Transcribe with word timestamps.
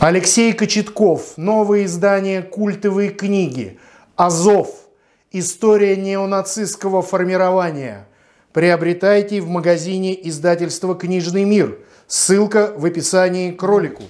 Алексей 0.00 0.52
Кочетков. 0.52 1.36
Новое 1.36 1.84
издание 1.84 2.40
культовой 2.42 3.08
книги. 3.08 3.80
Азов. 4.14 4.68
История 5.32 5.96
неонацистского 5.96 7.02
формирования. 7.02 8.06
Приобретайте 8.52 9.40
в 9.40 9.48
магазине 9.48 10.16
издательства 10.28 10.94
«Книжный 10.94 11.42
мир». 11.42 11.78
Ссылка 12.06 12.72
в 12.76 12.84
описании 12.84 13.50
к 13.50 13.60
ролику. 13.64 14.04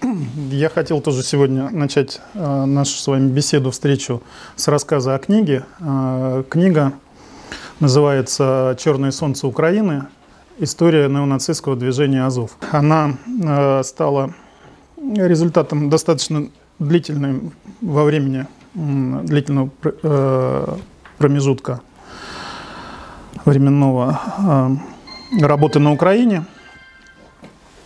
Я 0.51 0.69
хотел 0.69 1.01
тоже 1.01 1.23
сегодня 1.23 1.71
начать 1.71 2.21
э, 2.35 2.65
нашу 2.67 2.93
с 2.99 3.07
вами 3.07 3.31
беседу, 3.31 3.71
встречу 3.71 4.23
с 4.57 4.69
рассказа 4.69 5.15
о 5.15 5.19
книге. 5.19 5.65
Э, 5.81 6.45
книга 6.51 6.93
называется 7.81 8.77
«Черное 8.79 9.11
солнце 9.11 9.47
Украины. 9.49 10.05
История 10.59 11.09
неонацистского 11.09 11.77
движения 11.77 12.27
Азов». 12.27 12.59
Она 12.73 13.17
э, 13.43 13.83
стала 13.85 14.35
результатом 15.01 15.91
достаточно 15.91 16.49
длительной 16.79 17.41
во 17.81 18.05
времени, 18.05 18.47
длительного 18.75 19.71
э, 19.83 20.77
промежутка 21.19 21.81
временного 23.45 24.79
э, 25.33 25.41
работы 25.45 25.79
на 25.79 25.93
Украине. 25.93 26.45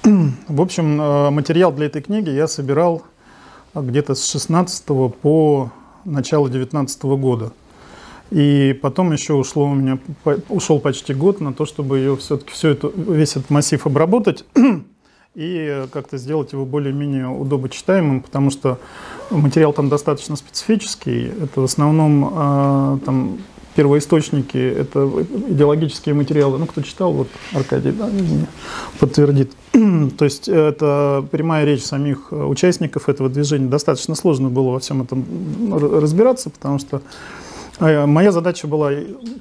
В 0.02 0.60
общем, 0.60 1.00
э, 1.00 1.30
материал 1.30 1.72
для 1.72 1.86
этой 1.86 2.02
книги 2.02 2.30
я 2.30 2.46
собирал 2.48 3.02
где-то 3.74 4.14
с 4.14 4.30
16 4.30 4.84
по 5.20 5.70
начало 6.05 6.50
19 6.50 7.02
года. 7.02 7.52
И 8.30 8.78
потом 8.80 9.12
еще 9.12 9.34
ушло 9.34 9.66
у 9.66 9.74
меня, 9.74 9.98
ушел 10.48 10.80
почти 10.80 11.12
год 11.12 11.41
на 11.41 11.52
то, 11.52 11.66
чтобы 11.66 11.98
ее 11.98 12.16
все-таки 12.16 12.52
все 12.52 12.70
это, 12.70 12.91
весь 12.94 13.33
этот 13.33 13.50
массив 13.50 13.86
обработать 13.86 14.44
и 15.34 15.86
как-то 15.92 16.18
сделать 16.18 16.52
его 16.52 16.66
более-менее 16.66 17.28
удобочитаемым, 17.28 18.20
потому 18.20 18.50
что 18.50 18.78
материал 19.30 19.72
там 19.72 19.88
достаточно 19.88 20.36
специфический. 20.36 21.32
Это 21.42 21.62
в 21.62 21.64
основном 21.64 22.28
э, 22.34 22.98
там, 23.05 23.38
первоисточники, 23.75 24.58
это 24.58 25.08
идеологические 25.48 26.14
материалы. 26.14 26.58
Ну, 26.58 26.66
кто 26.66 26.83
читал, 26.83 27.12
вот 27.12 27.28
Аркадий 27.55 27.92
да, 27.92 28.10
подтвердит. 29.00 29.53
То 29.72 30.25
есть 30.25 30.48
это 30.48 31.25
прямая 31.30 31.64
речь 31.64 31.83
самих 31.83 32.30
участников 32.33 33.08
этого 33.08 33.30
движения. 33.30 33.69
Достаточно 33.69 34.14
сложно 34.14 34.50
было 34.50 34.70
во 34.70 34.80
всем 34.80 35.03
этом 35.03 35.25
разбираться, 36.00 36.50
потому 36.50 36.78
что 36.78 36.97
а, 36.97 37.03
моя 37.81 38.33
задача 38.33 38.67
была, 38.67 38.92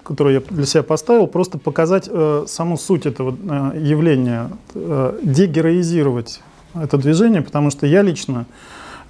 которую 0.04 0.36
я 0.36 0.42
для 0.50 0.66
себя 0.66 0.84
поставил, 0.84 1.28
просто 1.28 1.58
показать 1.58 2.10
э, 2.12 2.46
саму 2.48 2.78
суть 2.78 3.06
этого 3.06 3.36
э, 3.36 3.80
явления, 3.80 4.50
э, 4.74 5.20
дегероизировать 5.24 6.42
это 6.74 6.98
движение, 6.98 7.42
потому 7.42 7.70
что 7.70 7.86
я 7.86 8.02
лично 8.02 8.46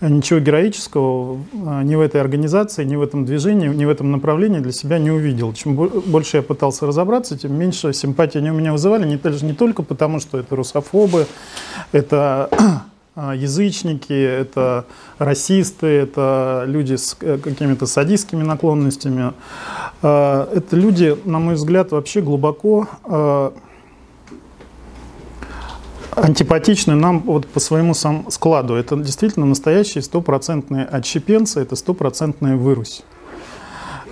ничего 0.01 0.39
героического 0.39 1.39
э, 1.53 1.83
ни 1.83 1.95
в 1.95 2.01
этой 2.01 2.21
организации, 2.21 2.83
ни 2.83 2.95
в 2.95 3.01
этом 3.01 3.25
движении, 3.25 3.67
ни 3.67 3.85
в 3.85 3.89
этом 3.89 4.11
направлении 4.11 4.59
для 4.59 4.71
себя 4.71 4.97
не 4.97 5.11
увидел. 5.11 5.53
Чем 5.53 5.75
больше 5.75 6.37
я 6.37 6.43
пытался 6.43 6.87
разобраться, 6.87 7.37
тем 7.37 7.53
меньше 7.53 7.93
симпатии 7.93 8.39
они 8.39 8.49
у 8.49 8.55
меня 8.55 8.71
вызывали, 8.71 9.05
не, 9.05 9.45
не 9.45 9.53
только 9.53 9.83
потому, 9.83 10.19
что 10.19 10.39
это 10.39 10.55
русофобы, 10.55 11.27
это 11.91 12.49
а, 12.51 12.81
язычники, 13.15 14.13
это 14.13 14.85
расисты, 15.17 15.87
это 15.87 16.63
люди 16.65 16.95
с 16.95 17.17
э, 17.19 17.37
какими-то 17.37 17.85
садистскими 17.85 18.41
наклонностями. 18.41 19.33
А, 20.01 20.49
это 20.53 20.75
люди, 20.77 21.17
на 21.25 21.39
мой 21.39 21.55
взгляд, 21.55 21.91
вообще 21.91 22.21
глубоко 22.21 22.87
а, 23.03 23.53
антипатичны 26.15 26.95
нам 26.95 27.19
вот 27.19 27.47
по 27.47 27.59
своему 27.59 27.93
сам 27.93 28.31
складу. 28.31 28.75
Это 28.75 28.95
действительно 28.95 29.45
настоящие 29.45 30.01
стопроцентные 30.01 30.85
отщепенцы, 30.85 31.59
это 31.61 31.75
стопроцентная 31.75 32.55
вырусь. 32.55 33.03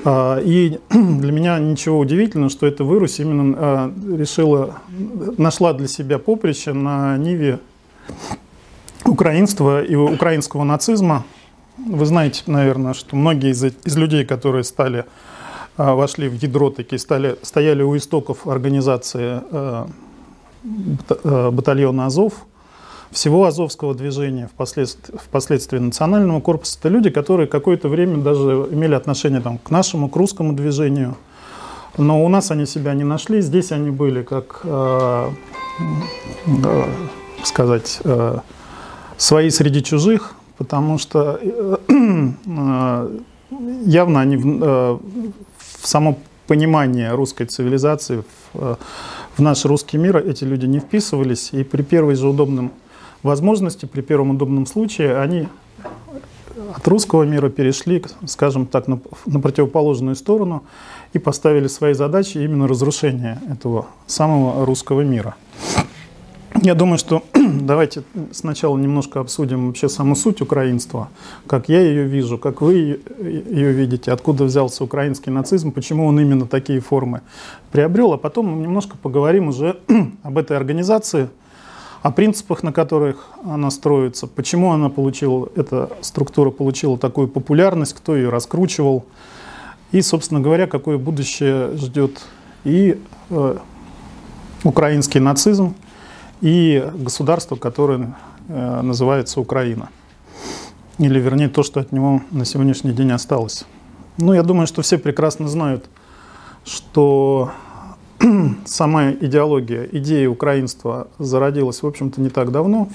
И 0.06 0.80
для 0.90 1.32
меня 1.32 1.60
ничего 1.60 2.00
удивительного, 2.00 2.50
что 2.50 2.66
эта 2.66 2.84
вырусь 2.84 3.20
именно 3.20 3.94
решила, 4.18 4.80
нашла 5.38 5.74
для 5.74 5.88
себя 5.88 6.20
поприще 6.20 6.72
на 6.74 7.18
Ниве 7.18 7.60
украинства 9.06 9.84
и 9.84 9.96
украинского 9.96 10.64
нацизма. 10.64 11.26
Вы 11.78 12.06
знаете, 12.06 12.44
наверное, 12.48 12.94
что 12.94 13.16
многие 13.16 13.52
из, 13.52 13.64
из 13.64 13.98
людей, 13.98 14.26
которые 14.26 14.64
стали, 14.64 15.06
а, 15.78 15.96
вошли 15.96 16.28
в 16.28 16.34
ядро, 16.34 16.70
такие 16.70 17.00
стали, 17.00 17.38
стояли 17.42 17.84
у 17.84 17.96
истоков 17.96 18.48
организации 18.48 19.42
э, 19.52 19.86
э, 21.24 21.52
батальона 21.52 22.08
Азов, 22.08 22.46
всего 23.12 23.46
Азовского 23.46 23.96
движения, 23.96 24.50
впоследствии, 24.54 25.16
впоследствии 25.18 25.80
национального 25.80 26.42
корпуса, 26.42 26.78
это 26.80 26.90
люди, 26.90 27.10
которые 27.10 27.48
какое-то 27.48 27.90
время 27.90 28.18
даже 28.18 28.68
имели 28.72 28.94
отношение 28.94 29.42
там, 29.42 29.58
к 29.58 29.72
нашему, 29.72 30.10
к 30.10 30.16
русскому 30.16 30.54
движению. 30.54 31.16
Но 31.98 32.24
у 32.24 32.30
нас 32.30 32.52
они 32.52 32.66
себя 32.66 32.94
не 32.94 33.04
нашли, 33.04 33.42
здесь 33.42 33.72
они 33.72 33.90
были 33.90 34.22
как, 34.22 34.62
э, 34.64 35.30
э, 36.46 36.84
сказать, 37.44 38.00
э, 38.04 38.40
свои 39.20 39.50
среди 39.50 39.84
чужих, 39.84 40.34
потому 40.58 40.98
что 40.98 41.40
э, 41.42 41.78
э, 41.90 43.20
явно 43.86 44.22
они 44.22 44.38
в, 44.38 44.64
э, 44.64 44.98
в 45.82 45.88
само 45.88 46.18
понимание 46.48 47.12
русской 47.12 47.46
цивилизации, 47.46 48.24
в, 48.54 48.78
в 49.38 49.42
наш 49.42 49.66
русский 49.66 49.98
мир 49.98 50.18
эти 50.18 50.46
люди 50.46 50.66
не 50.66 50.80
вписывались, 50.80 51.50
и 51.52 51.64
при 51.64 51.84
первой 51.84 52.16
же 52.16 52.30
удобном 52.30 52.72
возможности, 53.22 53.86
при 53.86 54.02
первом 54.02 54.32
удобном 54.32 54.66
случае 54.66 55.20
они 55.20 55.48
от 56.76 56.88
русского 56.88 57.24
мира 57.24 57.50
перешли, 57.50 58.02
скажем 58.26 58.66
так, 58.66 58.88
на, 58.88 59.00
на 59.26 59.40
противоположную 59.42 60.16
сторону 60.16 60.64
и 61.12 61.20
поставили 61.20 61.68
свои 61.68 61.94
задачи 61.94 62.38
именно 62.38 62.68
разрушение 62.68 63.42
этого 63.52 63.88
самого 64.08 64.66
русского 64.66 65.02
мира. 65.02 65.36
Я 66.62 66.76
думаю, 66.76 66.98
что 66.98 67.24
давайте 67.34 68.04
сначала 68.32 68.78
немножко 68.78 69.22
обсудим 69.22 69.68
вообще 69.68 69.88
саму 69.88 70.16
суть 70.16 70.42
украинства, 70.42 71.08
как 71.48 71.70
я 71.70 71.80
ее 71.80 72.04
вижу, 72.04 72.38
как 72.38 72.62
вы 72.62 73.00
ее 73.20 73.72
видите, 73.72 74.12
откуда 74.12 74.44
взялся 74.44 74.84
украинский 74.84 75.32
нацизм, 75.32 75.72
почему 75.72 76.06
он 76.06 76.20
именно 76.20 76.46
такие 76.46 76.82
формы 76.82 77.22
приобрел, 77.72 78.12
а 78.12 78.18
потом 78.18 78.48
мы 78.48 78.62
немножко 78.62 78.98
поговорим 78.98 79.48
уже 79.48 79.80
об 80.24 80.38
этой 80.38 80.58
организации, 80.58 81.30
о 82.02 82.12
принципах, 82.12 82.62
на 82.64 82.74
которых 82.74 83.30
она 83.46 83.72
строится, 83.72 84.28
почему 84.28 84.74
она 84.74 84.90
получила, 84.90 85.48
эта 85.56 85.90
структура 86.02 86.50
получила 86.52 86.98
такую 86.98 87.30
популярность, 87.30 87.94
кто 87.94 88.18
ее 88.18 88.30
раскручивал, 88.30 89.06
и, 89.94 90.02
собственно 90.02 90.42
говоря, 90.42 90.68
какое 90.68 90.98
будущее 90.98 91.78
ждет 91.78 92.20
и 92.66 93.02
э, 93.30 93.58
украинский 94.66 95.22
нацизм, 95.22 95.74
и 96.42 96.90
государство, 96.96 97.56
которое 97.56 98.16
э, 98.48 98.82
называется 98.82 99.40
Украина. 99.40 99.90
Или, 100.98 101.20
вернее, 101.20 101.50
то, 101.50 101.64
что 101.64 101.80
от 101.80 101.92
него 101.92 102.22
на 102.32 102.46
сегодняшний 102.46 102.92
день 102.92 103.12
осталось. 103.12 103.66
Ну, 104.18 104.34
я 104.34 104.44
думаю, 104.44 104.68
что 104.68 104.82
все 104.82 104.98
прекрасно 104.98 105.48
знают, 105.48 105.90
что 106.66 107.52
сама 108.66 109.12
идеология, 109.12 109.88
идея 109.92 110.30
украинства 110.30 111.08
зародилась, 111.20 111.82
в 111.82 111.88
общем-то, 111.88 112.20
не 112.22 112.30
так 112.30 112.52
давно. 112.52 112.90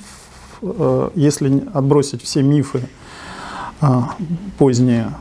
Э, 0.62 1.10
если 1.14 1.66
отбросить 1.72 2.22
все 2.22 2.42
мифы 2.42 2.88
э, 3.80 3.86
поздние 4.58 5.12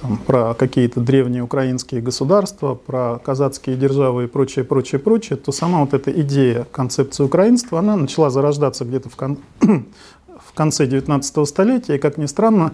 там, 0.00 0.16
про 0.16 0.54
какие-то 0.54 1.00
древние 1.00 1.42
украинские 1.42 2.00
государства, 2.00 2.74
про 2.74 3.18
казацкие 3.18 3.76
державы 3.76 4.24
и 4.24 4.26
прочее, 4.26 4.64
прочее, 4.64 4.98
прочее, 4.98 5.36
то 5.36 5.52
сама 5.52 5.80
вот 5.80 5.94
эта 5.94 6.10
идея 6.22 6.66
концепции 6.72 7.22
украинства, 7.22 7.78
она 7.78 7.96
начала 7.96 8.30
зарождаться 8.30 8.84
где-то 8.84 9.10
в, 9.10 9.16
кон... 9.16 9.38
в 9.60 10.52
конце 10.54 10.86
19 10.86 11.48
столетия, 11.48 11.96
и, 11.96 11.98
как 11.98 12.16
ни 12.16 12.26
странно, 12.26 12.72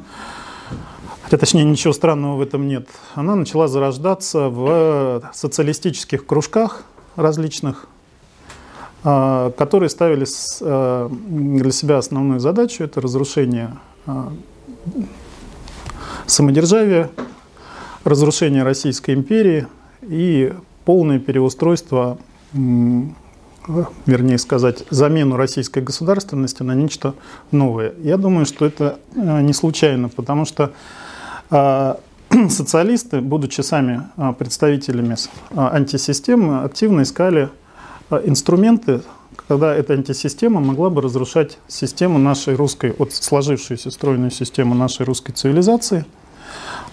хотя 1.23 1.37
точнее 1.37 1.64
ничего 1.64 1.93
странного 1.93 2.37
в 2.37 2.43
этом 2.43 2.69
нет, 2.69 2.88
она 3.14 3.34
начала 3.34 3.67
зарождаться 3.67 4.49
в 4.49 5.31
социалистических 5.34 6.26
кружках 6.26 6.84
различных, 7.17 7.87
а, 9.02 9.50
которые 9.50 9.88
ставили 9.88 10.26
а, 10.62 11.08
для 11.11 11.73
себя 11.73 11.99
основную 11.99 12.38
задачу– 12.38 12.84
это 12.84 13.00
разрушение 13.00 13.76
а, 14.06 14.32
самодержавие, 16.26 17.11
разрушение 18.05 18.62
Российской 18.62 19.14
империи 19.14 19.67
и 20.02 20.52
полное 20.84 21.19
переустройство, 21.19 22.19
вернее 22.52 24.38
сказать, 24.38 24.84
замену 24.90 25.37
российской 25.37 25.82
государственности 25.82 26.62
на 26.62 26.75
нечто 26.75 27.14
новое. 27.50 27.94
Я 27.99 28.17
думаю, 28.17 28.46
что 28.46 28.64
это 28.64 29.00
э, 29.14 29.40
не 29.40 29.52
случайно, 29.52 30.08
потому 30.08 30.44
что 30.44 30.73
а, 31.50 31.99
социалисты, 32.49 33.20
будучи 33.20 33.61
сами 33.62 34.02
а, 34.17 34.32
представителями 34.32 35.17
а, 35.55 35.75
антисистемы, 35.75 36.62
активно 36.62 37.02
искали 37.02 37.50
инструменты 38.25 39.02
когда 39.37 39.75
эта 39.75 39.93
антисистема 39.93 40.61
могла 40.61 40.91
бы 40.91 41.03
разрушать 41.03 41.59
систему 41.69 42.19
нашей 42.19 42.55
русской, 42.55 42.94
вот 42.99 43.12
сложившуюся 43.12 43.91
стройную 43.91 44.31
систему 44.31 44.75
нашей 44.75 45.05
русской 45.06 45.33
цивилизации. 45.33 46.05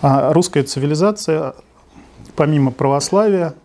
А 0.02 0.34
русская 0.34 0.64
цивилизация, 0.64 1.56
помимо 2.36 2.72
православия, 2.72 3.56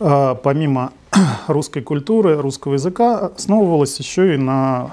а, 0.00 0.34
помимо 0.34 0.92
русской 1.48 1.80
культуры, 1.80 2.36
русского 2.36 2.74
языка, 2.74 3.26
основывалась 3.26 3.98
еще 3.98 4.34
и 4.34 4.38
на 4.38 4.92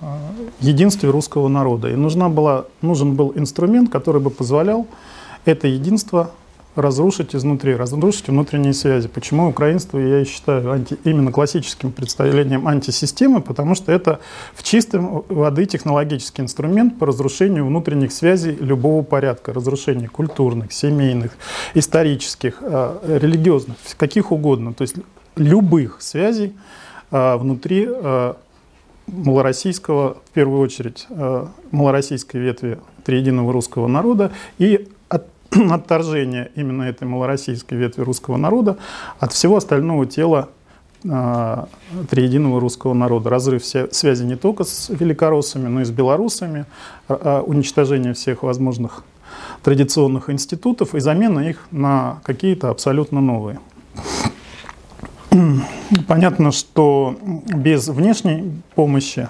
а, 0.00 0.18
единстве 0.60 1.10
русского 1.10 1.48
народа. 1.48 1.90
И 1.90 1.94
нужна 1.94 2.28
была, 2.28 2.66
нужен 2.82 3.14
был 3.14 3.32
инструмент, 3.36 3.90
который 3.90 4.20
бы 4.20 4.30
позволял 4.30 4.86
это 5.44 5.66
единство 5.68 6.30
разрушить 6.78 7.34
изнутри, 7.34 7.74
разрушить 7.74 8.28
внутренние 8.28 8.72
связи. 8.72 9.08
Почему 9.08 9.48
украинство 9.48 9.98
я 9.98 10.24
считаю 10.24 10.70
анти, 10.70 10.96
именно 11.04 11.32
классическим 11.32 11.92
представлением 11.92 12.68
антисистемы, 12.68 13.40
потому 13.40 13.74
что 13.74 13.92
это 13.92 14.20
в 14.54 14.62
чистом 14.62 15.24
воды 15.28 15.66
технологический 15.66 16.42
инструмент 16.42 16.98
по 16.98 17.06
разрушению 17.06 17.66
внутренних 17.66 18.12
связей 18.12 18.56
любого 18.60 19.02
порядка, 19.02 19.52
разрушению 19.52 20.10
культурных, 20.10 20.72
семейных, 20.72 21.32
исторических, 21.74 22.58
э, 22.60 23.18
религиозных, 23.20 23.76
каких 23.96 24.30
угодно, 24.30 24.72
то 24.72 24.82
есть 24.82 24.96
любых 25.36 26.00
связей 26.00 26.54
э, 27.10 27.36
внутри 27.36 27.86
э, 27.88 28.34
малороссийского, 29.06 30.18
в 30.22 30.30
первую 30.32 30.60
очередь, 30.60 31.06
малороссийской 31.70 32.42
ветви 32.42 32.78
триединого 33.04 33.54
русского 33.54 33.86
народа 33.86 34.32
и 34.58 34.86
отторжение 35.70 36.50
именно 36.54 36.84
этой 36.84 37.06
малороссийской 37.06 37.78
ветви 37.78 38.02
русского 38.02 38.36
народа 38.36 38.78
от 39.18 39.32
всего 39.32 39.56
остального 39.56 40.06
тела 40.06 40.50
э, 41.04 41.64
триединого 42.10 42.60
русского 42.60 42.94
народа. 42.94 43.30
Разрыв 43.30 43.62
все, 43.62 43.88
связи 43.90 44.24
не 44.24 44.36
только 44.36 44.64
с 44.64 44.88
великороссами, 44.88 45.68
но 45.68 45.80
и 45.80 45.84
с 45.84 45.90
белорусами, 45.90 46.66
э, 47.08 47.42
уничтожение 47.46 48.14
всех 48.14 48.42
возможных 48.42 49.04
традиционных 49.62 50.30
институтов 50.30 50.94
и 50.94 51.00
замена 51.00 51.40
их 51.40 51.66
на 51.70 52.20
какие-то 52.24 52.70
абсолютно 52.70 53.20
новые. 53.20 53.58
Понятно, 56.06 56.52
что 56.52 57.16
без 57.22 57.88
внешней 57.88 58.62
помощи 58.74 59.28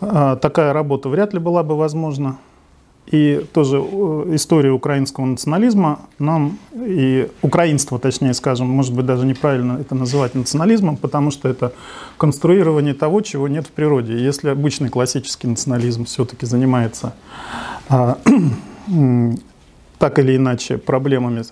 э, 0.00 0.36
такая 0.40 0.72
работа 0.72 1.08
вряд 1.08 1.32
ли 1.34 1.38
была 1.38 1.62
бы 1.62 1.76
возможна. 1.76 2.38
И 3.06 3.44
тоже 3.52 3.76
э, 3.76 4.30
история 4.34 4.70
украинского 4.70 5.26
национализма 5.26 6.00
нам, 6.18 6.58
и 6.74 7.28
украинства, 7.42 7.98
точнее 7.98 8.32
скажем, 8.32 8.68
может 8.68 8.94
быть 8.94 9.04
даже 9.04 9.26
неправильно 9.26 9.78
это 9.78 9.94
называть 9.94 10.34
национализмом, 10.34 10.96
потому 10.96 11.30
что 11.30 11.48
это 11.48 11.74
конструирование 12.16 12.94
того, 12.94 13.20
чего 13.20 13.46
нет 13.46 13.66
в 13.66 13.70
природе. 13.70 14.16
Если 14.16 14.48
обычный 14.48 14.88
классический 14.88 15.48
национализм 15.48 16.06
все-таки 16.06 16.46
занимается 16.46 17.14
а, 17.90 18.18
так 19.98 20.18
или 20.18 20.36
иначе 20.36 20.78
проблемами 20.78 21.44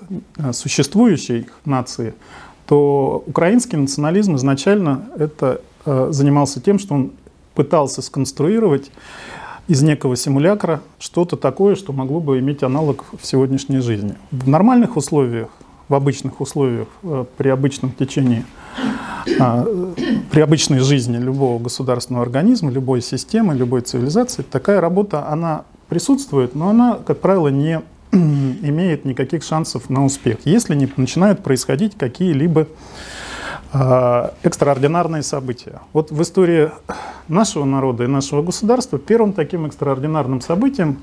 существующей 0.52 1.46
нации, 1.66 2.14
то 2.66 3.22
украинский 3.26 3.76
национализм 3.76 4.36
изначально 4.36 5.06
это 5.18 5.60
э, 5.84 6.08
занимался 6.10 6.60
тем, 6.60 6.78
что 6.78 6.94
он 6.94 7.12
пытался 7.54 8.00
сконструировать 8.00 8.90
из 9.68 9.82
некого 9.82 10.16
симулякра 10.16 10.80
что-то 10.98 11.36
такое, 11.36 11.74
что 11.76 11.92
могло 11.92 12.20
бы 12.20 12.38
иметь 12.38 12.62
аналог 12.62 13.04
в 13.20 13.24
сегодняшней 13.26 13.78
жизни. 13.78 14.14
В 14.30 14.48
нормальных 14.48 14.96
условиях, 14.96 15.48
в 15.88 15.94
обычных 15.94 16.40
условиях, 16.40 16.88
э, 17.02 17.24
при 17.36 17.48
обычном 17.48 17.92
течении, 17.92 18.44
а, 19.38 19.64
при 20.30 20.40
обычной 20.40 20.80
жизни 20.80 21.16
любого 21.16 21.62
государственного 21.62 22.24
организма, 22.24 22.70
любой 22.70 23.02
системы, 23.02 23.54
любой 23.54 23.82
цивилизации, 23.82 24.42
такая 24.42 24.80
работа, 24.80 25.28
она 25.28 25.64
присутствует, 25.88 26.54
но 26.54 26.70
она, 26.70 26.98
как 27.06 27.20
правило, 27.20 27.48
не 27.48 27.82
имеет 28.12 29.04
никаких 29.04 29.44
шансов 29.44 29.90
на 29.90 30.04
успех, 30.04 30.38
если 30.44 30.74
не 30.74 30.88
начинают 30.96 31.42
происходить 31.42 31.96
какие-либо 31.96 32.66
экстраординарные 33.72 35.22
события. 35.22 35.80
Вот 35.94 36.10
в 36.10 36.20
истории 36.20 36.70
нашего 37.28 37.64
народа 37.64 38.04
и 38.04 38.06
нашего 38.06 38.42
государства 38.42 38.98
первым 38.98 39.32
таким 39.32 39.64
экстраординарным 39.64 40.42
событием 40.42 40.98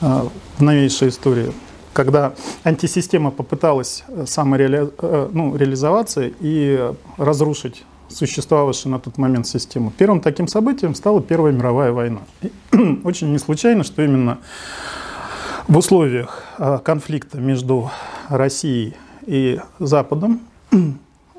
а, 0.00 0.28
в 0.58 0.62
новейшей 0.62 1.08
истории, 1.08 1.52
когда 1.92 2.32
антисистема 2.62 3.30
попыталась 3.30 4.04
э, 4.08 4.26
самореали... 4.26 4.90
Э, 4.98 5.28
ну, 5.32 5.56
реализоваться 5.56 6.30
и 6.40 6.92
разрушить 7.16 7.84
существовавшую 8.08 8.92
на 8.92 9.00
тот 9.00 9.18
момент 9.18 9.46
систему. 9.46 9.92
Первым 9.96 10.20
таким 10.20 10.46
событием 10.46 10.94
стала 10.94 11.20
Первая 11.20 11.52
мировая 11.52 11.92
война. 11.92 12.20
И 12.42 12.52
очень 13.04 13.32
не 13.32 13.38
случайно, 13.38 13.82
что 13.82 14.02
именно 14.02 14.38
в 15.66 15.76
условиях 15.76 16.44
а, 16.58 16.78
конфликта 16.78 17.38
между 17.38 17.90
Россией 18.28 18.94
и 19.26 19.60
Западом 19.80 20.42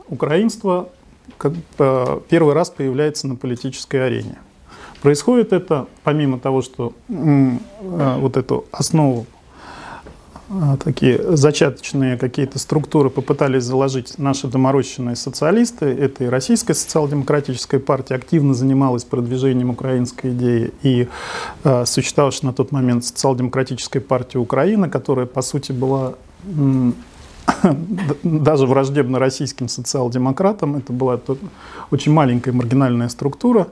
украинство 0.09 0.89
как, 1.37 1.53
первый 2.29 2.53
раз 2.53 2.69
появляется 2.69 3.27
на 3.27 3.35
политической 3.35 4.05
арене. 4.05 4.37
Происходит 5.01 5.53
это, 5.53 5.87
помимо 6.03 6.39
того, 6.39 6.61
что 6.61 6.93
э, 7.07 7.57
вот 7.79 8.35
эту 8.35 8.65
основу, 8.71 9.27
э, 10.49 10.77
такие 10.83 11.37
зачаточные 11.37 12.17
какие-то 12.17 12.59
структуры 12.59 13.09
попытались 13.09 13.63
заложить 13.63 14.17
наши 14.17 14.47
доморощенные 14.47 15.15
социалисты, 15.15 15.85
это 15.85 16.25
и 16.25 16.27
Российская 16.27 16.73
социал-демократическая 16.73 17.79
партия 17.79 18.15
активно 18.15 18.53
занималась 18.53 19.05
продвижением 19.05 19.69
украинской 19.69 20.31
идеи, 20.31 20.73
и 20.83 21.07
э, 21.63 21.85
существовавшая 21.85 22.51
на 22.51 22.53
тот 22.53 22.73
момент 22.73 23.05
социал-демократическая 23.05 24.01
партия 24.01 24.39
Украины, 24.39 24.89
которая, 24.89 25.27
по 25.27 25.41
сути, 25.41 25.71
была 25.71 26.15
даже 28.23 28.65
враждебно 28.65 29.19
российским 29.19 29.67
социал-демократам. 29.67 30.75
Это 30.77 30.93
была 30.93 31.19
очень 31.91 32.11
маленькая 32.11 32.51
маргинальная 32.51 33.09
структура. 33.09 33.67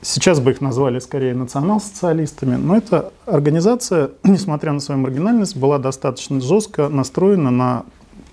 Сейчас 0.00 0.38
бы 0.38 0.52
их 0.52 0.60
назвали 0.60 1.00
скорее 1.00 1.34
национал-социалистами, 1.34 2.54
но 2.54 2.76
эта 2.76 3.12
организация, 3.26 4.10
несмотря 4.22 4.72
на 4.72 4.80
свою 4.80 5.00
маргинальность, 5.00 5.56
была 5.56 5.78
достаточно 5.78 6.40
жестко 6.40 6.88
настроена 6.88 7.50
на 7.50 7.84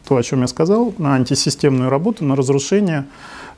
то, 0.07 0.17
о 0.17 0.23
чем 0.23 0.41
я 0.41 0.47
сказал, 0.47 0.93
на 0.99 1.15
антисистемную 1.15 1.89
работу, 1.89 2.23
на 2.23 2.35
разрушение 2.35 3.05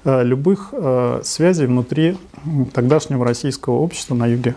э, 0.06 0.24
любых 0.24 0.70
э, 0.72 1.22
связей 1.26 1.66
внутри 1.66 2.18
тогдашнего 2.74 3.26
российского 3.26 3.76
общества 3.76 4.16
на 4.16 4.28
юге, 4.28 4.56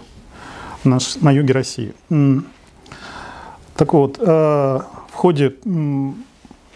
наш, 0.84 1.16
на 1.16 1.32
юге 1.32 1.52
России. 1.52 1.92
Так 3.74 3.92
вот, 3.94 4.18
э, 4.20 4.24
в 4.24 5.14
ходе 5.14 5.56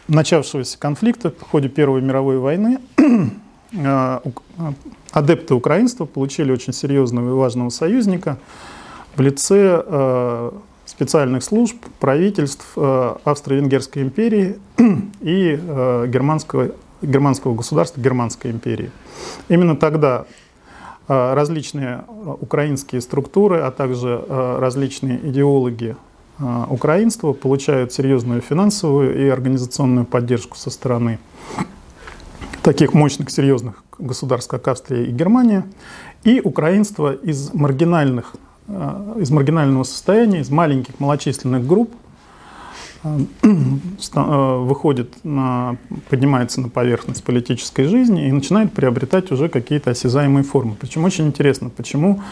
начавшегося 0.08 0.78
конфликта 0.78 1.30
в 1.30 1.42
ходе 1.42 1.68
Первой 1.68 2.02
мировой 2.02 2.38
войны 2.38 2.78
э, 3.73 4.20
адепты 5.12 5.54
украинства 5.54 6.04
получили 6.04 6.52
очень 6.52 6.73
серьезного 6.73 7.30
и 7.30 7.32
важного 7.32 7.70
союзника 7.70 8.38
в 9.16 9.20
лице 9.20 9.82
э, 9.84 10.50
специальных 10.84 11.42
служб, 11.42 11.76
правительств 12.00 12.66
э, 12.76 13.14
Австро-Венгерской 13.25 14.02
империи 14.02 14.58
и 15.20 15.58
германского, 16.06 16.73
германского 17.00 17.54
государства 17.54 18.00
Германской 18.00 18.50
империи. 18.50 18.90
Именно 19.49 19.76
тогда 19.76 20.26
различные 21.06 22.02
украинские 22.40 23.02
структуры, 23.02 23.61
а 23.61 23.70
также 23.70 24.25
различные 24.26 25.18
идеологи 25.28 25.96
украинства 26.40 27.32
получают 27.32 27.92
серьезную 27.92 28.40
финансовую 28.40 29.26
и 29.26 29.28
организационную 29.28 30.04
поддержку 30.04 30.56
со 30.56 30.70
стороны 30.70 31.18
таких 32.62 32.94
мощных, 32.94 33.30
серьезных 33.30 33.84
государств, 33.98 34.50
как 34.50 34.66
Австрия 34.68 35.04
и 35.04 35.12
Германия, 35.12 35.64
и 36.24 36.40
украинство 36.40 37.12
из 37.12 37.52
маргинальных 37.52 38.34
а, 38.66 39.16
из 39.18 39.30
маргинального 39.30 39.84
состояния, 39.84 40.40
из 40.40 40.50
маленьких 40.50 40.98
малочисленных 40.98 41.66
групп 41.66 41.90
выходит 44.12 45.12
на, 45.25 45.76
поднимается 46.08 46.61
на 46.61 46.68
поверхность 46.70 47.23
политической 47.23 47.84
жизни 47.84 48.28
и 48.28 48.32
начинает 48.32 48.73
приобретать 48.73 49.30
уже 49.30 49.49
какие-то 49.49 49.90
осязаемые 49.90 50.42
формы. 50.42 50.75
Причем 50.80 51.04
очень 51.04 51.26
интересно, 51.26 51.68
почему 51.68 52.23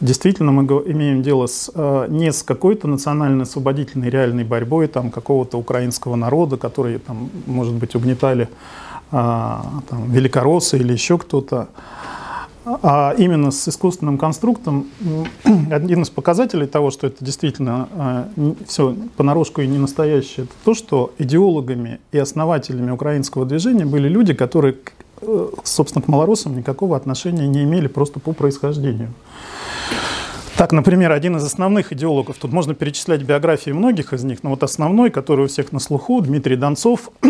действительно 0.00 0.52
мы 0.52 0.64
имеем 0.64 1.22
дело 1.22 1.46
с, 1.46 1.70
э, 1.74 2.06
не 2.08 2.32
с 2.32 2.42
какой-то 2.44 2.86
национально-освободительной 2.86 4.08
реальной 4.08 4.44
борьбой 4.44 4.86
там, 4.86 5.10
какого-то 5.10 5.58
украинского 5.58 6.14
народа, 6.14 6.56
который, 6.56 6.98
там, 6.98 7.28
может 7.46 7.74
быть, 7.74 7.94
угнетали 7.94 8.48
там, 9.10 9.82
великороссы 10.06 10.78
или 10.78 10.92
еще 10.92 11.18
кто-то, 11.18 11.68
а 12.64 13.14
именно 13.16 13.50
с 13.50 13.68
искусственным 13.68 14.18
конструктом 14.18 14.86
один 15.70 16.02
из 16.02 16.10
показателей 16.10 16.66
того, 16.66 16.90
что 16.90 17.06
это 17.06 17.24
действительно 17.24 17.88
а, 17.92 18.28
все 18.66 18.94
понарошку 19.16 19.62
и 19.62 19.66
не 19.66 19.78
настоящее, 19.78 20.44
это 20.44 20.52
то, 20.64 20.74
что 20.74 21.12
идеологами 21.18 22.00
и 22.12 22.18
основателями 22.18 22.90
украинского 22.90 23.46
движения 23.46 23.86
были 23.86 24.08
люди, 24.08 24.34
которые 24.34 24.76
собственно, 25.64 26.02
к 26.02 26.08
малорусам 26.08 26.56
никакого 26.56 26.96
отношения 26.96 27.46
не 27.46 27.62
имели 27.64 27.88
просто 27.88 28.20
по 28.20 28.32
происхождению. 28.32 29.10
Так, 30.60 30.72
например, 30.72 31.10
один 31.10 31.38
из 31.38 31.42
основных 31.42 31.90
идеологов, 31.90 32.36
тут 32.36 32.52
можно 32.52 32.74
перечислять 32.74 33.22
биографии 33.22 33.70
многих 33.70 34.12
из 34.12 34.24
них, 34.24 34.42
но 34.42 34.50
вот 34.50 34.62
основной, 34.62 35.08
который 35.08 35.46
у 35.46 35.48
всех 35.48 35.72
на 35.72 35.78
слуху, 35.78 36.20
Дмитрий 36.20 36.54
Донцов, 36.54 37.10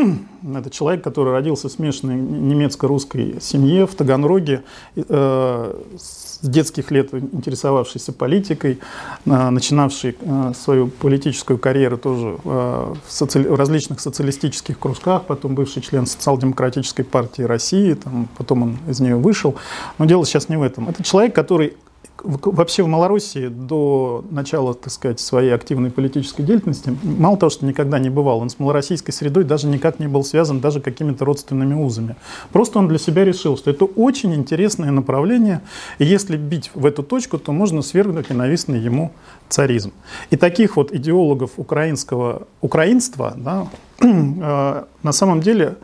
это 0.56 0.68
человек, 0.68 1.04
который 1.04 1.32
родился 1.32 1.68
в 1.68 1.70
смешанной 1.70 2.16
немецко-русской 2.16 3.36
семье 3.40 3.86
в 3.86 3.94
Таганроге, 3.94 4.64
э, 4.96 5.74
с 5.96 6.40
детских 6.42 6.90
лет 6.90 7.14
интересовавшийся 7.14 8.12
политикой, 8.12 8.80
э, 9.24 9.50
начинавший 9.50 10.16
э, 10.20 10.52
свою 10.60 10.88
политическую 10.88 11.56
карьеру 11.56 11.98
тоже 11.98 12.36
в, 12.42 12.96
соци... 13.08 13.48
в 13.48 13.54
различных 13.54 14.00
социалистических 14.00 14.76
кружках, 14.76 15.26
потом 15.26 15.54
бывший 15.54 15.82
член 15.82 16.06
социал-демократической 16.06 17.04
партии 17.04 17.42
России, 17.42 17.94
там, 17.94 18.28
потом 18.36 18.62
он 18.64 18.78
из 18.88 18.98
нее 18.98 19.14
вышел. 19.14 19.54
Но 19.98 20.06
дело 20.06 20.26
сейчас 20.26 20.48
не 20.48 20.56
в 20.56 20.62
этом. 20.62 20.88
Это 20.88 21.04
человек, 21.04 21.32
который 21.32 21.76
вообще 22.24 22.82
в 22.82 22.88
Малороссии 22.88 23.48
до 23.48 24.24
начала, 24.30 24.74
так 24.74 24.92
сказать, 24.92 25.20
своей 25.20 25.50
активной 25.50 25.90
политической 25.90 26.42
деятельности, 26.42 26.96
мало 27.02 27.36
того, 27.36 27.50
что 27.50 27.66
никогда 27.66 27.98
не 27.98 28.10
бывал, 28.10 28.40
он 28.40 28.50
с 28.50 28.58
малороссийской 28.58 29.12
средой 29.12 29.44
даже 29.44 29.66
никак 29.66 29.98
не 29.98 30.08
был 30.08 30.24
связан 30.24 30.60
даже 30.60 30.80
какими-то 30.80 31.24
родственными 31.24 31.74
узами. 31.74 32.16
Просто 32.52 32.78
он 32.78 32.88
для 32.88 32.98
себя 32.98 33.24
решил, 33.24 33.56
что 33.56 33.70
это 33.70 33.84
очень 33.84 34.34
интересное 34.34 34.90
направление, 34.90 35.60
и 35.98 36.04
если 36.04 36.36
бить 36.36 36.70
в 36.74 36.86
эту 36.86 37.02
точку, 37.02 37.38
то 37.38 37.52
можно 37.52 37.82
свергнуть 37.82 38.30
ненавистный 38.30 38.80
ему 38.80 39.12
царизм. 39.48 39.92
И 40.30 40.36
таких 40.36 40.76
вот 40.76 40.92
идеологов 40.92 41.52
украинского 41.56 42.46
украинства, 42.60 43.34
да, 43.36 43.68
э, 44.00 44.84
на 45.02 45.12
самом 45.12 45.40
деле 45.40 45.76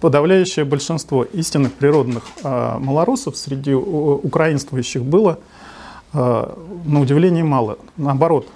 подавляющее 0.00 0.64
большинство 0.64 1.24
истинных 1.24 1.72
природных 1.72 2.24
э, 2.42 2.78
малорусов 2.78 3.36
среди 3.36 3.74
украинствующих 3.74 5.02
было 5.02 5.38
на 6.12 7.00
удивление 7.00 7.44
мало. 7.44 7.78
Наоборот, 7.96 8.46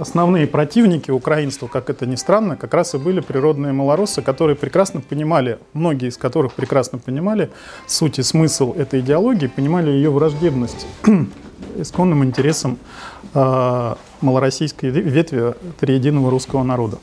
основные 0.00 0.46
противники 0.46 1.10
украинства, 1.10 1.66
как 1.66 1.90
это 1.90 2.06
ни 2.06 2.16
странно, 2.16 2.56
как 2.56 2.74
раз 2.74 2.94
и 2.94 2.98
были 2.98 3.20
природные 3.20 3.72
малоросы, 3.72 4.22
которые 4.22 4.56
прекрасно 4.56 5.00
понимали, 5.00 5.58
многие 5.72 6.08
из 6.08 6.16
которых 6.16 6.54
прекрасно 6.54 6.98
понимали 6.98 7.50
суть 7.86 8.18
и 8.18 8.22
смысл 8.22 8.72
этой 8.74 9.00
идеологии, 9.00 9.46
понимали 9.46 9.90
ее 9.90 10.10
враждебность 10.10 10.86
исконным 11.76 12.24
интересам 12.24 12.78
э, 13.34 13.94
малороссийской 14.20 14.90
ветви 14.90 15.54
триединого 15.78 16.30
русского 16.30 16.62
народа. 16.62 16.98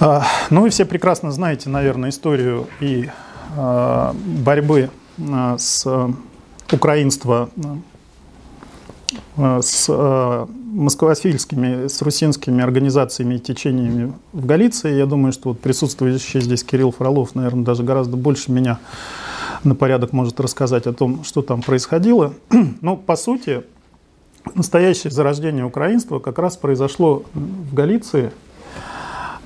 Э, 0.00 0.20
ну 0.50 0.66
и 0.66 0.70
все 0.70 0.84
прекрасно 0.84 1.30
знаете, 1.30 1.68
наверное, 1.68 2.10
историю 2.10 2.66
и 2.80 3.08
борьбы 3.56 4.90
с 5.56 5.86
украинства 6.70 7.48
с 9.36 9.86
э, 9.88 10.46
москвофильскими, 10.72 11.86
с 11.86 12.02
русинскими 12.02 12.62
организациями 12.62 13.36
и 13.36 13.38
течениями 13.38 14.12
в 14.32 14.44
Галиции. 14.44 14.94
Я 14.94 15.06
думаю, 15.06 15.32
что 15.32 15.50
вот 15.50 15.60
присутствующий 15.60 16.40
здесь 16.40 16.62
Кирилл 16.62 16.92
Фролов, 16.92 17.34
наверное, 17.34 17.64
даже 17.64 17.82
гораздо 17.82 18.16
больше 18.16 18.52
меня 18.52 18.78
на 19.64 19.74
порядок 19.74 20.12
может 20.12 20.38
рассказать 20.40 20.86
о 20.86 20.92
том, 20.92 21.24
что 21.24 21.42
там 21.42 21.62
происходило. 21.62 22.34
Но, 22.80 22.96
по 22.96 23.16
сути, 23.16 23.62
настоящее 24.54 25.10
зарождение 25.10 25.64
украинства 25.64 26.18
как 26.18 26.38
раз 26.38 26.56
произошло 26.56 27.24
в 27.34 27.74
Галиции 27.74 28.30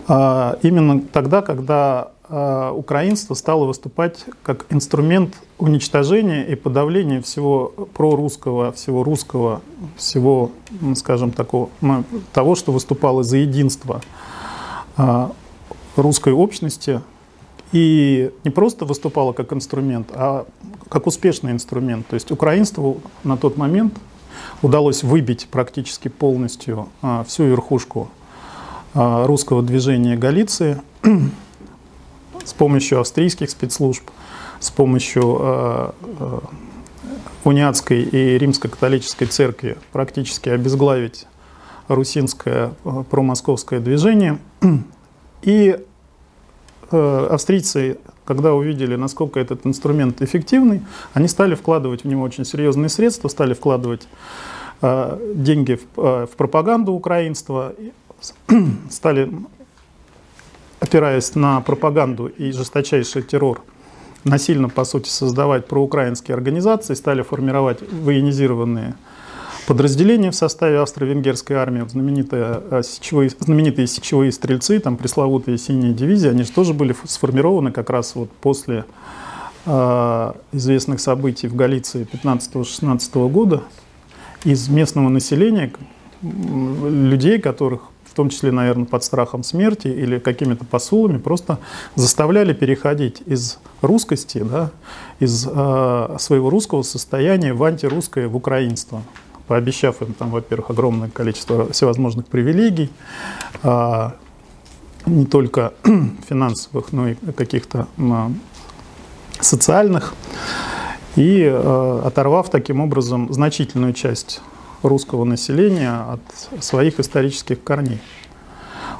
а, 0.06 0.58
именно 0.62 1.00
тогда, 1.00 1.40
когда 1.40 2.12
Э, 2.21 2.21
украинство 2.32 3.34
стало 3.34 3.66
выступать 3.66 4.24
как 4.42 4.64
инструмент 4.70 5.34
уничтожения 5.58 6.44
и 6.44 6.54
подавления 6.54 7.20
всего 7.20 7.74
прорусского, 7.92 8.72
всего 8.72 9.04
русского, 9.04 9.60
всего, 9.96 10.50
скажем, 10.94 11.30
такого, 11.30 11.68
того, 12.32 12.54
что 12.54 12.72
выступало 12.72 13.22
за 13.22 13.36
единство 13.36 14.00
э, 14.96 15.28
русской 15.96 16.32
общности. 16.32 17.02
И 17.72 18.30
не 18.44 18.50
просто 18.50 18.86
выступало 18.86 19.32
как 19.32 19.52
инструмент, 19.52 20.08
а 20.14 20.46
как 20.88 21.06
успешный 21.06 21.52
инструмент. 21.52 22.06
То 22.06 22.14
есть 22.14 22.30
украинству 22.30 23.02
на 23.24 23.36
тот 23.36 23.58
момент 23.58 23.94
удалось 24.62 25.02
выбить 25.02 25.48
практически 25.50 26.08
полностью 26.08 26.88
э, 27.02 27.24
всю 27.26 27.44
верхушку 27.44 28.08
русского 28.94 29.62
движения 29.62 30.16
Галиции 30.16 30.82
с 32.44 32.52
помощью 32.52 33.00
австрийских 33.00 33.50
спецслужб, 33.50 34.02
с 34.60 34.70
помощью 34.70 35.38
э, 35.40 35.90
э, 36.20 36.38
униатской 37.44 38.02
и 38.02 38.38
римско-католической 38.38 39.26
церкви 39.26 39.76
практически 39.92 40.48
обезглавить 40.48 41.26
русинское 41.88 42.72
э, 42.84 43.04
промосковское 43.10 43.80
движение. 43.80 44.38
И 45.42 45.78
э, 46.90 47.28
австрийцы, 47.30 47.98
когда 48.24 48.54
увидели, 48.54 48.96
насколько 48.96 49.40
этот 49.40 49.66
инструмент 49.66 50.22
эффективный, 50.22 50.82
они 51.14 51.28
стали 51.28 51.54
вкладывать 51.54 52.04
в 52.04 52.06
него 52.06 52.22
очень 52.22 52.44
серьезные 52.44 52.88
средства, 52.88 53.28
стали 53.28 53.54
вкладывать 53.54 54.06
э, 54.80 55.32
деньги 55.34 55.74
в, 55.74 56.00
э, 56.00 56.26
в 56.26 56.36
пропаганду 56.36 56.92
украинства, 56.92 57.74
стали 58.90 59.32
опираясь 60.82 61.36
на 61.36 61.60
пропаганду 61.60 62.26
и 62.26 62.50
жесточайший 62.50 63.22
террор, 63.22 63.62
насильно, 64.24 64.68
по 64.68 64.84
сути, 64.84 65.08
создавать 65.08 65.68
проукраинские 65.68 66.34
организации, 66.34 66.94
стали 66.94 67.22
формировать 67.22 67.78
военизированные 67.82 68.94
подразделения 69.68 70.32
в 70.32 70.34
составе 70.34 70.80
австро-венгерской 70.80 71.54
армии, 71.54 71.86
знаменитые 71.88 72.60
э, 72.68 72.82
сечевые, 72.82 73.30
знаменитые 73.30 73.86
сечевые 73.86 74.32
стрельцы, 74.32 74.80
там 74.80 74.96
пресловутые 74.96 75.56
синие 75.56 75.92
дивизии, 75.92 76.28
они 76.28 76.42
же 76.42 76.50
тоже 76.50 76.74
были 76.74 76.96
сформированы 77.04 77.70
как 77.70 77.88
раз 77.88 78.16
вот 78.16 78.32
после 78.32 78.84
э, 79.66 80.32
известных 80.50 81.00
событий 81.00 81.46
в 81.46 81.54
Галиции 81.54 82.08
15-16 82.12 83.28
года 83.28 83.62
из 84.42 84.68
местного 84.68 85.08
населения, 85.08 85.72
людей, 86.22 87.38
которых 87.38 87.82
в 88.12 88.14
том 88.14 88.28
числе, 88.28 88.52
наверное, 88.52 88.84
под 88.84 89.02
страхом 89.02 89.42
смерти 89.42 89.88
или 89.88 90.18
какими-то 90.18 90.66
посулами, 90.66 91.16
просто 91.16 91.58
заставляли 91.94 92.52
переходить 92.52 93.22
из 93.24 93.58
русскости, 93.80 94.44
да, 94.44 94.70
из 95.18 95.48
э, 95.50 96.16
своего 96.18 96.50
русского 96.50 96.82
состояния 96.82 97.54
в 97.54 97.64
антирусское, 97.64 98.28
в 98.28 98.36
украинство, 98.36 99.02
пообещав 99.46 100.02
им, 100.02 100.12
там, 100.12 100.30
во-первых, 100.30 100.68
огромное 100.68 101.08
количество 101.08 101.72
всевозможных 101.72 102.26
привилегий, 102.26 102.90
э, 103.62 104.10
не 105.06 105.24
только 105.24 105.72
финансовых, 106.28 106.92
но 106.92 107.08
и 107.08 107.14
каких-то 107.14 107.88
э, 107.96 108.28
социальных, 109.40 110.12
и 111.16 111.44
э, 111.44 112.00
оторвав 112.04 112.50
таким 112.50 112.80
образом 112.80 113.32
значительную 113.32 113.94
часть 113.94 114.42
русского 114.82 115.24
населения 115.24 115.92
от 115.92 116.62
своих 116.62 117.00
исторических 117.00 117.62
корней. 117.62 118.00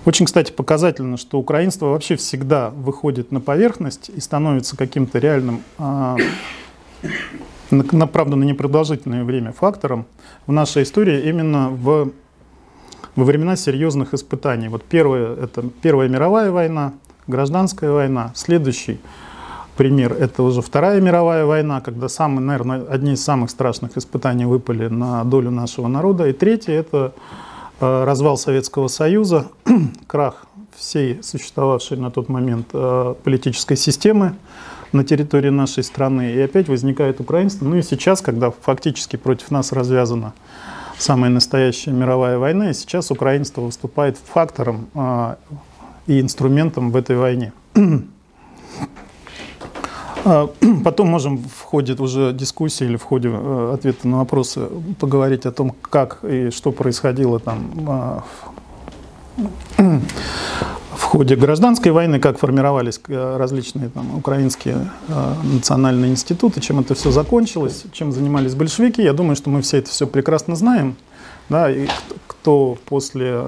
Очень, 0.04 0.26
кстати, 0.26 0.50
показательно, 0.50 1.16
что 1.16 1.38
украинство 1.38 1.86
вообще 1.86 2.16
всегда 2.16 2.70
выходит 2.70 3.30
на 3.30 3.40
поверхность 3.40 4.08
и 4.08 4.20
становится 4.20 4.76
каким-то 4.76 5.18
реальным, 5.18 5.62
а, 5.78 6.16
на, 7.70 8.06
правда, 8.06 8.36
на 8.36 8.44
непродолжительное 8.44 9.24
время 9.24 9.52
фактором 9.52 10.06
в 10.46 10.52
нашей 10.52 10.82
истории 10.82 11.28
именно 11.28 11.68
в, 11.68 12.10
во 13.14 13.24
времена 13.24 13.54
серьезных 13.54 14.12
испытаний. 14.12 14.68
Вот 14.68 14.82
первое, 14.82 15.36
это 15.36 15.62
Первая 15.82 16.08
мировая 16.08 16.50
война, 16.50 16.94
гражданская 17.26 17.90
война, 17.90 18.32
следующий– 18.34 19.00
пример– 19.76 20.12
это 20.20 20.42
уже 20.42 20.62
Вторая 20.62 21.00
мировая 21.00 21.44
война, 21.44 21.80
когда 21.80 22.08
самые, 22.08 22.40
наверное, 22.40 22.84
одни 22.88 23.12
из 23.12 23.24
самых 23.24 23.50
страшных 23.50 23.96
испытаний 23.96 24.44
выпали 24.44 24.88
на 24.88 25.24
долю 25.24 25.50
нашего 25.50 25.88
народа. 25.88 26.28
И 26.28 26.32
третье– 26.32 26.72
это 26.74 27.12
э, 27.80 28.04
развал 28.04 28.36
Советского 28.36 28.88
Союза, 28.88 29.48
крах 30.06 30.46
всей 30.76 31.22
существовавшей 31.22 31.96
на 31.96 32.10
тот 32.10 32.28
момент 32.28 32.68
э, 32.72 33.14
политической 33.22 33.76
системы 33.76 34.34
на 34.92 35.04
территории 35.04 35.50
нашей 35.50 35.84
страны. 35.84 36.32
И 36.32 36.40
опять 36.40 36.68
возникает 36.68 37.20
украинство. 37.20 37.64
Ну 37.64 37.76
и 37.76 37.82
сейчас, 37.82 38.20
когда 38.20 38.50
фактически 38.50 39.16
против 39.16 39.50
нас 39.50 39.72
развязана 39.72 40.34
самая 40.98 41.30
настоящая 41.30 41.92
мировая 41.92 42.38
война, 42.38 42.70
и 42.70 42.74
сейчас 42.74 43.10
украинство 43.10 43.62
выступает 43.62 44.18
фактором 44.18 44.88
э, 44.94 45.34
и 46.06 46.20
инструментом 46.20 46.90
в 46.90 46.96
этой 46.96 47.16
войне. 47.16 47.52
А, 50.24 50.48
потом 50.84 51.08
можем 51.08 51.38
в 51.38 51.62
ходе 51.62 51.94
уже 51.94 52.32
дискуссии 52.32 52.84
или 52.84 52.96
в 52.96 53.02
ходе 53.02 53.30
э, 53.32 53.74
ответа 53.74 54.08
на 54.08 54.18
вопросы 54.18 54.68
поговорить 54.98 55.46
о 55.46 55.52
том, 55.52 55.74
как 55.82 56.24
и 56.24 56.50
что 56.50 56.72
происходило 56.72 57.40
там 57.40 57.70
а, 57.88 58.24
в 59.76 61.02
ходе 61.02 61.36
гражданской 61.36 61.90
войны, 61.90 62.20
как 62.20 62.38
формировались 62.38 63.00
э, 63.08 63.36
различные 63.36 63.88
там, 63.88 64.16
украинские 64.16 64.90
э, 65.08 65.34
национальные 65.42 66.12
институты, 66.12 66.60
чем 66.60 66.80
это 66.80 66.94
все 66.94 67.10
закончилось, 67.10 67.84
чем 67.92 68.12
занимались 68.12 68.54
большевики. 68.54 69.02
Я 69.02 69.12
думаю, 69.12 69.36
что 69.36 69.50
мы 69.50 69.62
все 69.62 69.78
это 69.78 69.90
все 69.90 70.06
прекрасно 70.06 70.54
знаем. 70.56 70.96
Да, 71.48 71.70
и 71.70 71.88
кто 72.28 72.78
после 72.86 73.42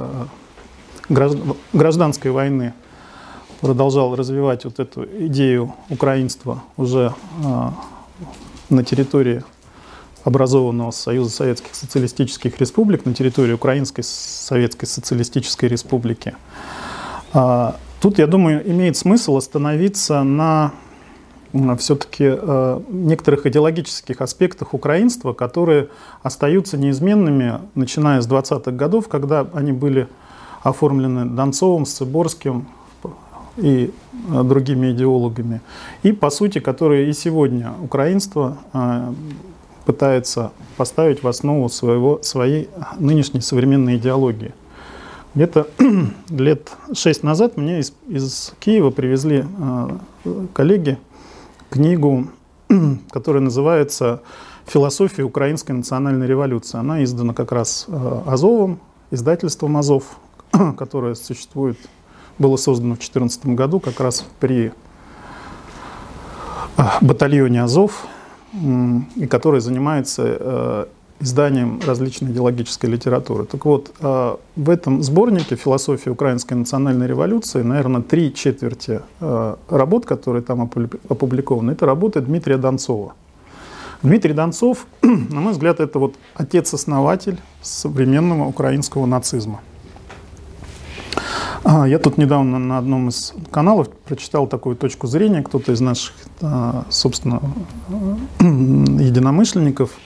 э, 1.09 1.45
гражданской 1.73 2.31
войны 2.31 2.75
продолжал 3.65 4.15
развивать 4.15 4.67
вот 4.67 4.79
эту 4.79 5.07
идею 5.27 5.75
украинства 5.89 6.63
уже 6.77 7.15
э, 7.43 7.69
на 8.69 8.85
территории 8.85 9.43
образованного 10.23 10.91
Союза 10.91 11.31
Советских 11.31 11.75
Социалистических 11.75 12.61
Республик, 12.61 13.07
на 13.07 13.15
территории 13.15 13.55
Украинской 13.55 14.03
Советской 14.03 14.85
Социалистической 14.85 15.71
Республики. 15.71 16.35
А, 17.33 17.77
тут, 18.03 18.19
я 18.19 18.27
думаю, 18.27 18.71
имеет 18.71 18.99
смысл 18.99 19.39
остановиться 19.39 20.23
на 20.25 20.73
все-таки 21.79 22.25
э, 22.37 22.81
некоторых 22.91 23.47
идеологических 23.47 24.21
аспектах 24.21 24.75
украинства, 24.75 25.33
которые 25.33 25.89
остаются 26.23 26.77
неизменными, 26.77 27.61
начиная 27.75 28.21
с 28.21 28.29
20-х 28.29 28.73
годов, 28.73 29.09
когда 29.09 29.47
они 29.55 29.73
были 29.73 30.07
оформлены 30.63 31.25
Донцовым, 31.25 31.87
Сыборским 31.87 32.67
и 33.57 33.93
э, 34.31 34.43
другими 34.43 34.93
идеологами, 34.93 35.61
и, 36.03 36.13
по 36.13 36.31
сути, 36.31 36.59
которые 36.59 37.09
и 37.09 37.13
сегодня 37.13 37.73
украинство 37.83 38.59
э, 38.73 39.13
пытается 39.85 40.53
поставить 40.77 41.23
в 41.23 41.29
основу 41.29 41.69
своего, 41.69 42.21
своей 42.23 42.69
нынешней 42.99 43.41
современной 43.41 43.97
идеологии. 43.97 44.55
Где-то 45.35 45.69
лет 46.31 46.73
шесть 46.95 47.23
назад 47.23 47.57
мне 47.57 47.81
из, 47.81 47.93
из 48.09 48.55
Киева 48.61 48.91
привезли 48.91 49.45
коллеги 50.53 50.99
книгу, 51.75 52.29
которая 53.11 53.43
называется 53.43 54.23
«Философия 54.67 55.25
украинской 55.25 55.73
национальной 55.73 56.27
революции». 56.27 56.79
Она 56.79 57.03
издана 57.03 57.35
как 57.35 57.51
раз 57.51 57.87
э, 57.89 58.21
Азовом, 58.27 58.79
издательством 59.11 59.77
Азов, 59.77 60.05
которое 60.79 61.17
существует, 61.17 61.77
было 62.39 62.57
создано 62.57 62.95
в 62.95 62.99
2014 62.99 63.47
году 63.47 63.81
как 63.81 64.01
раз 64.01 64.25
при 64.41 64.73
э, 66.77 66.83
батальоне 67.01 67.63
Азов, 67.63 68.07
и 69.17 69.27
которое 69.27 69.61
занимается 69.61 70.23
э, 70.39 70.87
изданием 71.21 71.81
различной 71.85 72.31
идеологической 72.33 72.91
литературы. 72.91 73.47
Так 73.47 73.65
вот, 73.65 73.93
а, 74.01 74.39
в 74.57 74.71
этом 74.71 75.03
сборнике 75.03 75.57
«Философия 75.57 76.11
украинской 76.11 76.55
национальной 76.55 77.07
революции», 77.07 77.63
наверное, 77.63 78.03
три 78.03 78.35
четверти 78.35 79.01
работ, 79.21 80.07
которые 80.07 80.43
там 80.43 80.63
опубликованы, 81.09 81.73
это 81.73 81.87
работы 81.87 82.21
Дмитрия 82.21 82.59
Донцова. 82.59 83.15
Дмитрий 84.03 84.35
Донцов, 84.35 84.87
на 85.03 85.41
мой 85.41 85.53
взгляд, 85.53 85.81
это 85.81 85.99
вот 85.99 86.15
отец-основатель 86.35 87.41
современного 87.63 88.47
украинского 88.47 89.07
нацизма. 89.07 89.61
А, 91.65 91.89
я 91.89 91.99
тут 91.99 92.19
недавно 92.19 92.59
на 92.59 92.79
одном 92.79 93.09
из 93.09 93.35
каналов 93.51 93.89
прочитал 93.91 94.47
такую 94.47 94.77
точку 94.77 95.07
зрения, 95.07 95.43
кто-то 95.43 95.73
из 95.73 95.81
наших, 95.81 96.15
собственно, 96.91 97.41
единомышленников– 98.41 99.91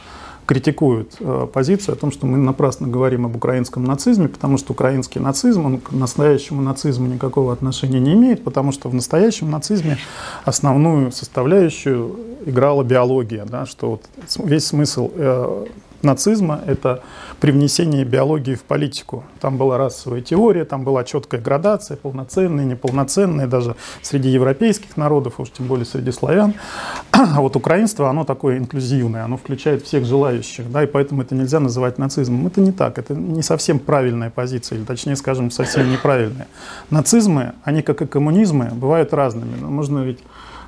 критикуют 0.49 1.17
э, 1.21 1.47
позицию 1.53 1.93
о 1.93 1.97
том, 1.97 2.11
что 2.11 2.27
мы 2.27 2.39
напрасно 2.39 2.89
говорим 2.89 3.27
об 3.27 3.37
украинском 3.37 3.85
нацизме, 3.85 4.29
потому 4.29 4.57
что 4.57 4.73
украинский 4.73 5.21
нацизм, 5.21 5.67
он 5.67 5.79
к 5.79 5.93
настоящему 5.93 6.63
нацизму 6.63 7.07
никакого 7.07 7.53
отношения 7.53 8.01
не 8.01 8.15
имеет, 8.15 8.43
потому 8.43 8.73
что 8.73 8.89
в 8.89 8.95
настоящем 8.95 9.51
нацизме 9.51 9.99
основную 10.47 11.13
составляющую 11.13 12.17
играла 12.47 12.83
биология, 12.83 13.45
да, 13.45 13.67
что 13.67 13.91
вот 13.91 14.05
весь 14.43 14.65
смысл 14.65 15.11
э, 15.15 15.67
нацизма– 16.03 16.61
это 16.67 17.03
привнесение 17.41 18.05
биологии 18.05 18.55
в 18.55 18.63
политику. 18.63 19.25
Там 19.41 19.57
была 19.57 19.79
расовая 19.79 20.21
теория, 20.21 20.65
там 20.65 20.85
была 20.85 21.05
четкая 21.05 21.41
градация, 21.41 21.97
полноценные, 21.97 22.67
неполноценные, 22.67 23.47
даже 23.47 23.77
среди 24.03 24.29
европейских 24.29 24.97
народов, 24.97 25.39
уж 25.39 25.51
тем 25.51 25.67
более 25.67 25.87
среди 25.87 26.13
славян. 26.13 26.55
А 27.13 27.41
вот 27.41 27.57
украинство, 27.57 28.09
оно 28.09 28.25
такое 28.25 28.59
инклюзивное, 28.59 29.25
оно 29.25 29.37
включает 29.37 29.85
всех 29.85 30.05
желающих, 30.05 30.71
да, 30.71 30.85
и 30.85 30.87
поэтому 30.87 31.23
это 31.23 31.35
нельзя 31.35 31.61
называть 31.61 31.99
нацизмом. 31.99 32.47
Это 32.47 32.61
не 32.61 32.73
так, 32.73 32.99
это 32.99 33.15
не 33.15 33.43
совсем 33.43 33.79
правильная 33.79 34.31
позиция, 34.31 34.79
или 34.79 34.85
точнее 34.85 35.17
скажем, 35.17 35.51
совсем 35.51 35.91
неправильная. 35.91 36.49
Нацизмы, 36.91 37.55
они 37.65 37.83
как 37.83 38.03
и 38.03 38.07
коммунизмы, 38.07 38.71
бывают 38.73 39.13
разными. 39.13 39.57
Но 39.61 39.69
можно 39.69 40.01
ведь 40.01 40.21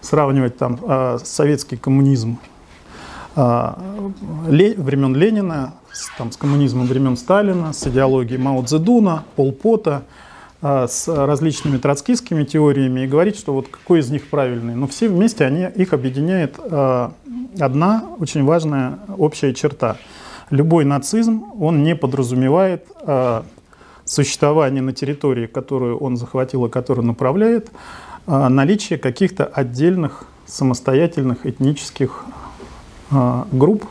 сравнивать 0.03 0.57
там 0.57 0.79
э, 0.83 1.19
советский 1.25 1.77
коммунизм 1.77 2.39
времен 3.37 5.15
Ленина, 5.15 5.75
там, 6.19 6.33
с 6.33 6.37
коммунизмом 6.37 6.87
времен 6.87 7.17
Сталина, 7.17 7.73
с 7.73 7.87
идеологией 7.87 8.41
Мао 8.41 8.63
Цзэдуна, 8.63 9.25
Полпота, 9.37 10.03
а, 10.63 10.87
с 10.89 11.09
различными 11.09 11.79
троцкистскими 11.79 12.45
теориями 12.45 13.01
и 13.01 13.07
говорить, 13.07 13.39
что 13.39 13.55
вот 13.55 13.69
какой 13.69 14.01
из 14.01 14.11
них 14.11 14.29
правильный. 14.29 14.75
Но 14.75 14.87
все 14.89 15.09
вместе 15.09 15.47
они, 15.47 15.67
их 15.75 15.95
объединяет 15.95 16.57
а, 16.59 17.13
одна 17.59 18.05
очень 18.19 18.45
важная 18.45 18.99
общая 19.17 19.55
черта. 19.55 19.97
Любой 20.51 20.85
нацизм, 20.85 21.45
он 21.61 21.85
не 21.85 21.95
подразумевает 21.95 22.85
существование 24.05 24.83
на 24.83 24.93
территории, 24.93 25.47
которую 25.47 25.97
он 25.99 26.17
захватил 26.17 26.67
и 26.67 26.69
которую 26.69 27.07
направляет, 27.07 27.71
наличие 28.27 28.99
каких-то 28.99 29.45
отдельных 29.45 30.25
самостоятельных 30.47 31.47
этнических 31.47 32.25
а, 32.27 32.50
групп 33.53 33.85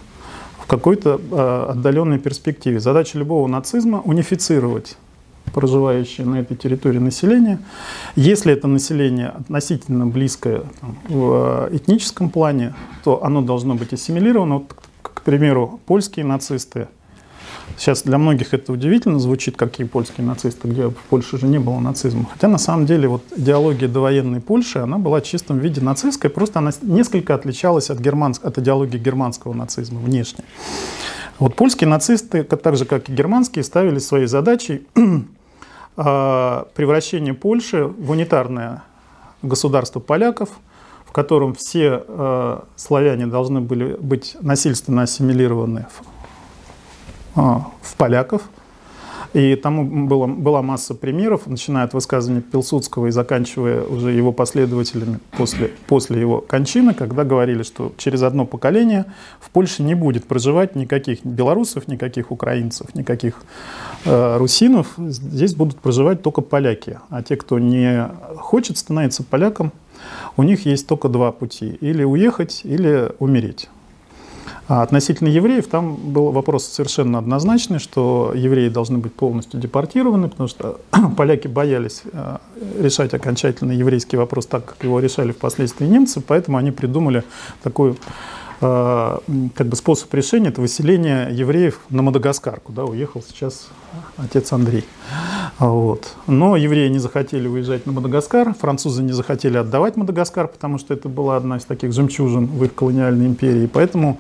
в 0.59 0.65
какой-то 0.67 1.19
а, 1.31 1.71
отдаленной 1.71 2.19
перспективе. 2.19 2.79
Задача 2.79 3.17
любого 3.17 3.47
нацизма– 3.47 4.01
унифицировать 4.05 4.97
проживающее 5.53 6.27
на 6.27 6.41
этой 6.41 6.55
территории 6.55 6.99
население. 6.99 7.57
Если 8.15 8.53
это 8.53 8.67
население 8.67 9.29
относительно 9.29 10.05
близкое 10.05 10.61
там, 10.79 10.97
в 11.07 11.31
а, 11.33 11.69
этническом 11.75 12.29
плане, 12.29 12.75
то 13.03 13.23
оно 13.23 13.41
должно 13.41 13.75
быть 13.75 13.93
ассимилировано. 13.93 14.59
Вот, 14.59 14.75
к 15.01 15.21
примеру, 15.23 15.79
польские 15.85 16.25
нацисты– 16.25 16.87
Сейчас 17.77 18.03
для 18.03 18.17
многих 18.17 18.53
это 18.53 18.73
удивительно 18.73 19.19
звучит, 19.19 19.55
какие 19.55 19.87
польские 19.87 20.25
нацисты, 20.25 20.67
где 20.67 20.87
в 20.87 20.95
Польше 21.09 21.37
же 21.37 21.47
не 21.47 21.59
было 21.59 21.79
нацизма. 21.79 22.27
Хотя 22.31 22.47
на 22.47 22.57
самом 22.57 22.85
деле 22.85 23.07
вот 23.07 23.23
идеология 23.35 23.87
довоенной 23.87 24.41
Польши, 24.41 24.79
она 24.79 24.97
была 24.97 25.21
в 25.21 25.23
чистом 25.23 25.59
виде 25.59 25.81
нацистской, 25.81 26.29
просто 26.29 26.59
она 26.59 26.71
несколько 26.81 27.35
отличалась 27.35 27.89
от, 27.89 27.99
германск... 27.99 28.43
от 28.43 28.57
идеологии 28.57 28.97
германского 28.97 29.53
нацизма 29.53 29.99
внешне. 29.99 30.43
Вот 31.39 31.55
польские 31.55 31.87
нацисты, 31.87 32.43
так 32.43 32.75
же 32.75 32.85
как 32.85 33.09
и 33.09 33.13
германские, 33.13 33.63
ставили 33.63 33.99
своей 33.99 34.27
задачей 34.27 34.85
а, 35.95 36.67
превращение 36.75 37.33
Польши 37.33 37.85
в 37.85 38.11
унитарное 38.11 38.83
государство 39.41 40.01
поляков, 40.01 40.49
в 41.05 41.11
котором 41.11 41.55
все 41.55 42.03
э, 42.07 42.59
славяне 42.75 43.25
должны 43.25 43.61
были 43.61 43.95
быть 43.99 44.37
насильственно 44.41 45.03
ассимилированы 45.03 45.87
а, 45.87 46.18
в 47.81 47.95
поляков. 47.97 48.43
И 49.33 49.55
там 49.55 50.07
было, 50.07 50.25
была 50.25 50.63
масса 50.63 50.95
примеров, 50.95 51.45
начиная 51.45 51.83
от 51.83 51.93
высказывания 51.93 52.41
Пилсудского 52.41 53.07
и 53.07 53.11
заканчивая 53.11 53.83
уже 53.83 54.11
его 54.11 54.31
последователями 54.31 55.19
после, 55.37 55.71
после 55.85 56.19
его 56.19 56.41
кончины, 56.41 56.95
когда 56.95 57.23
говорили, 57.23 57.61
что 57.61 57.93
через 57.97 58.23
одно 58.23 58.45
поколение 58.45 59.05
в 59.39 59.51
Польше 59.51 59.83
не 59.83 59.93
будет 59.93 60.25
проживать 60.25 60.75
никаких 60.75 61.23
белорусов, 61.23 61.87
никаких 61.87 62.31
украинцев, 62.31 62.95
никаких 62.95 63.43
э, 64.05 64.37
русинов. 64.37 64.95
Здесь 64.97 65.53
будут 65.53 65.77
проживать 65.77 66.23
только 66.23 66.41
поляки. 66.41 66.97
А 67.11 67.21
те, 67.21 67.35
кто 67.35 67.59
не 67.59 68.09
хочет 68.35 68.79
становиться 68.79 69.23
поляком, 69.23 69.71
у 70.37 70.43
них 70.43 70.65
есть 70.65 70.87
только 70.87 71.07
два 71.07 71.31
пути. 71.31 71.77
Или 71.81 72.03
уехать, 72.03 72.61
или 72.63 73.11
умереть. 73.19 73.69
А 74.69 74.83
относительно 74.83 75.29
евреев 75.29 75.67
там 75.67 75.95
был 75.95 76.31
вопрос 76.31 76.63
совершенно 76.65 77.17
однозначный, 77.17 77.79
что 77.79 78.33
евреи 78.35 78.69
должны 78.69 78.99
быть 78.99 79.15
полностью 79.15 79.59
депортированы, 79.59 80.29
потому 80.29 80.47
что 80.47 80.79
поляки 81.17 81.47
боялись 81.47 82.03
э, 82.13 82.37
решать 82.79 83.15
окончательно 83.15 83.71
еврейский 83.71 84.15
вопрос 84.15 84.45
так, 84.45 84.65
как 84.65 84.83
его 84.83 84.99
решали 84.99 85.31
впоследствии 85.31 85.87
немцы, 85.87 86.21
поэтому 86.21 86.57
они 86.57 86.69
придумали 86.69 87.23
такой 87.63 87.97
э, 88.61 89.17
как 89.55 89.67
бы 89.67 89.75
способ 89.75 90.13
решения 90.13 90.49
это 90.49 90.61
выселение 90.61 91.29
евреев 91.31 91.79
на 91.89 92.03
Мадагаскар, 92.03 92.59
куда 92.59 92.85
уехал 92.85 93.23
сейчас 93.27 93.69
отец 94.17 94.53
Андрей. 94.53 94.85
Вот. 95.57 96.13
Но 96.27 96.55
евреи 96.55 96.89
не 96.89 96.99
захотели 96.99 97.47
уезжать 97.47 97.87
на 97.87 97.91
Мадагаскар, 97.91 98.53
французы 98.53 99.01
не 99.01 99.13
захотели 99.13 99.57
отдавать 99.57 99.97
Мадагаскар, 99.97 100.47
потому 100.47 100.77
что 100.77 100.93
это 100.93 101.09
была 101.09 101.37
одна 101.37 101.57
из 101.57 101.65
таких 101.65 101.91
жемчужин 101.91 102.45
в 102.45 102.63
их 102.63 102.75
колониальной 102.75 103.25
империи. 103.25 103.65
Поэтому 103.65 104.19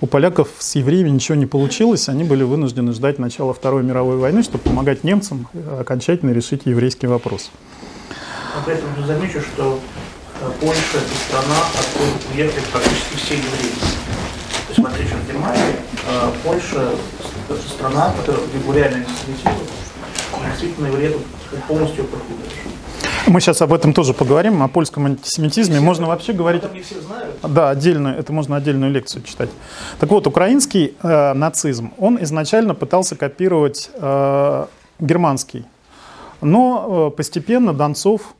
у 0.00 0.06
поляков 0.06 0.48
с 0.58 0.74
евреями 0.76 1.10
ничего 1.10 1.36
не 1.36 1.46
получилось, 1.46 2.08
они 2.08 2.24
были 2.24 2.42
вынуждены 2.42 2.92
ждать 2.92 3.18
начала 3.18 3.52
Второй 3.52 3.82
мировой 3.82 4.16
войны, 4.16 4.42
чтобы 4.42 4.64
помогать 4.64 5.04
немцам 5.04 5.48
окончательно 5.78 6.30
решить 6.30 6.62
еврейский 6.64 7.06
вопрос. 7.06 7.50
При 8.64 8.74
этом 8.74 8.88
замечу, 9.06 9.40
что 9.40 9.78
э, 10.40 10.50
Польша– 10.60 10.80
это 10.96 11.14
страна, 11.28 11.56
откуда 11.78 12.10
уехали 12.34 12.64
практически 12.72 13.16
все 13.16 13.34
евреи. 13.34 13.72
То 14.74 14.82
есть, 14.82 15.12
в 15.12 15.28
Германии, 15.28 15.76
э, 16.06 16.32
Польша– 16.44 16.92
это 17.48 17.68
страна, 17.68 18.12
которая 18.18 18.42
регулярно 18.52 18.98
антисемитизм, 18.98 19.64
действительно 20.50 20.86
евреи 20.88 21.16
полностью 21.68 22.04
проходят. 22.04 22.50
Мы 23.26 23.40
сейчас 23.40 23.60
об 23.62 23.72
этом 23.72 23.92
тоже 23.92 24.14
поговорим, 24.14 24.62
о 24.62 24.68
польском 24.68 25.06
антисемитизме. 25.06 25.76
Все 25.76 25.84
можно 25.84 26.06
вообще 26.06 26.32
говорить... 26.32 26.62
Это 26.64 26.82
все 26.82 27.00
знают. 27.00 27.36
Да, 27.42 27.70
отдельно, 27.70 28.08
это 28.08 28.32
можно 28.32 28.56
отдельную 28.56 28.90
лекцию 28.92 29.22
читать. 29.22 29.50
Так 29.98 30.10
вот, 30.10 30.26
украинский 30.26 30.96
э, 31.02 31.32
нацизм, 31.34 31.92
он 31.98 32.22
изначально 32.22 32.74
пытался 32.74 33.16
копировать 33.16 33.90
э, 33.94 34.66
германский. 34.98 35.64
Но 36.40 37.10
э, 37.12 37.16
постепенно 37.16 37.74
Донцов 37.74 38.34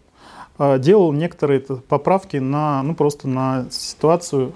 э, 0.58 0.78
делал 0.78 1.12
некоторые 1.12 1.60
поправки 1.60 2.38
на, 2.38 2.82
ну, 2.82 2.94
просто 2.94 3.28
на 3.28 3.66
ситуацию 3.70 4.52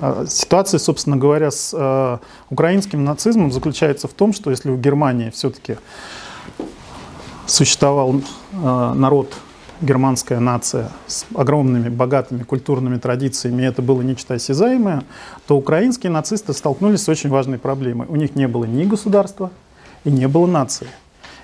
э, 0.00 0.26
Ситуация, 0.28 0.78
собственно 0.78 1.16
говоря, 1.16 1.50
с 1.50 1.72
э, 1.76 2.18
украинским 2.50 3.04
нацизмом 3.04 3.52
заключается 3.52 4.08
в 4.08 4.12
том, 4.14 4.32
что 4.32 4.50
если 4.50 4.70
в 4.70 4.80
Германии 4.80 5.30
все-таки 5.30 5.76
существовал 7.46 8.16
э, 8.16 8.22
народ, 8.62 9.34
германская 9.80 10.40
нация 10.40 10.90
с 11.06 11.26
огромными, 11.34 11.88
богатыми 11.88 12.42
культурными 12.44 12.98
традициями, 12.98 13.62
и 13.62 13.66
это 13.66 13.82
было 13.82 14.00
нечто 14.02 14.34
осязаемое, 14.34 15.02
то 15.46 15.56
украинские 15.56 16.12
нацисты 16.12 16.52
столкнулись 16.52 17.02
с 17.02 17.08
очень 17.08 17.30
важной 17.30 17.58
проблемой. 17.58 18.06
У 18.08 18.16
них 18.16 18.36
не 18.36 18.48
было 18.48 18.64
ни 18.64 18.84
государства 18.84 19.50
и 20.04 20.10
не 20.10 20.28
было 20.28 20.46
нации. 20.46 20.86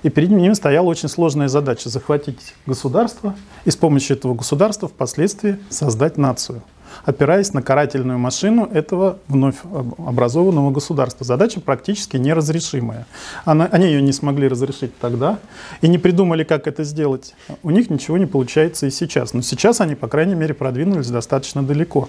И 0.04 0.10
перед 0.10 0.30
ними 0.30 0.52
стояла 0.52 0.86
очень 0.86 1.08
сложная 1.08 1.48
задача– 1.48 1.88
захватить 1.90 2.54
государство 2.66 3.34
и 3.64 3.70
с 3.70 3.76
помощью 3.76 4.16
этого 4.16 4.34
государства 4.34 4.88
впоследствии 4.88 5.58
создать 5.70 6.16
нацию– 6.16 6.62
опираясь 7.04 7.52
на 7.52 7.62
карательную 7.62 8.18
машину 8.18 8.66
этого 8.66 9.18
вновь 9.28 9.56
образованного 9.98 10.70
государства. 10.70 11.24
Задача 11.24 11.60
практически 11.60 12.16
неразрешимая. 12.16 13.06
Она, 13.44 13.66
они 13.66 13.86
ее 13.86 14.02
не 14.02 14.12
смогли 14.12 14.48
разрешить 14.48 14.96
тогда 14.98 15.38
и 15.80 15.88
не 15.88 15.98
придумали, 15.98 16.44
как 16.44 16.66
это 16.66 16.84
сделать. 16.84 17.34
У 17.62 17.70
них 17.70 17.90
ничего 17.90 18.18
не 18.18 18.26
получается 18.26 18.86
и 18.86 18.90
сейчас. 18.90 19.32
Но 19.32 19.42
сейчас 19.42 19.80
они, 19.80 19.94
по 19.94 20.08
крайней 20.08 20.34
мере, 20.34 20.54
продвинулись 20.54 21.08
достаточно 21.08 21.62
далеко. 21.62 22.08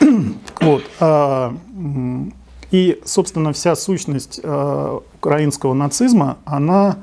вот. 0.60 0.82
А, 1.00 1.54
и, 2.70 3.00
собственно, 3.04 3.52
вся 3.52 3.76
сущность 3.76 4.40
а, 4.42 5.00
украинского 5.16 5.74
нацизма, 5.74 6.38
она 6.44 6.96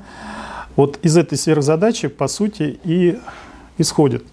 вот 0.76 0.98
из 1.02 1.16
этой 1.16 1.38
сверхзадачи, 1.38 2.08
по 2.08 2.28
сути, 2.28 2.78
и 2.84 3.18
исходит. 3.78 4.24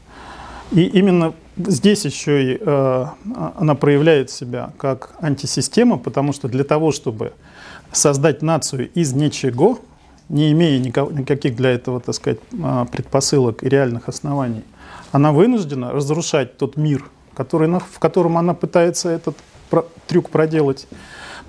И 0.71 0.83
именно 0.83 1.33
здесь 1.57 2.05
еще 2.05 2.53
и 2.53 2.57
э, 2.59 3.05
она 3.57 3.75
проявляет 3.75 4.29
себя 4.29 4.71
как 4.77 5.15
антисистема, 5.19 5.97
потому 5.97 6.31
что 6.31 6.47
для 6.47 6.63
того, 6.63 6.91
чтобы 6.91 7.33
создать 7.91 8.41
нацию 8.41 8.89
из 8.93 9.13
ничего, 9.13 9.79
не 10.29 10.51
имея 10.51 10.79
никаких 10.79 11.55
для 11.55 11.71
этого, 11.71 11.99
так 11.99 12.13
сказать, 12.13 12.37
а, 12.61 12.85
предпосылок 12.85 13.63
и 13.63 13.69
реальных 13.69 14.07
оснований, 14.09 14.63
она 15.11 15.31
вынуждена 15.31 15.91
разрушать 15.91 16.57
тот 16.57 16.77
мир, 16.77 17.09
который, 17.33 17.67
в 17.67 17.97
котором 17.97 18.37
она 18.37 18.53
пытается 18.53 19.09
этот 19.09 19.35
трюк 20.07 20.29
проделать. 20.29 20.87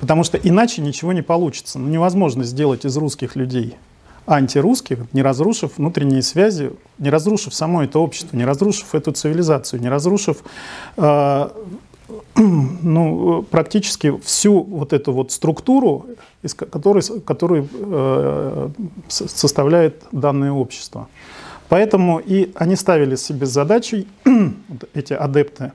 Потому 0.00 0.24
что 0.24 0.38
иначе 0.38 0.80
ничего 0.80 1.12
не 1.12 1.20
получится. 1.20 1.78
Ну, 1.78 1.88
невозможно 1.88 2.42
сделать 2.42 2.86
из 2.86 2.96
русских 2.96 3.36
людей 3.36 3.76
антирусских, 4.26 4.98
не 5.12 5.22
разрушив 5.22 5.78
внутренние 5.78 6.22
связи, 6.22 6.72
не 6.98 7.10
разрушив 7.10 7.54
само 7.54 7.84
это 7.84 7.98
общество, 7.98 8.36
не 8.36 8.44
разрушив 8.44 8.94
эту 8.94 9.12
цивилизацию, 9.12 9.80
не 9.80 9.88
разрушив 9.88 10.42
э, 10.96 11.48
ну, 12.36 13.42
практически 13.50 14.16
всю 14.18 14.62
вот 14.62 14.92
эту 14.92 15.12
вот 15.12 15.32
структуру, 15.32 16.06
из 16.42 16.54
которой, 16.54 17.02
которую 17.20 17.68
э, 17.72 18.68
составляет 19.08 20.02
данное 20.12 20.52
общество. 20.52 21.08
Поэтому 21.68 22.18
и 22.18 22.50
они 22.56 22.76
ставили 22.76 23.16
себе 23.16 23.46
задачей, 23.46 24.08
эти 24.94 25.12
адепты 25.12 25.72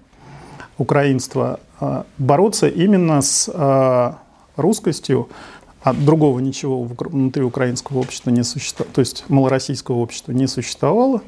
украинства, 0.77 1.59
э, 1.79 2.03
бороться 2.17 2.67
именно 2.67 3.21
с 3.21 3.49
э, 3.53 4.11
русскостью, 4.57 5.29
а 5.85 5.93
другого 5.93 6.39
ничего 6.39 6.81
внутри 6.83 7.43
украинского 7.43 7.99
общества 7.99 8.31
не 8.31 8.43
существовало, 8.43 8.91
то 8.91 9.01
есть 9.01 9.23
малороссийского 9.29 9.97
общества 9.97 10.31
не 10.31 10.47
существовало, 10.47 11.21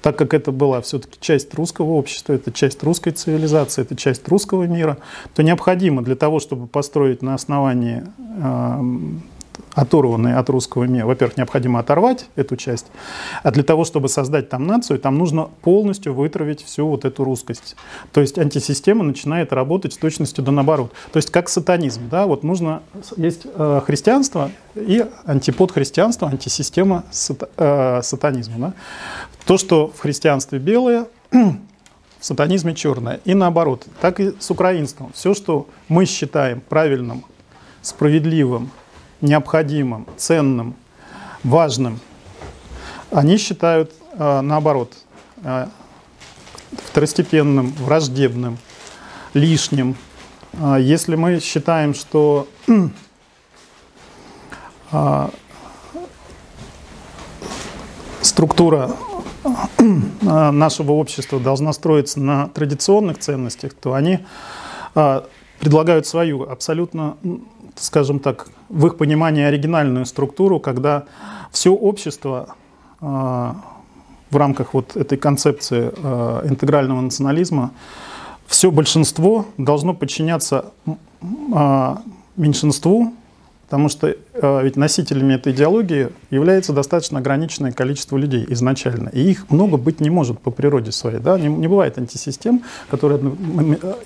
так 0.00 0.16
как 0.16 0.32
это 0.32 0.50
была 0.50 0.80
все-таки 0.80 1.18
часть 1.20 1.52
русского 1.52 1.90
общества, 1.90 2.32
это 2.32 2.50
часть 2.50 2.82
русской 2.82 3.10
цивилизации, 3.10 3.82
это 3.82 3.96
часть 3.96 4.26
русского 4.26 4.62
мира, 4.62 4.96
то 5.34 5.42
необходимо 5.42 6.02
для 6.02 6.16
того, 6.16 6.40
чтобы 6.40 6.66
построить 6.66 7.20
на 7.20 7.34
основании 7.34 8.02
э, 8.18 8.80
оторванные 9.74 10.36
от 10.36 10.48
русского 10.50 10.84
мира. 10.84 11.06
Во-первых, 11.06 11.36
необходимо 11.36 11.78
оторвать 11.78 12.26
эту 12.36 12.56
часть, 12.56 12.86
а 13.42 13.50
для 13.50 13.62
того, 13.62 13.84
чтобы 13.84 14.08
создать 14.08 14.48
там 14.48 14.66
нацию, 14.66 14.98
там 14.98 15.18
нужно 15.18 15.48
полностью 15.62 16.14
вытравить 16.14 16.62
всю 16.62 16.88
вот 16.88 17.04
эту 17.04 17.24
русскость. 17.24 17.76
То 18.12 18.20
есть 18.20 18.38
антисистема 18.38 19.04
начинает 19.04 19.52
работать 19.52 19.92
с 19.94 19.96
точностью 19.96 20.42
до 20.44 20.50
наоборот. 20.50 20.92
То 21.12 21.18
есть 21.18 21.30
как 21.30 21.48
сатанизм, 21.48 22.08
да, 22.08 22.26
вот 22.26 22.42
нужно, 22.42 22.82
есть 23.16 23.42
э, 23.44 23.80
христианство 23.86 24.50
и 24.74 25.04
антипод 25.24 25.72
христианства, 25.72 26.28
антисистема 26.28 27.04
сата, 27.10 27.48
э, 27.56 28.00
сатанизма. 28.02 28.58
Да? 28.58 28.74
То, 29.44 29.58
что 29.58 29.88
в 29.88 30.00
христианстве 30.00 30.58
белое, 30.58 31.06
в 31.30 32.24
сатанизме 32.24 32.74
черное. 32.74 33.20
И 33.24 33.34
наоборот, 33.34 33.86
так 34.00 34.20
и 34.20 34.34
с 34.38 34.50
украинством. 34.50 35.12
Все, 35.14 35.34
что 35.34 35.68
мы 35.88 36.04
считаем 36.04 36.60
правильным, 36.60 37.24
справедливым, 37.82 38.70
необходимым, 39.20 40.06
ценным, 40.16 40.74
важным, 41.42 42.00
они 43.10 43.38
считают 43.38 43.92
э, 44.12 44.40
наоборот 44.42 44.92
э, 45.42 45.66
второстепенным, 46.72 47.72
враждебным, 47.72 48.58
лишним. 49.32 49.96
Э, 50.52 50.76
если 50.78 51.16
мы 51.16 51.40
считаем, 51.40 51.94
что 51.94 52.46
структура 58.22 58.90
нашего 60.20 60.92
общества 60.92 61.40
должна 61.40 61.72
строиться 61.72 62.20
на 62.20 62.48
традиционных 62.48 63.18
ценностях, 63.18 63.74
то 63.74 63.94
они 63.94 64.20
предлагают 65.58 66.06
свою 66.06 66.48
абсолютно 66.48 67.16
скажем 67.78 68.18
так, 68.18 68.48
в 68.68 68.86
их 68.86 68.96
понимании 68.96 69.44
оригинальную 69.44 70.06
структуру, 70.06 70.60
когда 70.60 71.04
все 71.52 71.72
общество 71.72 72.54
э, 73.00 73.04
в 73.04 74.36
рамках 74.36 74.74
вот 74.74 74.96
этой 74.96 75.18
концепции 75.18 75.92
э, 75.94 76.46
интегрального 76.48 77.00
национализма, 77.00 77.70
все 78.46 78.70
большинство 78.70 79.46
должно 79.56 79.94
подчиняться 79.94 80.72
э, 80.86 81.96
меньшинству, 82.36 83.12
Потому 83.68 83.90
что 83.90 84.16
ведь 84.40 84.76
носителями 84.76 85.34
этой 85.34 85.52
идеологии 85.52 86.08
является 86.30 86.72
достаточно 86.72 87.18
ограниченное 87.18 87.72
количество 87.72 88.16
людей 88.16 88.44
изначально. 88.48 89.08
И 89.08 89.20
их 89.30 89.50
много 89.50 89.76
быть 89.76 90.00
не 90.00 90.10
может 90.10 90.38
по 90.40 90.50
природе 90.50 90.92
своей. 90.92 91.18
Да? 91.18 91.38
Не, 91.38 91.48
не 91.48 91.68
бывает 91.68 91.98
антисистем, 91.98 92.62
которые 92.90 93.18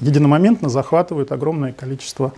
единомоментно 0.00 0.68
захватывают 0.68 1.32
огромное 1.32 1.72
количество 1.72 2.32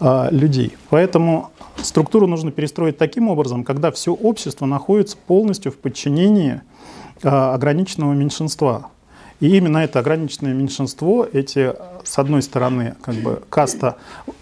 э, 0.00 0.28
людей. 0.30 0.76
Поэтому 0.90 1.50
структуру 1.82 2.26
нужно 2.26 2.50
перестроить 2.52 2.98
таким 2.98 3.28
образом, 3.28 3.64
когда 3.64 3.90
все 3.90 4.12
общество 4.12 4.66
находится 4.66 5.16
полностью 5.16 5.72
в 5.72 5.76
подчинении 5.76 6.60
э, 7.22 7.28
ограниченного 7.28 8.12
меньшинства. 8.12 8.90
И 9.40 9.56
именно 9.56 9.78
это 9.78 10.00
ограниченное 10.00 10.52
меньшинство, 10.52 11.26
эти, 11.32 11.72
с 12.02 12.18
одной 12.18 12.42
стороны, 12.42 12.96
как 13.02 13.14
бы 13.16 13.40
каста 13.48 13.96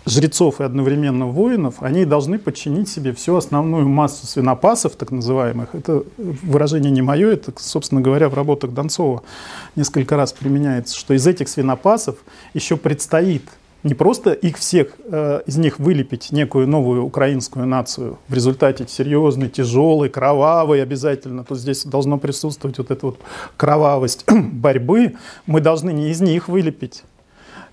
жрецов 0.07 0.61
и 0.61 0.65
одновременно 0.65 1.27
воинов, 1.27 1.77
они 1.81 2.07
должны 2.07 2.39
подчинить 2.39 2.89
себе 2.89 3.13
всю 3.13 3.37
основную 3.37 3.87
массу 3.89 4.27
свинопасов, 4.27 4.97
так 4.97 5.11
называемых. 5.11 5.75
Это 5.75 6.03
выражение 6.17 6.91
не 6.91 7.03
мое, 7.03 7.33
это, 7.33 7.53
собственно 7.59 8.01
говоря, 8.01 8.31
в 8.31 8.35
работах 8.35 8.73
Донцова 8.73 9.23
несколько 9.75 10.17
раз 10.17 10.33
применяется, 10.33 10.97
что 10.97 11.13
из 11.13 11.27
этих 11.27 11.49
свинопасов 11.49 12.17
еще 12.55 12.77
предстоит 12.77 13.43
не 13.87 13.95
просто 13.95 14.33
их 14.33 14.59
всех, 14.59 14.97
э, 15.05 15.43
из 15.47 15.57
них 15.59 15.79
вылепить 15.79 16.33
некую 16.33 16.67
новую 16.67 17.05
украинскую 17.05 17.67
нацию 17.67 18.19
в 18.27 18.35
результате 18.35 18.87
серьезной, 18.89 19.49
тяжелой, 19.49 20.09
кровавой 20.09 20.83
обязательно, 20.83 21.45
то 21.45 21.55
здесь 21.55 21.85
должно 21.85 22.19
присутствовать 22.19 22.79
вот 22.79 22.91
эта 22.91 23.07
вот 23.07 23.21
кровавость 23.57 24.25
борьбы, 24.53 25.15
мы 25.47 25.61
должны 25.61 25.93
не 25.93 26.11
из 26.11 26.21
них 26.21 26.49
вылепить, 26.49 27.05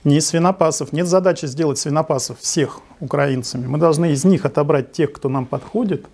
не 0.03 0.17
из 0.17 0.27
свинопасов. 0.27 0.93
Нет 0.93 1.07
задачи 1.07 1.47
сделать 1.47 1.79
свинопасов 1.79 2.37
всех 2.39 2.81
украинцами. 2.99 3.65
Мы 3.65 3.79
должны 3.79 4.11
из 4.11 4.23
них 4.23 4.45
отобрать 4.45 4.91
тех, 4.91 5.11
кто 5.13 5.29
нам 5.29 5.47
подходит, 5.47 6.05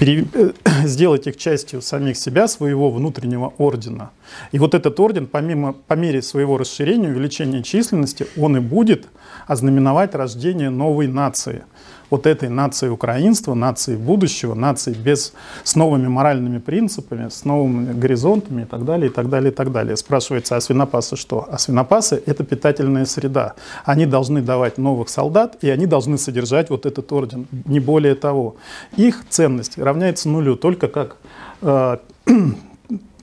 пере, 0.00 0.26
сделать 0.84 1.26
их 1.26 1.36
частью 1.36 1.82
самих 1.82 2.16
себя, 2.16 2.48
своего 2.48 2.90
внутреннего 2.90 3.52
ордена. 3.58 4.10
И 4.50 4.58
вот 4.58 4.74
этот 4.74 4.98
орден, 4.98 5.26
помимо, 5.26 5.74
по 5.74 5.94
мере 5.94 6.22
своего 6.22 6.56
расширения, 6.56 7.08
увеличения 7.08 7.62
численности, 7.62 8.26
он 8.36 8.56
и 8.56 8.60
будет 8.60 9.06
ознаменовать 9.50 10.14
рождение 10.14 10.70
новой 10.70 11.06
нации– 11.06 11.64
вот 12.10 12.26
этой 12.26 12.48
нации 12.48 12.88
украинства, 12.88 13.54
нации 13.54 13.96
будущего, 13.96 14.54
нации 14.54 14.92
без, 14.92 15.32
с 15.62 15.76
новыми 15.76 16.08
моральными 16.08 16.58
принципами, 16.58 17.28
с 17.28 17.44
новыми 17.44 17.92
горизонтами 17.92 18.62
и 18.62 18.64
так 18.64 18.84
далее, 18.84 19.10
и 19.10 19.12
так 19.12 19.28
далее, 19.28 19.52
и 19.52 19.54
так 19.54 19.72
далее. 19.72 19.96
Спрашивается, 19.96 20.56
а 20.56 20.60
свинопасы 20.60 21.16
что? 21.16 21.48
А 21.50 21.58
свинопасы– 21.58 22.22
это 22.26 22.44
питательная 22.44 23.06
среда. 23.06 23.54
Они 23.84 24.06
должны 24.06 24.42
давать 24.42 24.76
новых 24.76 25.08
солдат, 25.08 25.56
и 25.62 25.70
они 25.70 25.86
должны 25.86 26.18
содержать 26.18 26.70
вот 26.70 26.84
этот 26.84 27.10
орден, 27.12 27.46
не 27.64 27.80
более 27.80 28.16
того. 28.16 28.56
Их 28.96 29.24
ценность 29.28 29.78
равняется 29.78 30.28
нулю 30.28 30.56
только 30.56 30.88
как 30.88 31.16
э, 31.62 31.96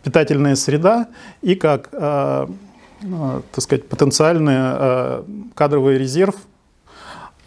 питательная 0.04 0.56
среда 0.56 1.08
и 1.42 1.56
как 1.56 1.90
э, 1.92 2.48
так 3.02 3.64
сказать, 3.64 3.88
потенциальный 3.88 4.56
э, 4.58 5.24
кадровый 5.56 5.98
резерв 5.98 6.36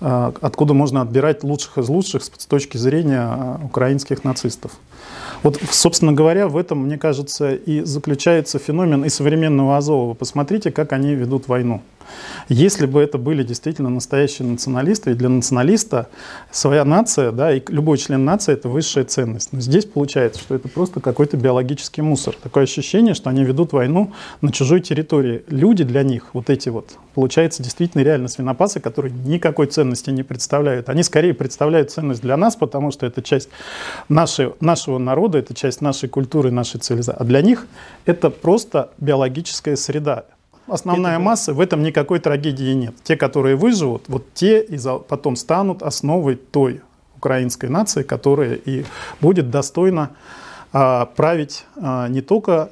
а, 0.02 0.32
откуда 0.40 0.72
можно 0.72 1.02
отбирать 1.02 1.44
лучших 1.44 1.76
из 1.78 1.88
лучших 1.88 2.22
с 2.24 2.46
точки 2.46 2.78
зрения 2.78 3.20
а, 3.20 3.60
украинских 3.62 4.24
нацистов. 4.24 4.72
Вот, 5.42 5.60
собственно 5.70 6.12
говоря, 6.12 6.48
в 6.48 6.56
этом, 6.56 6.86
мне 6.86 6.96
кажется, 6.96 7.54
и 7.54 7.82
заключается 7.82 8.58
феномен 8.58 9.04
и 9.04 9.10
современного 9.10 9.76
Азова. 9.76 10.14
Посмотрите, 10.14 10.70
как 10.70 10.92
они 10.92 11.14
ведут 11.14 11.48
войну. 11.48 11.82
Если 12.48 12.86
бы 12.86 13.00
это 13.00 13.16
были 13.16 13.42
действительно 13.42 13.90
настоящие 13.90 14.48
националисты, 14.48 15.12
и 15.12 15.14
для 15.14 15.28
националиста 15.28 16.08
своя 16.50 16.84
нация, 16.84 17.30
да, 17.30 17.52
и 17.52 17.62
любой 17.68 17.98
член 17.98 18.24
нации– 18.24 18.52
это 18.54 18.68
высшая 18.68 19.04
ценность. 19.04 19.52
Но 19.52 19.60
здесь 19.60 19.84
получается, 19.84 20.40
что 20.40 20.54
это 20.54 20.68
просто 20.68 21.00
какой-то 21.00 21.36
биологический 21.36 22.02
мусор. 22.02 22.34
Такое 22.42 22.64
ощущение, 22.64 23.14
что 23.14 23.30
они 23.30 23.44
ведут 23.44 23.72
войну 23.72 24.12
на 24.40 24.50
чужой 24.52 24.80
территории. 24.80 25.44
Люди 25.48 25.84
для 25.84 26.02
них, 26.02 26.26
вот 26.32 26.50
эти 26.50 26.68
вот, 26.68 26.98
получается, 27.14 27.62
действительно 27.62 28.02
реально 28.02 28.28
свинопасы, 28.28 28.80
которые 28.80 29.12
никакой 29.12 29.66
ценности 29.66 30.10
не 30.10 30.22
представляют. 30.22 30.88
Они 30.88 31.02
скорее 31.02 31.34
представляют 31.34 31.90
ценность 31.90 32.22
для 32.22 32.36
нас, 32.36 32.56
потому 32.56 32.90
что 32.90 33.06
это 33.06 33.22
часть 33.22 33.48
нашей, 34.08 34.52
нашего 34.60 34.98
народа, 34.98 35.38
это 35.38 35.54
часть 35.54 35.80
нашей 35.80 36.08
культуры, 36.08 36.50
нашей 36.50 36.80
цивилизации. 36.80 37.20
А 37.20 37.24
для 37.24 37.42
них 37.42 37.66
это 38.06 38.30
просто 38.30 38.90
биологическая 38.98 39.76
среда 39.76 40.24
основная 40.72 41.14
это... 41.14 41.22
масса, 41.22 41.54
в 41.54 41.60
этом 41.60 41.82
никакой 41.82 42.20
трагедии 42.20 42.72
нет. 42.72 42.94
Те, 43.02 43.16
которые 43.16 43.56
выживут, 43.56 44.04
вот 44.08 44.32
те 44.34 44.62
и 44.62 44.78
потом 45.08 45.36
станут 45.36 45.82
основой 45.82 46.36
той 46.36 46.80
украинской 47.16 47.66
нации, 47.66 48.02
которая 48.02 48.54
и 48.54 48.84
будет 49.20 49.50
достойно 49.50 50.10
а, 50.72 51.06
править 51.06 51.64
а, 51.76 52.08
не 52.08 52.22
только 52.22 52.70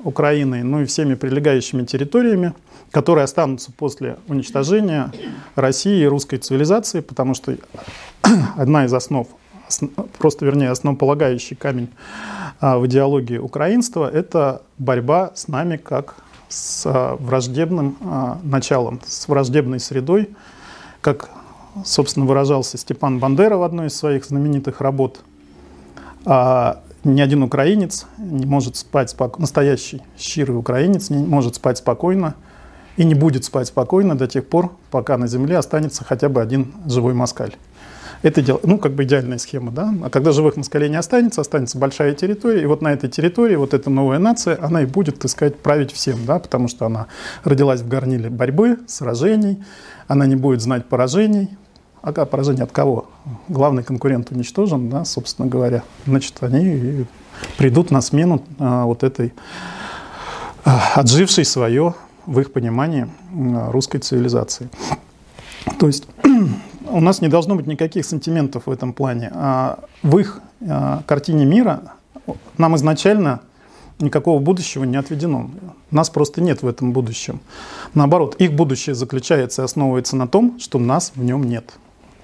Украиной, 0.00 0.62
но 0.62 0.82
и 0.82 0.84
всеми 0.84 1.14
прилегающими 1.14 1.84
территориями, 1.84 2.54
которые 2.90 3.24
останутся 3.24 3.72
после 3.72 4.16
уничтожения 4.28 5.12
России 5.54 6.02
и 6.02 6.06
русской 6.06 6.38
цивилизации, 6.38 7.00
потому 7.00 7.34
что 7.34 7.56
одна 8.56 8.84
из 8.84 8.94
основ, 8.94 9.26
просто 10.18 10.44
вернее 10.44 10.70
основополагающий 10.70 11.54
камень 11.54 11.88
а, 12.60 12.78
в 12.78 12.86
идеологии 12.86 13.38
украинства– 13.38 14.10
это 14.12 14.62
борьба 14.78 15.32
с 15.34 15.48
нами 15.48 15.76
как 15.76 16.16
с 16.48 16.84
а, 16.86 17.16
враждебным 17.16 17.96
а, 18.00 18.38
началом, 18.42 19.00
с 19.06 19.28
враждебной 19.28 19.80
средой, 19.80 20.30
как, 21.00 21.30
собственно, 21.84 22.26
выражался 22.26 22.78
Степан 22.78 23.18
Бандера 23.18 23.56
в 23.56 23.62
одной 23.62 23.88
из 23.88 23.96
своих 23.96 24.24
знаменитых 24.24 24.80
работ. 24.80 25.20
А, 26.24 26.82
ни 27.04 27.20
один 27.20 27.42
украинец 27.42 28.06
не 28.18 28.46
может 28.46 28.76
спать 28.76 29.10
спокойно, 29.10 29.42
настоящий 29.42 30.02
щирый 30.18 30.56
украинец 30.56 31.10
не 31.10 31.24
может 31.24 31.54
спать 31.54 31.78
спокойно 31.78 32.34
и 32.96 33.04
не 33.04 33.14
будет 33.14 33.44
спать 33.44 33.68
спокойно 33.68 34.16
до 34.16 34.26
тех 34.26 34.46
пор, 34.46 34.72
пока 34.90 35.16
на 35.16 35.28
земле 35.28 35.56
останется 35.56 36.04
хотя 36.04 36.28
бы 36.28 36.42
один 36.42 36.74
живой 36.86 37.14
москаль. 37.14 37.54
Это 38.22 38.42
дело, 38.42 38.60
ну, 38.64 38.78
как 38.78 38.92
бы 38.92 39.04
идеальная 39.04 39.38
схема, 39.38 39.70
да. 39.70 39.94
А 40.02 40.10
когда 40.10 40.32
живых 40.32 40.56
москалей 40.56 40.88
не 40.88 40.96
останется, 40.96 41.40
останется 41.40 41.78
большая 41.78 42.14
территория, 42.14 42.62
и 42.62 42.66
вот 42.66 42.82
на 42.82 42.92
этой 42.92 43.08
территории 43.08 43.56
вот 43.56 43.74
эта 43.74 43.90
новая 43.90 44.18
нация, 44.18 44.58
она 44.60 44.82
и 44.82 44.86
будет, 44.86 45.20
так 45.20 45.30
сказать, 45.30 45.56
править 45.56 45.92
всем, 45.92 46.24
да, 46.26 46.38
потому 46.38 46.68
что 46.68 46.86
она 46.86 47.06
родилась 47.44 47.80
в 47.80 47.88
горниле 47.88 48.28
борьбы, 48.28 48.78
сражений, 48.88 49.62
она 50.08 50.26
не 50.26 50.36
будет 50.36 50.62
знать 50.62 50.86
поражений. 50.86 51.48
А 52.00 52.12
поражение 52.12 52.64
от 52.64 52.72
кого? 52.72 53.10
Главный 53.48 53.82
конкурент 53.82 54.30
уничтожен, 54.30 54.88
да, 54.88 55.04
собственно 55.04 55.48
говоря. 55.48 55.82
Значит, 56.06 56.36
они 56.40 57.06
придут 57.56 57.90
на 57.90 58.00
смену 58.00 58.42
а, 58.58 58.84
вот 58.84 59.02
этой 59.02 59.34
а, 60.64 60.92
отжившей 60.94 61.44
свое, 61.44 61.94
в 62.24 62.40
их 62.40 62.52
понимании, 62.52 63.08
а, 63.32 63.72
русской 63.72 63.98
цивилизации. 63.98 64.70
То 65.78 65.86
есть 65.86 66.06
у 66.90 67.00
нас 67.00 67.20
не 67.20 67.28
должно 67.28 67.54
быть 67.54 67.66
никаких 67.66 68.04
сантиментов 68.04 68.66
в 68.66 68.70
этом 68.70 68.92
плане. 68.92 69.30
А 69.34 69.80
в 70.02 70.18
их 70.18 70.40
а, 70.60 71.02
картине 71.06 71.44
мира 71.44 71.94
нам 72.56 72.76
изначально 72.76 73.40
никакого 74.00 74.38
будущего 74.38 74.84
не 74.84 74.96
отведено. 74.96 75.50
Нас 75.90 76.10
просто 76.10 76.40
нет 76.40 76.62
в 76.62 76.68
этом 76.68 76.92
будущем. 76.92 77.40
Наоборот, 77.94 78.36
их 78.38 78.52
будущее 78.52 78.94
заключается 78.94 79.62
и 79.62 79.64
основывается 79.64 80.16
на 80.16 80.28
том, 80.28 80.58
что 80.60 80.78
нас 80.78 81.12
в 81.14 81.22
нем 81.22 81.44
нет. 81.44 81.72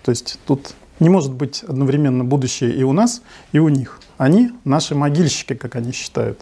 То 0.04 0.10
есть 0.10 0.38
тут 0.46 0.74
не 1.00 1.08
может 1.08 1.32
быть 1.32 1.64
одновременно 1.64 2.24
будущее 2.24 2.74
и 2.74 2.82
у 2.82 2.92
нас, 2.92 3.22
и 3.52 3.58
у 3.58 3.68
них. 3.68 4.00
Они 4.16 4.50
наши 4.64 4.94
могильщики, 4.94 5.54
как 5.54 5.74
они 5.74 5.92
считают. 5.92 6.40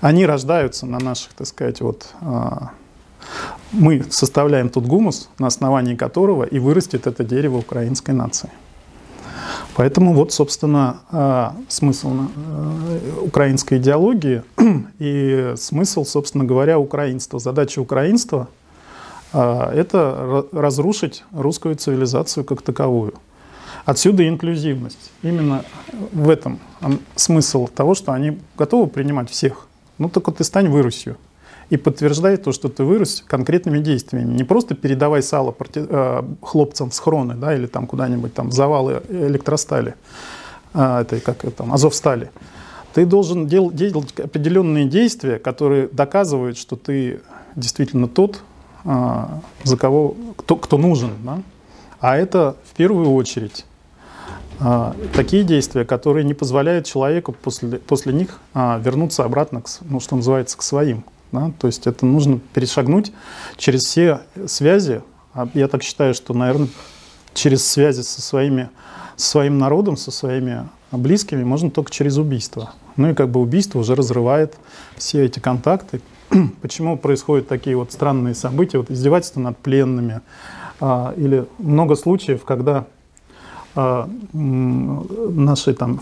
Они 0.00 0.24
рождаются 0.24 0.86
на 0.86 0.98
наших, 0.98 1.34
так 1.34 1.46
сказать, 1.46 1.80
вот 1.82 2.08
а, 2.20 2.70
мы 3.72 4.04
составляем 4.10 4.68
тот 4.68 4.84
гумус, 4.84 5.28
на 5.38 5.46
основании 5.46 5.94
которого 5.94 6.44
и 6.44 6.58
вырастет 6.58 7.06
это 7.06 7.24
дерево 7.24 7.58
украинской 7.58 8.12
нации. 8.12 8.50
Поэтому 9.74 10.12
вот, 10.12 10.32
собственно, 10.32 11.00
а, 11.10 11.56
смысл 11.68 12.12
э, 12.36 13.20
украинской 13.22 13.78
идеологии 13.78 14.42
и 14.98 15.54
смысл, 15.56 16.04
собственно 16.04 16.44
говоря, 16.44 16.78
украинства. 16.78 17.38
Задача 17.38 17.80
украинства 17.80 18.48
а,– 19.32 19.72
это 19.74 20.46
разрушить 20.52 21.24
русскую 21.32 21.74
цивилизацию 21.76 22.44
как 22.44 22.60
таковую. 22.60 23.14
Отсюда 23.86 24.28
инклюзивность. 24.28 25.10
Именно 25.22 25.64
в 26.12 26.28
этом 26.28 26.60
смысл 27.16 27.66
того, 27.66 27.94
что 27.94 28.12
они 28.12 28.38
готовы 28.58 28.88
принимать 28.88 29.30
всех. 29.30 29.66
Ну, 29.96 30.08
только 30.08 30.32
ты 30.32 30.44
стань 30.44 30.68
вырусью 30.68 31.16
и 31.70 31.76
подтверждает 31.76 32.44
то, 32.44 32.52
что 32.52 32.68
ты 32.68 32.84
вырос 32.84 33.24
конкретными 33.26 33.78
действиями. 33.78 34.34
Не 34.34 34.44
просто 34.44 34.74
передавай 34.74 35.22
сало 35.22 35.54
э, 35.74 36.22
хлопцам 36.42 36.90
с 36.90 36.98
хроны, 36.98 37.34
да, 37.34 37.54
или 37.54 37.66
там 37.66 37.86
куда-нибудь 37.86 38.34
там 38.34 38.52
завалы 38.52 39.02
электростали, 39.08 39.94
э, 40.74 41.00
это 41.00 41.20
как 41.20 41.38
там, 41.54 41.72
Азовстали. 41.72 42.30
Ты 42.94 43.06
должен 43.06 43.46
дел, 43.46 43.70
делать 43.70 44.20
определенные 44.20 44.84
действия, 44.84 45.38
которые 45.38 45.88
доказывают, 45.88 46.58
что 46.58 46.76
ты 46.76 47.20
действительно 47.56 48.06
тот, 48.06 48.42
э, 48.84 49.24
за 49.64 49.76
кого, 49.76 50.14
кто, 50.36 50.56
кто 50.56 50.76
нужен. 50.76 51.12
Да? 51.24 51.42
А 52.00 52.16
это 52.16 52.56
в 52.70 52.74
первую 52.74 53.12
очередь 53.12 53.64
такие 55.14 55.42
действия, 55.42 55.84
которые 55.84 56.24
не 56.24 56.34
позволяют 56.34 56.86
человеку 56.86 57.32
после, 57.32 57.78
после 57.78 58.12
них 58.12 58.38
вернуться 58.54 59.24
обратно, 59.24 59.60
к, 59.62 59.66
ну, 59.80 59.98
что 59.98 60.14
называется, 60.14 60.56
к 60.56 60.62
своим. 60.62 61.04
Да? 61.32 61.52
То 61.58 61.66
есть 61.66 61.86
это 61.86 62.06
нужно 62.06 62.38
перешагнуть 62.52 63.12
через 63.56 63.82
все 63.82 64.20
связи. 64.46 65.02
А 65.34 65.48
я 65.54 65.66
так 65.66 65.82
считаю, 65.82 66.14
что, 66.14 66.34
наверное, 66.34 66.68
через 67.34 67.66
связи 67.66 68.02
со, 68.02 68.20
своими, 68.20 68.68
со 69.16 69.30
своим 69.30 69.58
народом, 69.58 69.96
со 69.96 70.10
своими 70.10 70.68
близкими 70.90 71.42
можно 71.42 71.70
только 71.70 71.90
через 71.90 72.18
убийство. 72.18 72.74
Ну 72.96 73.10
и 73.10 73.14
как 73.14 73.30
бы 73.30 73.40
убийство 73.40 73.78
уже 73.78 73.94
разрывает 73.94 74.56
все 74.96 75.24
эти 75.24 75.38
контакты. 75.38 76.02
Почему 76.62 76.98
происходят 76.98 77.48
такие 77.48 77.76
вот 77.76 77.92
странные 77.92 78.34
события, 78.34 78.78
вот 78.78 78.90
издевательства 78.90 79.40
над 79.40 79.56
пленными, 79.58 80.20
а, 80.80 81.14
или 81.16 81.46
много 81.58 81.94
случаев, 81.94 82.44
когда 82.44 82.86
наши 83.74 85.72
там 85.72 86.00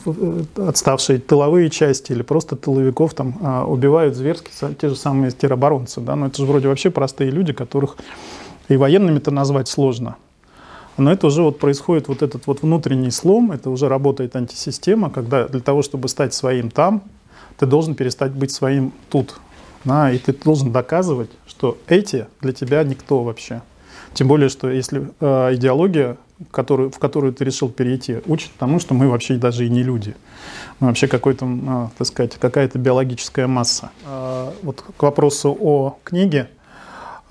отставшие 0.57 1.21
тыловые 1.21 1.71
части 1.71 2.11
или 2.13 2.23
просто 2.23 2.57
тыловиков 2.57 3.15
там 3.15 3.39
а, 3.43 3.65
убивают 3.65 4.17
зверски 4.17 4.51
те 4.81 4.89
же 4.89 4.97
самые 4.97 5.31
тероборонцы, 5.31 6.01
да, 6.01 6.17
но 6.17 6.27
это 6.27 6.39
же 6.39 6.47
вроде 6.47 6.67
вообще 6.67 6.91
простые 6.91 7.31
люди, 7.31 7.53
которых 7.53 7.97
и 8.69 8.77
военными-то 8.77 9.31
назвать 9.31 9.69
сложно. 9.69 10.17
Но 10.97 11.13
это 11.13 11.29
уже 11.29 11.43
вот 11.43 11.59
происходит 11.59 12.09
вот 12.09 12.23
этот 12.23 12.47
вот 12.47 12.63
внутренний 12.63 13.11
слом, 13.11 13.53
это 13.53 13.71
уже 13.71 13.89
работает 13.89 14.37
антисистема, 14.37 15.09
когда 15.09 15.47
для 15.49 15.61
того, 15.61 15.83
чтобы 15.83 16.09
стать 16.09 16.35
своим 16.35 16.71
там, 16.71 17.03
ты 17.57 17.67
должен 17.67 17.95
перестать 17.95 18.33
быть 18.33 18.51
своим 18.51 18.93
тут. 19.11 19.37
Да, 19.85 20.11
и 20.11 20.19
ты 20.19 20.35
должен 20.35 20.73
доказывать, 20.73 21.31
что 21.47 21.79
эти 21.87 22.27
для 22.43 22.53
тебя 22.53 22.83
никто 22.85 23.23
вообще. 23.23 23.63
Тем 24.13 24.29
более, 24.29 24.51
что 24.51 24.69
если 24.69 25.11
э, 25.21 25.55
идеология 25.55 26.19
которую, 26.51 26.91
в 26.91 26.99
которую 26.99 27.33
ты 27.33 27.45
решил 27.45 27.69
перейти, 27.69 28.19
учит 28.27 28.51
тому, 28.59 28.79
что 28.79 28.95
мы 28.95 29.09
вообще 29.09 29.35
даже 29.37 29.67
и 29.67 29.69
не 29.69 29.83
люди. 29.83 30.15
Мы 30.79 30.89
вообще 30.89 31.07
какой-то, 31.07 31.47
а, 31.67 31.91
так 31.97 32.07
сказать, 32.07 32.37
какая-то 32.37 32.79
биологическая 32.79 33.47
масса. 33.47 33.91
А, 34.05 34.53
вот 34.63 34.83
к 34.97 35.03
вопросу 35.03 35.57
о 35.61 35.99
книге. 36.05 36.49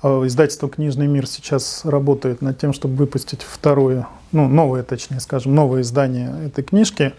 А, 0.01 0.25
издательство 0.25 0.69
«Книжный 0.69 1.07
мир» 1.07 1.27
сейчас 1.27 1.81
работает 1.83 2.41
над 2.41 2.57
тем, 2.57 2.73
чтобы 2.73 2.95
выпустить 2.95 3.41
второе, 3.41 4.07
ну, 4.31 4.47
новое, 4.47 4.83
точнее 4.83 5.19
скажем, 5.19 5.55
новое 5.55 5.81
издание 5.81 6.45
этой 6.45 6.63
книжки. 6.63 7.13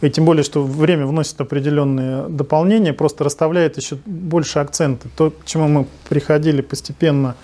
И 0.00 0.10
тем 0.10 0.24
более, 0.24 0.42
что 0.42 0.64
время 0.64 1.06
вносит 1.06 1.40
определенные 1.40 2.28
дополнения, 2.28 2.92
просто 2.92 3.24
расставляет 3.24 3.76
еще 3.76 3.98
больше 4.06 4.58
акценты. 4.58 5.08
То, 5.16 5.30
к 5.30 5.44
чему 5.44 5.68
мы 5.68 5.86
приходили 6.08 6.62
постепенно, 6.62 7.36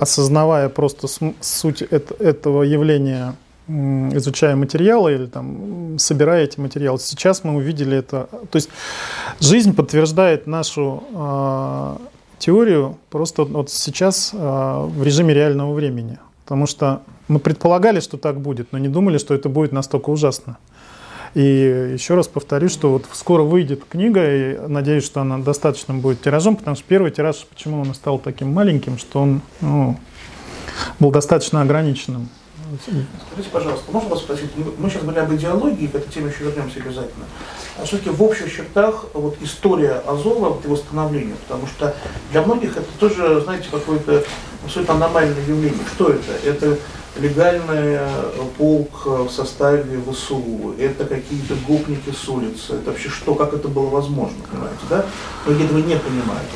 осознавая 0.00 0.68
просто 0.68 1.08
суть 1.40 1.82
этого 1.82 2.62
явления, 2.62 3.34
изучая 3.68 4.56
материалы 4.56 5.14
или 5.14 5.26
там, 5.26 5.98
собирая 5.98 6.44
эти 6.44 6.60
материалы. 6.60 6.98
Сейчас 6.98 7.44
мы 7.44 7.56
увидели 7.56 7.96
это. 7.96 8.28
То 8.50 8.56
есть 8.56 8.68
жизнь 9.40 9.74
подтверждает 9.74 10.46
нашу 10.46 11.02
э, 11.12 11.96
теорию 12.38 12.98
просто 13.10 13.44
вот 13.44 13.70
сейчас 13.70 14.30
э, 14.32 14.36
в 14.38 15.02
режиме 15.02 15.34
реального 15.34 15.72
времени. 15.72 16.18
Потому 16.44 16.66
что 16.66 17.02
мы 17.28 17.40
предполагали, 17.40 17.98
что 17.98 18.18
так 18.18 18.40
будет, 18.40 18.72
но 18.72 18.78
не 18.78 18.88
думали, 18.88 19.18
что 19.18 19.34
это 19.34 19.48
будет 19.48 19.72
настолько 19.72 20.10
ужасно. 20.10 20.58
И 21.36 21.92
еще 21.92 22.14
раз 22.14 22.28
повторю, 22.28 22.70
что 22.70 22.92
вот 22.92 23.04
скоро 23.12 23.42
выйдет 23.42 23.82
книга, 23.86 24.22
и 24.24 24.58
надеюсь, 24.68 25.04
что 25.04 25.20
она 25.20 25.36
достаточным 25.36 26.00
будет 26.00 26.22
тиражом, 26.22 26.56
потому 26.56 26.76
что 26.76 26.86
первый 26.88 27.10
тираж, 27.10 27.44
почему 27.44 27.82
он 27.82 27.92
стал 27.94 28.18
таким 28.18 28.54
маленьким, 28.54 28.96
что 28.96 29.20
он 29.20 29.42
ну, 29.60 30.00
был 30.98 31.10
достаточно 31.10 31.60
ограниченным. 31.60 32.30
Скажите, 32.80 33.50
пожалуйста, 33.52 33.92
можно 33.92 34.08
вас 34.08 34.20
спросить, 34.20 34.50
мы 34.78 34.88
сейчас 34.88 35.02
говорили 35.02 35.24
об 35.26 35.34
идеологии, 35.34 35.88
к 35.88 35.94
этой 35.96 36.10
теме 36.10 36.30
еще 36.30 36.44
вернемся 36.44 36.80
обязательно. 36.80 37.26
А 37.78 37.84
все-таки 37.84 38.08
в 38.08 38.22
общих 38.22 38.50
чертах 38.50 39.04
вот 39.12 39.36
история 39.42 40.02
Азова, 40.06 40.48
вот 40.48 40.64
его 40.64 40.76
становления, 40.76 41.34
потому 41.46 41.66
что 41.66 41.94
для 42.32 42.40
многих 42.40 42.78
это 42.78 42.88
тоже, 42.98 43.42
знаете, 43.42 43.68
какое-то 43.70 44.24
абсолютно 44.64 44.94
аномальное 44.94 45.42
явление. 45.46 45.84
Что 45.94 46.08
это? 46.08 46.32
Это 46.48 46.78
легальный 47.20 47.98
э, 47.98 48.32
полк 48.58 49.06
в 49.06 49.30
составе 49.30 50.00
ВСУ, 50.10 50.74
это 50.78 51.04
какие-то 51.04 51.54
гопники 51.66 52.10
с 52.10 52.28
улицы, 52.28 52.74
это 52.74 52.90
вообще 52.90 53.08
что, 53.08 53.34
как 53.34 53.54
это 53.54 53.68
было 53.68 53.88
возможно, 53.88 54.36
понимаете, 54.50 54.80
да? 54.88 55.04
Многие 55.46 55.64
этого 55.64 55.78
не 55.78 55.96
понимают. 55.96 56.48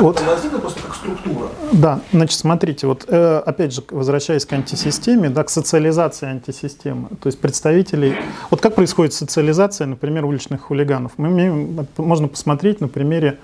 Вот. 0.00 0.16
Это 0.16 0.30
возникло 0.30 0.58
просто 0.58 0.82
как 0.82 0.94
структура. 0.94 1.48
Да, 1.72 2.00
значит, 2.12 2.38
смотрите, 2.38 2.86
вот 2.86 3.04
э, 3.08 3.42
опять 3.44 3.72
же, 3.72 3.82
возвращаясь 3.90 4.46
к 4.46 4.52
антисистеме, 4.52 5.28
да, 5.28 5.44
к 5.44 5.50
социализации 5.50 6.26
антисистемы, 6.26 7.08
то 7.20 7.26
есть 7.26 7.38
представителей, 7.38 8.16
вот 8.50 8.60
как 8.60 8.74
происходит 8.74 9.12
социализация, 9.12 9.86
например, 9.86 10.24
уличных 10.24 10.62
хулиганов, 10.62 11.12
мы 11.16 11.28
имеем, 11.28 11.86
можно 11.96 12.28
посмотреть 12.28 12.80
на 12.80 12.88
примере 12.88 13.38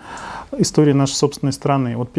истории 0.56 0.92
нашей 0.92 1.14
собственной 1.14 1.52
страны. 1.52 1.96
Вот 1.96 2.11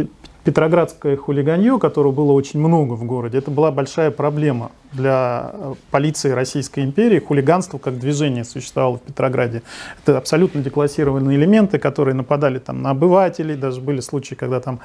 Петроградское 0.49 1.15
хулиганье, 1.15 1.77
которого 1.77 2.11
было 2.11 2.31
очень 2.31 2.59
много 2.59 2.93
в 2.93 3.05
городе, 3.05 3.37
это 3.37 3.51
была 3.51 3.69
большая 3.69 4.09
проблема 4.09 4.71
для 4.91 5.51
э, 5.53 5.73
полиции 5.91 6.31
Российской 6.31 6.83
империи. 6.83 7.19
Хулиганство 7.19 7.77
как 7.77 7.99
движение 7.99 8.43
существовало 8.43 8.97
в 8.97 9.01
Петрограде. 9.01 9.61
Это 10.01 10.17
абсолютно 10.17 10.61
деклассированные 10.61 11.37
элементы, 11.37 11.77
которые 11.77 12.15
нападали 12.15 12.57
там 12.57 12.81
на 12.81 12.89
обывателей. 12.89 13.55
Даже 13.55 13.79
были 13.79 13.99
случаи, 13.99 14.33
когда 14.33 14.59
там 14.59 14.79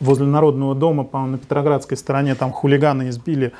возле 0.00 0.26
Народного 0.26 0.74
дома, 0.74 1.04
по-моему, 1.04 1.32
на 1.32 1.38
Петроградской 1.38 1.96
стороне 1.96 2.34
там 2.34 2.52
хулиганы 2.52 3.08
избили 3.08 3.52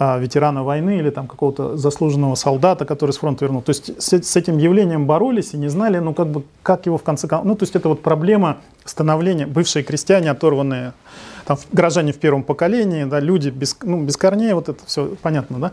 а, 0.00 0.18
ветерана 0.18 0.64
войны 0.64 0.98
или 0.98 1.10
там 1.10 1.28
какого-то 1.28 1.76
заслуженного 1.76 2.34
солдата, 2.34 2.84
который 2.84 3.12
с 3.12 3.18
фронта 3.18 3.44
вернул. 3.44 3.62
То 3.62 3.70
есть 3.70 4.02
с, 4.02 4.12
с 4.12 4.36
этим 4.36 4.58
явлением 4.58 5.06
боролись 5.06 5.54
и 5.54 5.56
не 5.56 5.68
знали, 5.68 5.98
ну 5.98 6.12
как 6.12 6.26
бы, 6.26 6.42
как 6.64 6.86
его 6.86 6.98
в 6.98 7.04
конце 7.04 7.28
концов... 7.28 7.46
Ну 7.46 7.54
то 7.54 7.62
есть 7.62 7.76
это 7.76 7.88
вот 7.88 8.02
проблема 8.02 8.56
становления, 8.84 9.46
бывшие 9.46 9.82
крестьяне, 9.82 10.30
оторванные 10.30 10.92
там, 11.46 11.58
горожане 11.72 12.12
в 12.12 12.18
первом 12.18 12.42
поколении, 12.42 13.04
да, 13.04 13.20
люди 13.20 13.50
без, 13.50 13.76
ну, 13.82 14.02
без 14.02 14.16
корней, 14.16 14.52
вот 14.54 14.68
это 14.68 14.84
все 14.86 15.16
понятно, 15.22 15.58
да. 15.58 15.72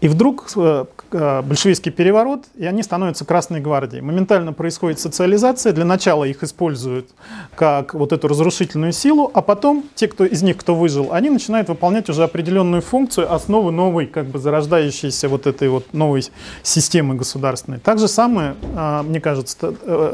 И 0.00 0.08
вдруг 0.08 0.46
э, 0.56 0.84
э, 1.12 1.42
большевистский 1.42 1.92
переворот, 1.92 2.44
и 2.56 2.64
они 2.64 2.82
становятся 2.82 3.24
Красной 3.24 3.60
гвардией. 3.60 4.02
Моментально 4.02 4.52
происходит 4.52 5.00
социализация, 5.00 5.72
для 5.72 5.84
начала 5.84 6.24
их 6.24 6.42
используют 6.42 7.10
как 7.54 7.94
вот 7.94 8.12
эту 8.12 8.28
разрушительную 8.28 8.92
силу, 8.92 9.30
а 9.34 9.42
потом 9.42 9.84
те, 9.94 10.08
кто 10.08 10.24
из 10.24 10.42
них, 10.42 10.56
кто 10.56 10.74
выжил, 10.74 11.12
они 11.12 11.30
начинают 11.30 11.68
выполнять 11.68 12.08
уже 12.08 12.22
определенную 12.24 12.82
функцию, 12.82 13.32
основы 13.32 13.72
новой, 13.72 14.06
как 14.06 14.26
бы 14.26 14.38
зарождающейся 14.38 15.28
вот 15.28 15.46
этой 15.46 15.68
вот 15.68 15.92
новой 15.92 16.24
системы 16.62 17.14
государственной. 17.14 17.78
Так 17.78 17.98
же 17.98 18.08
самое, 18.08 18.54
э, 18.62 19.02
мне 19.02 19.20
кажется, 19.20 19.72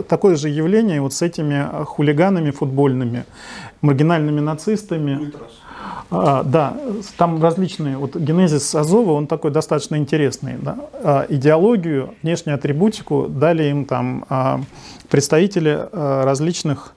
такое 0.09 0.37
же 0.37 0.49
явление 0.49 1.01
вот 1.01 1.15
с 1.15 1.23
этими 1.23 1.85
хулиганами 1.85 2.51
футбольными 2.51 3.25
маргинальными 3.83 4.41
нацистами. 4.41 4.80
А, 6.11 6.43
да, 6.43 6.77
там 7.17 7.43
различные, 7.43 7.97
вот 7.97 8.17
генезис 8.17 8.75
Азова, 8.75 9.13
он 9.13 9.27
такой 9.27 9.51
достаточно 9.51 9.97
интересный. 9.97 10.57
Да? 10.61 10.77
А, 10.93 11.27
идеологию, 11.29 12.15
внешнюю 12.23 12.57
атрибутику 12.57 13.27
дали 13.29 13.65
им 13.65 13.85
там 13.85 14.25
а, 14.29 14.61
представители 15.09 15.89
а, 15.93 16.25
различных 16.25 16.95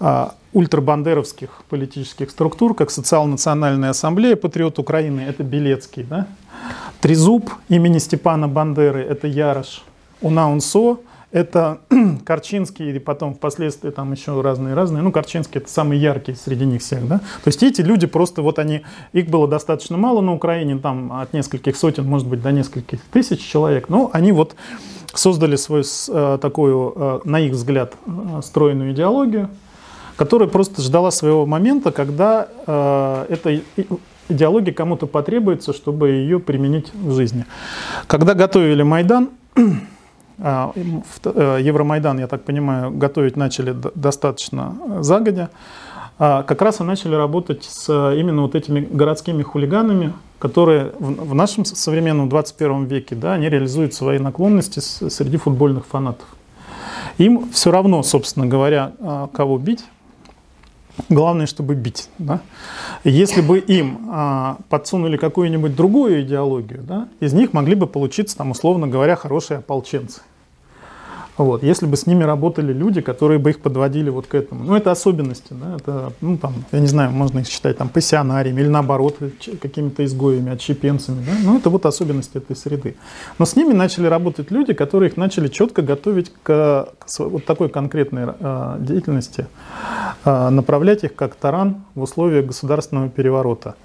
а, 0.00 0.34
ультрабандеровских 0.52 1.62
политических 1.68 2.30
структур, 2.30 2.74
как 2.74 2.90
Социал-национальная 2.90 3.90
ассамблея 3.90 4.36
«Патриот 4.36 4.78
Украины»— 4.78 5.20
это 5.28 5.42
Белецкий, 5.42 6.04
да? 6.04 6.26
Трезуб 7.00 7.50
имени 7.68 7.98
Степана 7.98 8.48
Бандеры— 8.48 9.02
это 9.08 9.26
Ярош, 9.26 9.82
Унаунсо 10.20 10.98
это 11.30 11.78
Корчинский, 12.24 12.96
и 12.96 12.98
потом 12.98 13.34
впоследствии 13.34 13.90
там 13.90 14.12
еще 14.12 14.40
разные-разные. 14.40 15.02
Ну, 15.02 15.12
Корчинский 15.12 15.60
это 15.60 15.70
самый 15.70 15.98
яркий 15.98 16.34
среди 16.34 16.64
них 16.64 16.80
всех, 16.80 17.06
да. 17.06 17.18
То 17.18 17.48
есть 17.48 17.62
эти 17.62 17.80
люди 17.80 18.06
просто, 18.06 18.42
вот 18.42 18.58
они, 18.58 18.82
их 19.12 19.28
было 19.28 19.46
достаточно 19.46 19.96
мало 19.96 20.20
на 20.20 20.34
Украине, 20.34 20.78
там 20.78 21.12
от 21.12 21.32
нескольких 21.32 21.76
сотен, 21.76 22.04
может 22.06 22.26
быть, 22.26 22.42
до 22.42 22.52
нескольких 22.52 23.00
тысяч 23.12 23.40
человек, 23.40 23.88
но 23.88 24.10
они 24.12 24.32
вот 24.32 24.54
создали 25.14 25.56
свою 25.56 25.84
э, 26.08 26.38
такую, 26.40 26.92
э, 26.94 27.20
на 27.24 27.40
их 27.40 27.52
взгляд, 27.52 27.94
э, 28.06 28.40
стройную 28.42 28.92
идеологию, 28.92 29.50
которая 30.16 30.48
просто 30.48 30.82
ждала 30.82 31.10
своего 31.10 31.46
момента, 31.46 31.92
когда 31.92 32.48
эта 32.66 33.60
идеология 34.28 34.74
кому-то 34.74 35.06
потребуется, 35.06 35.72
чтобы 35.72 36.08
ее 36.08 36.40
применить 36.40 36.92
в 36.92 37.14
жизни. 37.14 37.44
Когда 38.08 38.34
готовили 38.34 38.82
Майдан, 38.82 39.30
Евромайдан, 40.38 42.18
я 42.18 42.26
так 42.26 42.44
понимаю, 42.44 42.90
готовить 42.90 43.36
начали 43.36 43.74
достаточно 43.94 44.76
загодя. 45.00 45.50
А, 46.20 46.42
как 46.42 46.62
раз 46.62 46.80
и 46.80 46.84
начали 46.84 47.14
работать 47.14 47.64
с 47.64 47.88
именно 48.14 48.42
вот 48.42 48.54
этими 48.54 48.80
городскими 48.80 49.42
хулиганами, 49.42 50.12
которые 50.38 50.92
в 50.98 51.34
нашем 51.34 51.64
современном 51.64 52.28
21 52.28 52.86
веке, 52.86 53.14
да, 53.14 53.34
они 53.34 53.48
реализуют 53.48 53.94
свои 53.94 54.18
наклонности 54.18 54.80
среди 54.80 55.36
футбольных 55.36 55.86
фанатов. 55.86 56.26
Им 57.18 57.50
все 57.52 57.70
равно, 57.70 58.02
собственно 58.02 58.46
говоря, 58.46 58.92
а, 59.00 59.28
кого 59.32 59.58
бить, 59.58 59.84
Главное, 61.08 61.46
чтобы 61.46 61.74
бить. 61.74 62.10
Да? 62.18 62.40
Если 63.04 63.40
бы 63.40 63.58
им 63.58 64.08
а, 64.10 64.58
подсунули 64.68 65.16
какую-нибудь 65.16 65.76
другую 65.76 66.22
идеологию, 66.22 66.82
да, 66.82 67.08
из 67.20 67.32
них 67.32 67.52
могли 67.52 67.74
бы 67.74 67.86
получиться, 67.86 68.36
там, 68.36 68.50
условно 68.50 68.86
говоря, 68.88 69.16
хорошие 69.16 69.58
ополченцы. 69.58 70.20
Вот, 71.38 71.62
если 71.62 71.86
бы 71.86 71.96
с 71.96 72.06
ними 72.06 72.24
работали 72.24 72.72
люди, 72.72 73.00
которые 73.00 73.38
бы 73.38 73.50
их 73.50 73.60
подводили 73.60 74.10
вот 74.10 74.26
к 74.26 74.34
этому. 74.34 74.64
Ну, 74.64 74.74
это 74.74 74.90
особенности, 74.90 75.52
да, 75.52 75.76
это, 75.76 76.12
ну, 76.20 76.36
там, 76.36 76.52
я 76.72 76.80
не 76.80 76.88
знаю, 76.88 77.12
можно 77.12 77.38
их 77.38 77.46
считать 77.46 77.78
там 77.78 77.88
пассионариями 77.88 78.60
или 78.60 78.68
наоборот 78.68 79.16
какими-то 79.62 80.04
изгоями, 80.04 80.50
отщепенцами, 80.50 81.24
да, 81.24 81.32
ну, 81.44 81.58
это 81.58 81.70
вот 81.70 81.86
особенности 81.86 82.38
этой 82.38 82.56
среды. 82.56 82.96
Но 83.38 83.44
с 83.44 83.54
ними 83.54 83.72
начали 83.72 84.06
работать 84.06 84.50
люди, 84.50 84.72
которые 84.72 85.10
их 85.10 85.16
начали 85.16 85.46
четко 85.46 85.82
готовить 85.82 86.32
к, 86.42 86.88
к 86.98 87.18
вот 87.18 87.44
такой 87.44 87.68
конкретной 87.68 88.34
э, 88.38 88.76
деятельности, 88.80 89.46
э, 90.24 90.48
направлять 90.48 91.04
их 91.04 91.14
как 91.14 91.36
таран 91.36 91.84
в 91.94 92.02
условиях 92.02 92.46
государственного 92.46 93.08
переворота. 93.10 93.76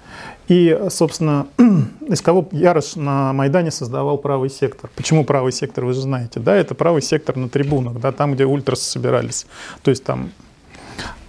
И, 0.48 0.78
собственно, 0.90 1.46
из 2.06 2.20
кого 2.20 2.46
Ярош 2.52 2.96
на 2.96 3.32
Майдане 3.32 3.70
создавал 3.70 4.18
правый 4.18 4.50
сектор. 4.50 4.90
Почему 4.94 5.24
правый 5.24 5.52
сектор, 5.52 5.84
вы 5.84 5.94
же 5.94 6.00
знаете, 6.00 6.40
да, 6.40 6.54
это 6.54 6.74
правый 6.74 7.00
сектор 7.00 7.36
на 7.44 7.48
трибунах, 7.48 8.00
да, 8.00 8.12
там, 8.12 8.34
где 8.34 8.44
ультрасы 8.44 8.84
собирались. 8.84 9.46
То 9.82 9.90
есть 9.90 10.04
там 10.04 10.30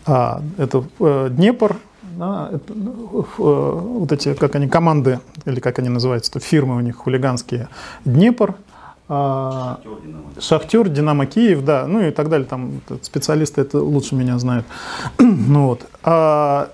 а, 0.05 0.41
это 0.57 0.83
э, 0.99 1.29
Днепр, 1.31 1.77
да, 2.01 2.49
это, 2.51 2.73
э, 2.73 3.23
вот 3.37 4.11
эти, 4.11 4.33
как 4.33 4.55
они, 4.55 4.67
команды, 4.67 5.19
или 5.45 5.59
как 5.59 5.79
они 5.79 5.89
называются, 5.89 6.31
то 6.31 6.39
фирмы 6.39 6.75
у 6.75 6.79
них 6.79 6.97
хулиганские, 6.97 7.69
Днепр, 8.05 8.55
а, 9.07 9.79
Шахтер, 10.39 10.89
Динамо 10.89 11.25
Киев, 11.25 11.63
да, 11.63 11.85
ну 11.87 12.01
и 12.01 12.11
так 12.11 12.29
далее, 12.29 12.47
там 12.47 12.81
специалисты 13.01 13.61
это 13.61 13.79
лучше 13.79 14.15
меня 14.15 14.39
знают. 14.39 14.65
ну 15.19 15.67
вот. 15.67 15.85
А, 16.03 16.69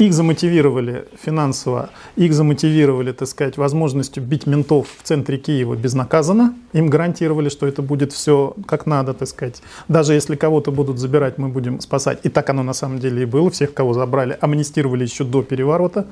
их 0.00 0.14
замотивировали 0.14 1.06
финансово, 1.22 1.90
их 2.16 2.32
замотивировали, 2.32 3.12
так 3.12 3.28
сказать, 3.28 3.58
возможностью 3.58 4.22
бить 4.22 4.46
ментов 4.46 4.88
в 4.98 5.02
центре 5.02 5.36
Киева 5.36 5.74
безнаказанно. 5.74 6.54
Им 6.72 6.88
гарантировали, 6.88 7.48
что 7.48 7.66
это 7.66 7.82
будет 7.82 8.12
все 8.12 8.54
как 8.66 8.86
надо, 8.86 9.12
так 9.12 9.28
сказать. 9.28 9.62
Даже 9.88 10.14
если 10.14 10.36
кого-то 10.36 10.70
будут 10.70 10.98
забирать, 10.98 11.36
мы 11.36 11.48
будем 11.48 11.80
спасать. 11.80 12.20
И 12.22 12.28
так 12.28 12.48
оно 12.48 12.62
на 12.62 12.72
самом 12.72 12.98
деле 12.98 13.22
и 13.22 13.26
было. 13.26 13.50
Всех, 13.50 13.74
кого 13.74 13.92
забрали, 13.92 14.38
амнистировали 14.40 15.04
еще 15.04 15.24
до 15.24 15.42
переворота. 15.42 16.06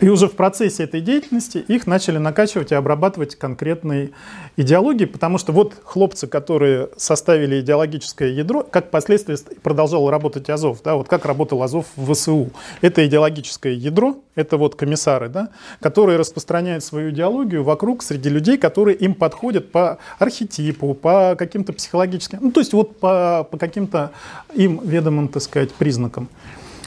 И 0.00 0.08
уже 0.08 0.28
в 0.28 0.32
процессе 0.32 0.84
этой 0.84 1.00
деятельности 1.00 1.58
их 1.58 1.86
начали 1.86 2.18
накачивать 2.18 2.70
и 2.70 2.74
обрабатывать 2.74 3.34
конкретной 3.34 4.12
идеологией, 4.56 5.08
потому 5.08 5.38
что 5.38 5.52
вот 5.52 5.74
хлопцы, 5.84 6.26
которые 6.26 6.90
составили 6.96 7.60
идеологическое 7.60 8.28
ядро, 8.28 8.62
как 8.62 8.90
последствия 8.90 9.38
продолжал 9.62 10.08
работать 10.10 10.48
Азов, 10.50 10.82
да, 10.84 10.94
вот 10.94 11.08
как 11.08 11.24
работал 11.24 11.62
Азов 11.62 11.86
в 11.96 12.12
ВСУ. 12.12 12.50
Это 12.80 13.07
идеологическое 13.08 13.72
ядро, 13.72 14.16
это 14.34 14.56
вот 14.56 14.76
комиссары, 14.76 15.28
да, 15.28 15.48
которые 15.80 16.18
распространяют 16.18 16.84
свою 16.84 17.10
идеологию 17.10 17.64
вокруг 17.64 18.02
среди 18.02 18.28
людей, 18.28 18.56
которые 18.56 18.96
им 18.96 19.14
подходят 19.14 19.72
по 19.72 19.98
архетипу, 20.18 20.94
по 20.94 21.34
каким-то 21.36 21.72
психологическим, 21.72 22.38
ну, 22.40 22.52
то 22.52 22.60
есть 22.60 22.72
вот 22.72 23.00
по, 23.00 23.46
по 23.50 23.58
каким-то 23.58 24.12
им 24.54 24.80
ведомым, 24.84 25.28
так 25.28 25.42
сказать, 25.42 25.72
признакам. 25.72 26.28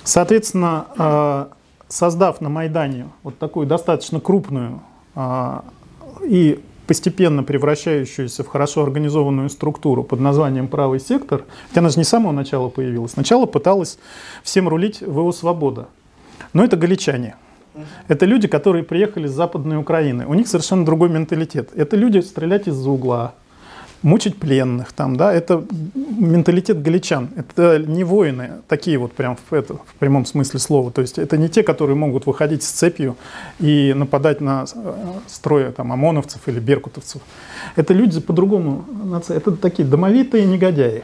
Соответственно, 0.04 0.88
а, 0.98 1.50
создав 1.88 2.42
на 2.42 2.50
Майдане 2.50 3.10
вот 3.24 3.38
такую 3.38 3.68
достаточно 3.68 4.20
крупную 4.20 4.82
а, 5.16 5.66
и 6.24 6.60
постепенно 6.88 7.44
превращающуюся 7.44 8.44
в 8.44 8.48
хорошо 8.48 8.84
организованную 8.84 9.50
структуру 9.50 10.04
под 10.04 10.20
названием 10.20 10.68
«Правый 10.68 11.00
сектор», 11.00 11.46
хотя 11.70 11.80
она 11.80 11.90
же 11.90 11.98
не 11.98 12.04
с 12.04 12.10
самого 12.10 12.32
начала 12.32 12.70
появилась, 12.70 13.12
сначала 13.12 13.46
пыталась 13.46 13.98
всем 14.44 14.68
рулить 14.68 15.02
ВО 15.02 15.32
«Свобода». 15.32 15.88
Но 16.54 16.64
это 16.64 16.78
галичане. 16.78 17.36
Это 18.08 18.26
люди, 18.26 18.48
которые 18.48 18.84
приехали 18.84 19.28
с 19.28 19.32
Западной 19.32 19.78
Украины. 19.78 20.26
У 20.26 20.34
них 20.34 20.48
совершенно 20.48 20.86
другой 20.86 21.10
менталитет. 21.10 21.70
Это 21.76 21.96
люди 21.96 22.20
стрелять 22.20 22.68
из-за 22.68 22.90
угла, 22.90 23.34
мучить 24.04 24.38
пленных 24.38 24.94
там, 24.94 25.16
да, 25.16 25.32
это 25.34 25.64
менталитет 25.94 26.82
галичан, 26.82 27.30
это 27.36 27.78
не 27.80 28.04
воины, 28.04 28.62
такие 28.68 28.98
вот 28.98 29.14
прям 29.14 29.38
в, 29.50 29.54
это, 29.54 29.76
в 29.76 29.94
прямом 30.00 30.26
смысле 30.26 30.60
слова, 30.60 30.92
то 30.92 31.02
есть 31.02 31.20
это 31.20 31.38
не 31.38 31.50
те, 31.50 31.64
которые 31.64 31.96
могут 31.96 32.26
выходить 32.26 32.64
с 32.64 32.72
цепью 32.72 33.16
и 33.60 33.94
нападать 33.96 34.42
на 34.42 34.66
э, 34.74 34.94
строя 35.28 35.72
там 35.72 35.92
ОМОНовцев 35.92 36.42
или 36.48 36.60
беркутовцев. 36.60 37.22
Это 37.76 37.94
люди 37.94 38.20
по-другому, 38.20 38.86
это 39.30 39.52
такие 39.52 39.88
домовитые 39.88 40.46
негодяи, 40.46 41.04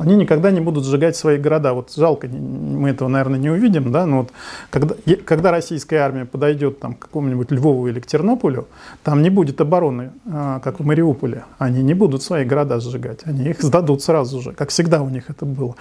они 0.00 0.16
никогда 0.16 0.50
не 0.50 0.60
будут 0.60 0.84
сжигать 0.84 1.16
свои 1.16 1.38
города. 1.38 1.72
Вот 1.72 1.92
жалко, 1.94 2.28
мы 2.28 2.90
этого, 2.90 3.08
наверное, 3.08 3.38
не 3.38 3.50
увидим, 3.50 3.92
да, 3.92 4.06
но 4.06 4.18
вот 4.18 4.32
когда, 4.70 4.94
когда 5.24 5.50
российская 5.50 5.98
армия 5.98 6.24
подойдет 6.24 6.80
там, 6.80 6.94
к 6.94 6.98
какому-нибудь 7.00 7.50
Львову 7.50 7.88
или 7.88 8.00
к 8.00 8.06
Тернополю, 8.06 8.66
там 9.02 9.22
не 9.22 9.30
будет 9.30 9.60
обороны, 9.60 10.12
а, 10.30 10.60
как 10.60 10.80
в 10.80 10.84
Мариуполе. 10.84 11.44
Они 11.58 11.82
не 11.82 11.94
будут 11.94 12.22
свои 12.22 12.44
города 12.44 12.80
сжигать, 12.80 13.20
они 13.24 13.50
их 13.50 13.62
сдадут 13.62 14.02
сразу 14.02 14.40
же, 14.40 14.52
как 14.52 14.70
всегда 14.70 15.02
у 15.02 15.08
них 15.08 15.30
это 15.30 15.44
было. 15.44 15.76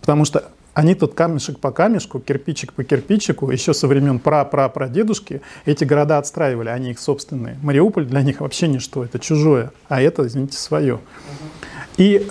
Потому 0.00 0.24
что 0.24 0.44
они 0.74 0.94
тут 0.94 1.14
камешек 1.14 1.58
по 1.58 1.70
камешку, 1.70 2.18
кирпичик 2.18 2.72
по 2.72 2.82
кирпичику, 2.82 3.50
еще 3.50 3.74
со 3.74 3.86
времен 3.86 4.18
пра-пра-прадедушки 4.18 5.42
эти 5.66 5.84
города 5.84 6.18
отстраивали, 6.18 6.70
они 6.70 6.92
их 6.92 6.98
собственные. 6.98 7.58
Мариуполь 7.62 8.06
для 8.06 8.22
них 8.22 8.40
вообще 8.40 8.68
ничто, 8.68 9.04
это 9.04 9.18
чужое, 9.18 9.70
а 9.88 10.00
это, 10.00 10.26
извините, 10.26 10.56
свое. 10.56 11.00
И 11.98 12.26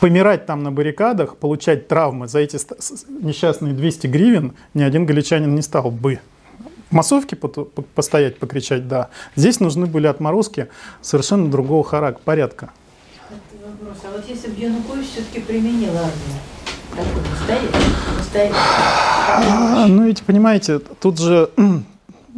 помирать 0.00 0.46
там 0.46 0.62
на 0.62 0.72
баррикадах, 0.72 1.36
получать 1.36 1.86
травмы 1.86 2.26
за 2.26 2.40
эти 2.40 2.56
несчастные 3.22 3.74
200 3.74 4.06
гривен 4.06 4.54
ни 4.74 4.82
один 4.82 5.06
галичанин 5.06 5.54
не 5.54 5.62
стал 5.62 5.90
бы. 5.90 6.18
В 6.90 6.92
массовке 6.92 7.36
постоять, 7.36 8.38
покричать, 8.38 8.88
да. 8.88 9.10
Здесь 9.36 9.60
нужны 9.60 9.86
были 9.86 10.08
отморозки 10.08 10.66
совершенно 11.02 11.48
другого 11.48 11.84
характера, 11.84 12.22
порядка. 12.24 12.70
Вопрос. 13.64 13.98
А 14.04 14.16
вот 14.16 14.28
если 14.28 14.48
бы 14.50 14.60
Янукович 14.60 15.06
все-таки 15.06 15.40
применил 15.40 15.90
армию, 15.90 16.40
как 16.90 17.04
бы 17.04 17.20
настоящий, 18.18 18.54
а, 19.32 19.86
Ну, 19.86 20.06
ведь 20.06 20.22
понимаете, 20.24 20.78
тут 20.78 21.18
же 21.20 21.50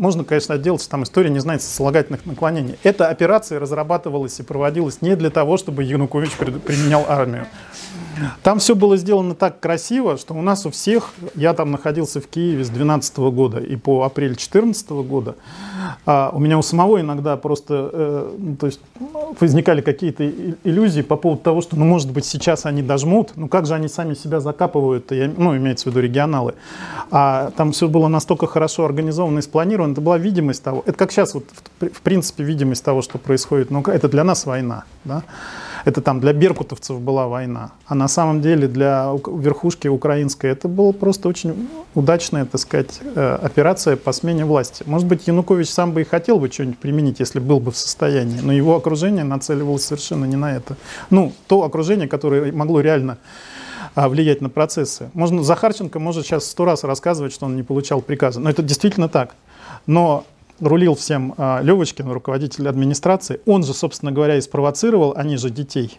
можно, 0.02 0.24
конечно, 0.24 0.56
отделаться, 0.56 0.90
там 0.90 1.04
история 1.04 1.30
не 1.30 1.38
знает 1.38 1.62
сослагательных 1.62 2.26
наклонений. 2.26 2.76
Эта 2.82 3.08
операция 3.08 3.60
разрабатывалась 3.60 4.38
и 4.40 4.42
проводилась 4.42 5.00
не 5.00 5.14
для 5.14 5.30
того, 5.30 5.56
чтобы 5.56 5.84
Янукович 5.84 6.32
применял 6.32 7.04
армию. 7.08 7.46
Там 8.42 8.58
все 8.58 8.74
было 8.74 8.96
сделано 8.96 9.34
так 9.34 9.60
красиво, 9.60 10.16
что 10.16 10.34
у 10.34 10.42
нас 10.42 10.66
у 10.66 10.70
всех, 10.70 11.10
я 11.34 11.54
там 11.54 11.70
находился 11.70 12.20
в 12.20 12.26
Киеве 12.26 12.64
с 12.64 12.68
2012 12.68 13.16
года 13.18 13.58
и 13.58 13.76
по 13.76 14.02
апрель 14.02 14.30
2014 14.30 14.90
года, 14.90 15.36
а 16.06 16.30
у 16.32 16.38
меня 16.38 16.58
у 16.58 16.62
самого 16.62 17.00
иногда 17.00 17.36
просто 17.36 17.90
э, 17.92 18.36
ну, 18.38 18.56
то 18.56 18.66
есть, 18.66 18.80
возникали 19.40 19.80
какие-то 19.80 20.28
иллюзии 20.64 21.02
по 21.02 21.16
поводу 21.16 21.42
того, 21.42 21.62
что, 21.62 21.76
ну, 21.76 21.84
может 21.84 22.10
быть, 22.10 22.24
сейчас 22.24 22.66
они 22.66 22.82
дожмут, 22.82 23.32
ну, 23.36 23.48
как 23.48 23.66
же 23.66 23.74
они 23.74 23.88
сами 23.88 24.14
себя 24.14 24.40
закапывают, 24.40 25.10
я, 25.12 25.30
ну, 25.36 25.56
имеется 25.56 25.84
в 25.84 25.86
виду 25.92 26.00
регионалы. 26.00 26.54
А 27.10 27.50
там 27.56 27.72
все 27.72 27.88
было 27.88 28.08
настолько 28.08 28.46
хорошо 28.46 28.84
организовано 28.84 29.38
и 29.38 29.42
спланировано, 29.42 29.92
это 29.92 30.00
была 30.00 30.18
видимость 30.18 30.62
того, 30.62 30.82
это 30.86 30.96
как 30.96 31.12
сейчас, 31.12 31.34
вот, 31.34 31.44
в 31.80 32.00
принципе, 32.02 32.44
видимость 32.44 32.84
того, 32.84 33.02
что 33.02 33.18
происходит, 33.18 33.70
ну, 33.70 33.82
это 33.82 34.08
для 34.08 34.24
нас 34.24 34.46
война, 34.46 34.84
да, 35.04 35.22
это 35.84 36.00
там 36.00 36.20
для 36.20 36.32
беркутовцев 36.32 37.00
была 37.00 37.26
война. 37.26 37.72
А 37.86 37.94
на 37.94 38.08
самом 38.08 38.40
деле 38.40 38.68
для 38.68 39.12
верхушки 39.26 39.88
украинской 39.88 40.46
это 40.46 40.68
была 40.68 40.92
просто 40.92 41.28
очень 41.28 41.68
удачная, 41.94 42.44
так 42.44 42.60
сказать, 42.60 43.00
э, 43.02 43.38
операция 43.42 43.96
по 43.96 44.12
смене 44.12 44.44
власти. 44.44 44.84
Может 44.86 45.06
быть, 45.08 45.26
Янукович 45.26 45.68
сам 45.68 45.92
бы 45.92 46.02
и 46.02 46.04
хотел 46.04 46.38
бы 46.38 46.50
что-нибудь 46.50 46.78
применить, 46.78 47.20
если 47.20 47.38
был 47.38 47.60
бы 47.60 47.70
в 47.70 47.76
состоянии, 47.76 48.40
но 48.40 48.52
его 48.52 48.76
окружение 48.76 49.24
нацеливалось 49.24 49.84
совершенно 49.84 50.24
не 50.24 50.36
на 50.36 50.56
это. 50.56 50.76
Ну, 51.10 51.32
то 51.46 51.64
окружение, 51.64 52.08
которое 52.08 52.52
могло 52.52 52.80
реально 52.80 53.18
а, 53.94 54.08
влиять 54.08 54.40
на 54.40 54.48
процессы. 54.48 55.10
Можно, 55.12 55.42
Захарченко 55.42 55.98
может 55.98 56.24
сейчас 56.24 56.46
сто 56.46 56.64
раз 56.64 56.84
рассказывать, 56.84 57.32
что 57.32 57.46
он 57.46 57.56
не 57.56 57.62
получал 57.62 58.00
приказа, 58.00 58.40
но 58.40 58.48
это 58.48 58.62
действительно 58.62 59.08
так. 59.08 59.34
Но 59.86 60.24
рулил 60.62 60.94
всем 60.94 61.34
а, 61.36 61.60
Левочкин, 61.62 62.10
руководитель 62.10 62.68
администрации, 62.68 63.40
он 63.46 63.64
же, 63.64 63.74
собственно 63.74 64.12
говоря, 64.12 64.36
и 64.36 64.40
спровоцировал, 64.40 65.12
они 65.16 65.36
же 65.36 65.50
детей. 65.50 65.98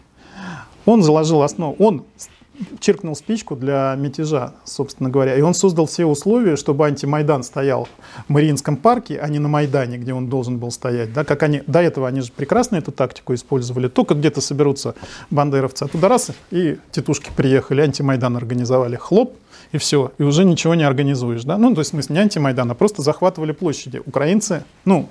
Он 0.86 1.02
заложил 1.02 1.42
основу, 1.42 1.76
он 1.78 2.04
чиркнул 2.78 3.16
спичку 3.16 3.56
для 3.56 3.94
мятежа, 3.98 4.54
собственно 4.64 5.10
говоря, 5.10 5.36
и 5.36 5.40
он 5.40 5.54
создал 5.54 5.86
все 5.86 6.04
условия, 6.04 6.56
чтобы 6.56 6.86
антимайдан 6.86 7.42
стоял 7.42 7.88
в 8.28 8.32
Мариинском 8.32 8.76
парке, 8.76 9.18
а 9.18 9.28
не 9.28 9.38
на 9.38 9.48
Майдане, 9.48 9.98
где 9.98 10.14
он 10.14 10.28
должен 10.28 10.58
был 10.58 10.70
стоять. 10.70 11.12
Да, 11.12 11.24
как 11.24 11.42
они, 11.42 11.62
до 11.66 11.80
этого 11.80 12.06
они 12.06 12.20
же 12.20 12.32
прекрасно 12.32 12.76
эту 12.76 12.92
тактику 12.92 13.34
использовали. 13.34 13.88
Только 13.88 14.14
где-то 14.14 14.40
соберутся 14.40 14.94
бандеровцы 15.30 15.84
оттуда 15.84 16.08
раз, 16.08 16.30
и 16.50 16.78
тетушки 16.92 17.30
приехали, 17.34 17.80
антимайдан 17.80 18.36
организовали. 18.36 18.96
Хлоп, 18.96 19.34
и 19.74 19.78
все, 19.78 20.12
и 20.18 20.22
уже 20.22 20.44
ничего 20.44 20.76
не 20.76 20.84
организуешь, 20.84 21.42
да, 21.42 21.58
ну, 21.58 21.74
то 21.74 21.80
есть, 21.80 21.90
в 21.90 21.94
смысле, 21.94 22.14
не 22.14 22.20
антимайдан, 22.22 22.70
а 22.70 22.74
просто 22.74 23.02
захватывали 23.02 23.50
площади. 23.50 24.00
Украинцы, 24.06 24.62
ну, 24.84 25.08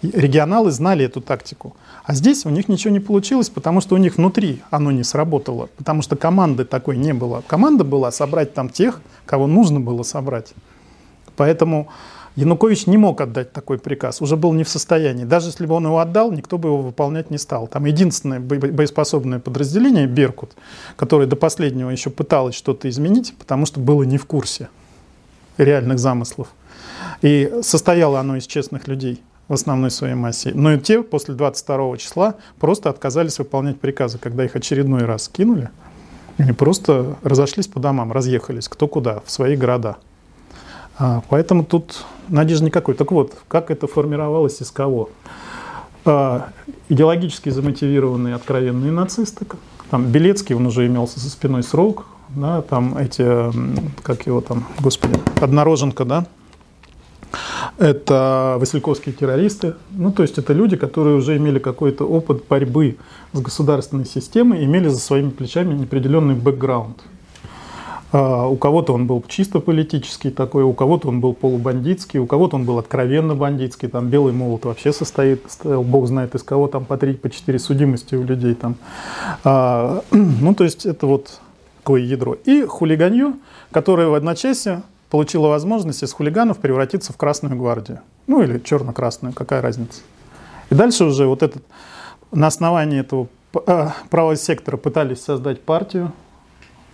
регионалы 0.00 0.70
знали 0.70 1.04
эту 1.04 1.20
тактику. 1.20 1.76
А 2.04 2.14
здесь 2.14 2.46
у 2.46 2.48
них 2.48 2.68
ничего 2.68 2.90
не 2.90 3.00
получилось, 3.00 3.50
потому 3.50 3.82
что 3.82 3.96
у 3.96 3.98
них 3.98 4.16
внутри 4.16 4.62
оно 4.70 4.90
не 4.92 5.04
сработало, 5.04 5.68
потому 5.76 6.00
что 6.00 6.16
команды 6.16 6.64
такой 6.64 6.96
не 6.96 7.12
было. 7.12 7.42
Команда 7.46 7.84
была 7.84 8.10
собрать 8.10 8.54
там 8.54 8.70
тех, 8.70 9.02
кого 9.26 9.46
нужно 9.46 9.78
было 9.78 10.02
собрать. 10.04 10.54
Поэтому 11.36 11.88
Янукович 12.38 12.86
не 12.86 12.96
мог 12.96 13.20
отдать 13.20 13.52
такой 13.52 13.80
приказ, 13.80 14.22
уже 14.22 14.36
был 14.36 14.52
не 14.52 14.62
в 14.62 14.68
состоянии. 14.68 15.24
Даже 15.24 15.48
если 15.48 15.66
бы 15.66 15.74
он 15.74 15.86
его 15.86 15.98
отдал, 15.98 16.30
никто 16.30 16.56
бы 16.56 16.68
его 16.68 16.82
выполнять 16.82 17.32
не 17.32 17.38
стал. 17.38 17.66
Там 17.66 17.84
единственное 17.84 18.38
боеспособное 18.38 19.40
подразделение, 19.40 20.06
Беркут, 20.06 20.52
которое 20.94 21.26
до 21.26 21.34
последнего 21.34 21.90
еще 21.90 22.10
пыталось 22.10 22.54
что-то 22.54 22.88
изменить, 22.88 23.34
потому 23.36 23.66
что 23.66 23.80
было 23.80 24.04
не 24.04 24.18
в 24.18 24.26
курсе 24.26 24.68
реальных 25.56 25.98
замыслов. 25.98 26.46
И 27.22 27.52
состояло 27.62 28.20
оно 28.20 28.36
из 28.36 28.46
честных 28.46 28.86
людей 28.86 29.20
в 29.48 29.54
основной 29.54 29.90
своей 29.90 30.14
массе. 30.14 30.52
Но 30.54 30.74
и 30.74 30.78
те 30.78 31.02
после 31.02 31.34
22 31.34 31.96
числа 31.96 32.36
просто 32.60 32.88
отказались 32.88 33.40
выполнять 33.40 33.80
приказы, 33.80 34.18
когда 34.18 34.44
их 34.44 34.54
очередной 34.54 35.06
раз 35.06 35.28
кинули. 35.28 35.70
Они 36.36 36.52
просто 36.52 37.16
разошлись 37.24 37.66
по 37.66 37.80
домам, 37.80 38.12
разъехались 38.12 38.68
кто 38.68 38.86
куда, 38.86 39.22
в 39.26 39.30
свои 39.32 39.56
города. 39.56 39.96
А, 40.98 41.22
поэтому 41.28 41.64
тут 41.64 42.04
надежды 42.28 42.66
никакой. 42.66 42.94
Так 42.94 43.12
вот, 43.12 43.34
как 43.46 43.70
это 43.70 43.86
формировалось, 43.86 44.60
из 44.60 44.70
кого? 44.70 45.10
А, 46.04 46.48
идеологически 46.88 47.50
замотивированные 47.50 48.34
откровенные 48.34 48.90
нацисты. 48.90 49.46
Там 49.90 50.06
Белецкий, 50.06 50.54
он 50.54 50.66
уже 50.66 50.86
имелся 50.86 51.20
за 51.20 51.30
спиной 51.30 51.62
срок, 51.62 52.06
да, 52.28 52.60
там 52.62 52.98
эти, 52.98 53.24
как 54.02 54.26
его 54.26 54.40
там, 54.42 54.66
господи, 54.80 55.18
Однороженко, 55.40 56.04
да, 56.04 56.26
это 57.78 58.56
васильковские 58.58 59.14
террористы, 59.14 59.76
ну 59.90 60.12
то 60.12 60.22
есть 60.22 60.36
это 60.36 60.52
люди, 60.52 60.76
которые 60.76 61.16
уже 61.16 61.36
имели 61.38 61.58
какой-то 61.58 62.04
опыт 62.04 62.44
борьбы 62.48 62.96
с 63.32 63.40
государственной 63.40 64.04
системой, 64.04 64.64
имели 64.64 64.88
за 64.88 64.98
своими 64.98 65.30
плечами 65.30 65.72
неопределенный 65.74 66.34
бэкграунд. 66.34 67.02
А, 68.12 68.46
у 68.46 68.56
кого-то 68.56 68.94
он 68.94 69.06
был 69.06 69.24
чисто 69.28 69.60
политический 69.60 70.30
такой, 70.30 70.62
у 70.62 70.72
кого-то 70.72 71.08
он 71.08 71.20
был 71.20 71.34
полубандитский, 71.34 72.18
у 72.18 72.26
кого-то 72.26 72.56
он 72.56 72.64
был 72.64 72.78
откровенно 72.78 73.34
бандитский. 73.34 73.88
Там 73.88 74.08
белый 74.08 74.32
молот 74.32 74.64
вообще 74.64 74.92
состоит, 74.92 75.42
бог 75.64 76.06
знает 76.06 76.34
из 76.34 76.42
кого, 76.42 76.68
там 76.68 76.84
по 76.84 76.96
три, 76.96 77.14
по 77.14 77.30
четыре 77.30 77.58
судимости 77.58 78.14
у 78.14 78.24
людей. 78.24 78.54
Там. 78.54 78.76
А, 79.44 80.02
ну, 80.10 80.54
то 80.54 80.64
есть 80.64 80.86
это 80.86 81.06
вот 81.06 81.40
такое 81.88 82.02
ядро. 82.02 82.34
И 82.44 82.66
хулиганье, 82.66 83.32
которое 83.70 84.08
в 84.08 84.14
одночасье 84.14 84.82
получило 85.08 85.48
возможность 85.48 86.02
из 86.02 86.12
хулиганов 86.12 86.58
превратиться 86.58 87.14
в 87.14 87.16
Красную 87.16 87.56
гвардию. 87.56 88.00
Ну 88.26 88.42
или 88.42 88.58
черно-красную, 88.58 89.32
какая 89.32 89.62
разница. 89.62 90.02
И 90.68 90.74
дальше 90.74 91.04
уже 91.04 91.26
вот 91.26 91.42
этот, 91.42 91.62
на 92.30 92.46
основании 92.46 93.00
этого 93.00 93.28
а, 93.66 93.94
правого 94.10 94.36
сектора 94.36 94.76
пытались 94.76 95.22
создать 95.22 95.62
партию, 95.62 96.12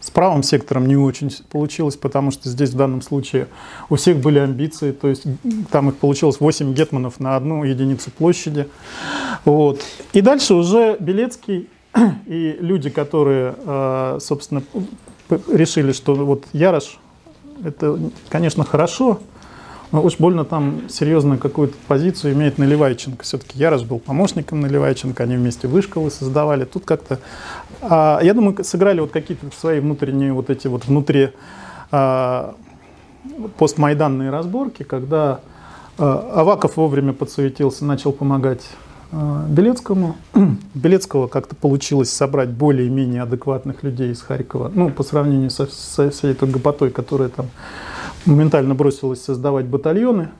с 0.05 0.11
правым 0.11 0.42
сектором 0.42 0.86
не 0.86 0.96
очень 0.98 1.30
получилось, 1.50 1.96
потому 1.96 2.30
что 2.30 2.50
здесь 2.50 2.70
в 2.70 2.76
данном 2.76 3.00
случае 3.00 3.48
у 3.88 3.96
всех 3.96 4.18
были 4.18 4.38
амбиции, 4.38 4.92
то 4.92 5.09
есть 5.09 5.24
там 5.70 5.88
их 5.88 5.96
получилось 5.96 6.40
8 6.40 6.74
гетманов 6.74 7.20
на 7.20 7.36
одну 7.36 7.64
единицу 7.64 8.11
площади. 8.11 8.68
Вот. 9.46 9.80
И 10.12 10.20
дальше 10.20 10.55
уже 10.55 10.98
Белецкий 11.00 11.70
и 12.26 12.59
люди, 12.61 12.90
которые, 12.90 13.55
а, 13.64 14.18
собственно, 14.20 14.62
решили, 15.48 15.92
что 15.92 16.14
вот 16.14 16.44
Ярош, 16.52 16.98
это, 17.64 17.98
конечно, 18.28 18.62
хорошо, 18.62 19.20
но 19.94 20.02
уж 20.02 20.16
больно 20.18 20.44
там 20.44 20.88
серьезную 20.88 21.38
какую-то 21.38 21.76
позицию 21.86 22.32
имеет 22.34 22.59
Наливайченко. 22.59 23.22
Все-таки 23.22 23.57
Ярош 23.57 23.82
был 23.84 24.00
помощником 24.00 24.61
Наливайченко, 24.61 25.22
они 25.22 25.36
вместе 25.36 25.68
вышколы 25.68 26.11
создавали. 26.11 26.64
Тут 26.64 26.84
как-то 26.84 27.20
а, 27.89 28.20
я 28.22 28.35
думаю, 28.35 28.62
сыграли 28.64 29.01
вот 29.01 29.11
какие-то 29.11 29.47
свои 29.57 29.80
внутренние 29.80 30.32
вот 30.32 30.51
эти 30.51 30.68
вот 30.68 30.87
внутри 30.87 31.30
а, 31.91 32.55
постмайданные 33.59 34.30
разборки, 34.30 34.82
когда 34.82 35.41
а, 35.99 36.41
Аваков 36.41 36.76
вовремя 36.76 37.12
подсуетился, 37.12 37.85
начал 37.85 38.12
помогать 38.12 38.66
а, 39.12 39.47
Белецкому. 39.49 40.16
Белецкого 40.74 41.28
как-то 41.28 41.55
получилось 41.55 42.11
собрать 42.11 42.51
более-менее 42.51 43.22
адекватных 43.22 43.82
людей 43.82 44.12
из 44.12 44.22
Харькова, 44.22 44.70
ну, 44.74 44.91
по 44.91 45.03
сравнению 45.03 45.51
со, 45.51 45.66
со 45.66 46.11
всей 46.11 46.32
этой 46.32 46.49
гопотой, 46.49 46.91
которая 46.91 47.28
там 47.28 47.47
моментально 48.26 48.74
бросилась 48.74 49.22
создавать 49.22 49.66
батальоны. 49.66 50.30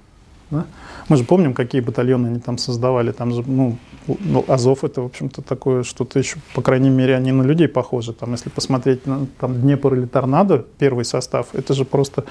Да? 0.51 0.67
Мы 1.09 1.17
же 1.17 1.25
помним, 1.25 1.55
какие 1.55 1.81
батальоны 1.81 2.29
они 2.29 2.41
там 2.41 2.59
создавали. 2.59 3.13
Там 3.13 3.33
же, 3.33 3.43
ну, 3.47 3.77
ну, 4.07 4.45
Азов 4.49 4.85
это, 4.85 5.03
в 5.03 5.07
общем-то, 5.07 5.43
такое 5.43 5.83
что-то 5.83 6.19
еще, 6.19 6.37
по 6.55 6.63
крайней 6.63 6.91
мере, 6.91 7.15
они 7.17 7.33
на 7.33 7.43
людей 7.43 7.69
похожи. 7.69 8.13
Там, 8.13 8.33
если 8.33 8.51
посмотреть 8.51 9.07
на 9.07 9.27
там, 9.41 9.61
Днепр 9.61 9.95
или 9.95 10.07
Торнадо, 10.07 10.65
первый 10.79 11.05
состав, 11.05 11.49
это 11.55 11.75
же 11.75 11.85
просто 11.85 12.25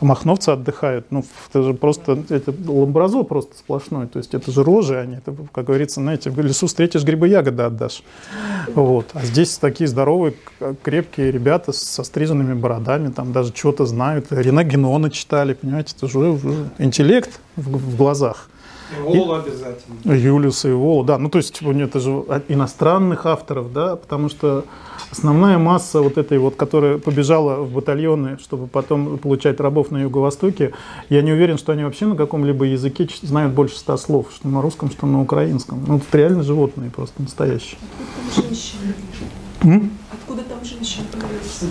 махновцы 0.00 0.50
отдыхают. 0.50 1.06
Ну, 1.10 1.24
это 1.48 1.62
же 1.62 1.74
просто, 1.74 2.18
это 2.28 2.54
ламбразо 2.66 3.22
просто 3.22 3.56
сплошной. 3.56 4.06
То 4.06 4.18
есть 4.18 4.34
это 4.34 4.50
же 4.50 4.62
рожи 4.62 4.98
они. 4.98 5.16
Это, 5.16 5.34
как 5.52 5.66
говорится, 5.66 6.00
знаете, 6.00 6.30
в 6.30 6.40
лесу 6.40 6.66
встретишь 6.66 7.04
грибы 7.04 7.28
ягоды 7.28 7.62
отдашь. 7.62 8.02
Вот. 8.74 9.06
А 9.14 9.24
здесь 9.24 9.56
такие 9.58 9.88
здоровые, 9.88 10.34
крепкие 10.82 11.30
ребята 11.30 11.72
со 11.72 12.02
стриженными 12.02 12.54
бородами, 12.54 13.10
там 13.10 13.32
даже 13.32 13.54
что-то 13.54 13.86
знают. 13.86 14.26
Рена 14.30 14.64
Генона 14.64 15.10
читали, 15.10 15.54
понимаете, 15.54 15.94
это 15.96 16.08
же 16.08 16.38
интеллект 16.78 17.40
в, 17.56 17.76
в 17.76 17.96
глазах. 17.96 18.48
И 18.96 19.02
Волу 19.02 19.34
обязательно. 19.34 20.12
Юлиус 20.12 20.64
и 20.64 20.70
Волу, 20.70 21.02
да. 21.02 21.18
Ну, 21.18 21.28
то 21.28 21.38
есть, 21.38 21.58
типа, 21.58 21.70
это 21.70 21.98
же 21.98 22.10
иностранных 22.48 23.26
авторов, 23.26 23.72
да, 23.72 23.96
потому 23.96 24.28
что 24.28 24.64
основная 25.10 25.58
масса 25.58 26.00
вот 26.00 26.18
этой 26.18 26.38
вот, 26.38 26.54
которая 26.54 26.98
побежала 26.98 27.62
в 27.62 27.72
батальоны, 27.72 28.38
чтобы 28.38 28.68
потом 28.68 29.18
получать 29.18 29.58
рабов 29.58 29.90
на 29.90 29.98
Юго-Востоке, 30.02 30.72
я 31.08 31.22
не 31.22 31.32
уверен, 31.32 31.58
что 31.58 31.72
они 31.72 31.82
вообще 31.82 32.06
на 32.06 32.14
каком-либо 32.14 32.64
языке 32.64 33.08
знают 33.22 33.54
больше 33.54 33.76
ста 33.76 33.96
слов, 33.96 34.28
что 34.32 34.46
на 34.46 34.62
русском, 34.62 34.88
что 34.90 35.06
на 35.06 35.20
украинском. 35.20 35.84
Ну, 35.84 35.96
это 35.96 36.18
реально 36.18 36.44
животные 36.44 36.90
просто 36.90 37.20
настоящие. 37.20 37.78
Откуда 40.12 40.42
там 40.42 40.64
женщины? 40.64 41.06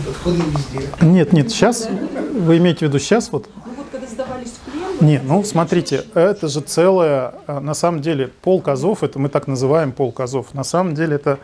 Откуда 0.09 0.35
везде? 0.35 0.89
Нет, 1.01 1.31
нет, 1.31 1.49
сейчас, 1.49 1.87
вы 2.33 2.57
имеете 2.57 2.79
в 2.79 2.81
виду 2.89 2.99
сейчас 2.99 3.31
вот? 3.31 3.49
Ну 3.55 3.71
вот 3.77 3.85
когда 3.89 4.05
сдавались. 4.07 4.55
Не, 5.01 5.19
ну 5.19 5.43
смотрите, 5.43 6.05
это 6.13 6.47
же 6.47 6.61
целое, 6.61 7.33
а, 7.47 7.59
на 7.59 7.73
самом 7.73 8.01
деле, 8.01 8.27
полк 8.41 8.69
Азов, 8.69 9.03
это 9.03 9.19
мы 9.19 9.27
так 9.27 9.45
называем 9.45 9.91
полк 9.91 10.21
Азов, 10.21 10.53
на 10.53 10.63
самом 10.63 10.95
деле 10.95 11.15
это 11.15 11.39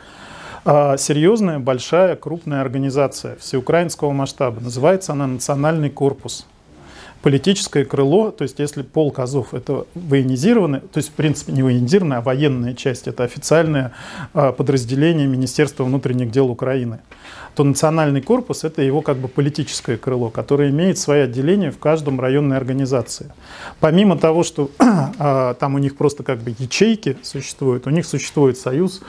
а, 0.63 0.95
серьезная, 0.95 1.59
большая, 1.59 2.15
крупная 2.15 2.61
организация 2.61 3.35
всеукраинского 3.35 4.11
масштаба. 4.11 4.61
Называется 4.61 5.11
она 5.11 5.27
«Национальный 5.27 5.89
корпус» 5.89 6.45
политическое 7.21 7.85
крыло, 7.85 8.31
то 8.31 8.43
есть 8.43 8.59
если 8.59 8.81
полк 8.81 9.19
Азов 9.19 9.53
это 9.53 9.85
военизированное, 9.93 10.81
то 10.81 10.97
есть 10.97 11.09
в 11.09 11.13
принципе 11.13 11.51
не 11.53 11.63
военизированная, 11.63 12.17
а 12.17 12.21
военная 12.21 12.73
часть, 12.73 13.07
это 13.07 13.23
официальное 13.23 13.93
а, 14.33 14.51
подразделение 14.51 15.27
Министерства 15.27 15.83
внутренних 15.83 16.31
дел 16.31 16.49
Украины, 16.49 16.99
то 17.55 17.63
национальный 17.63 18.21
корпус 18.21 18.63
это 18.63 18.81
его 18.81 19.01
как 19.01 19.17
бы 19.17 19.27
политическое 19.27 19.97
крыло, 19.97 20.29
которое 20.29 20.69
имеет 20.69 20.97
свои 20.97 21.21
отделения 21.21 21.71
в 21.71 21.79
каждом 21.79 22.19
районной 22.19 22.57
организации. 22.57 23.31
Помимо 23.79 24.17
того, 24.17 24.43
что 24.43 24.71
а, 25.19 25.53
там 25.55 25.75
у 25.75 25.77
них 25.77 25.97
просто 25.97 26.23
как 26.23 26.39
бы 26.39 26.55
ячейки 26.57 27.17
существуют, 27.21 27.87
у 27.87 27.89
них 27.89 28.05
существует 28.05 28.57
союз 28.57 29.01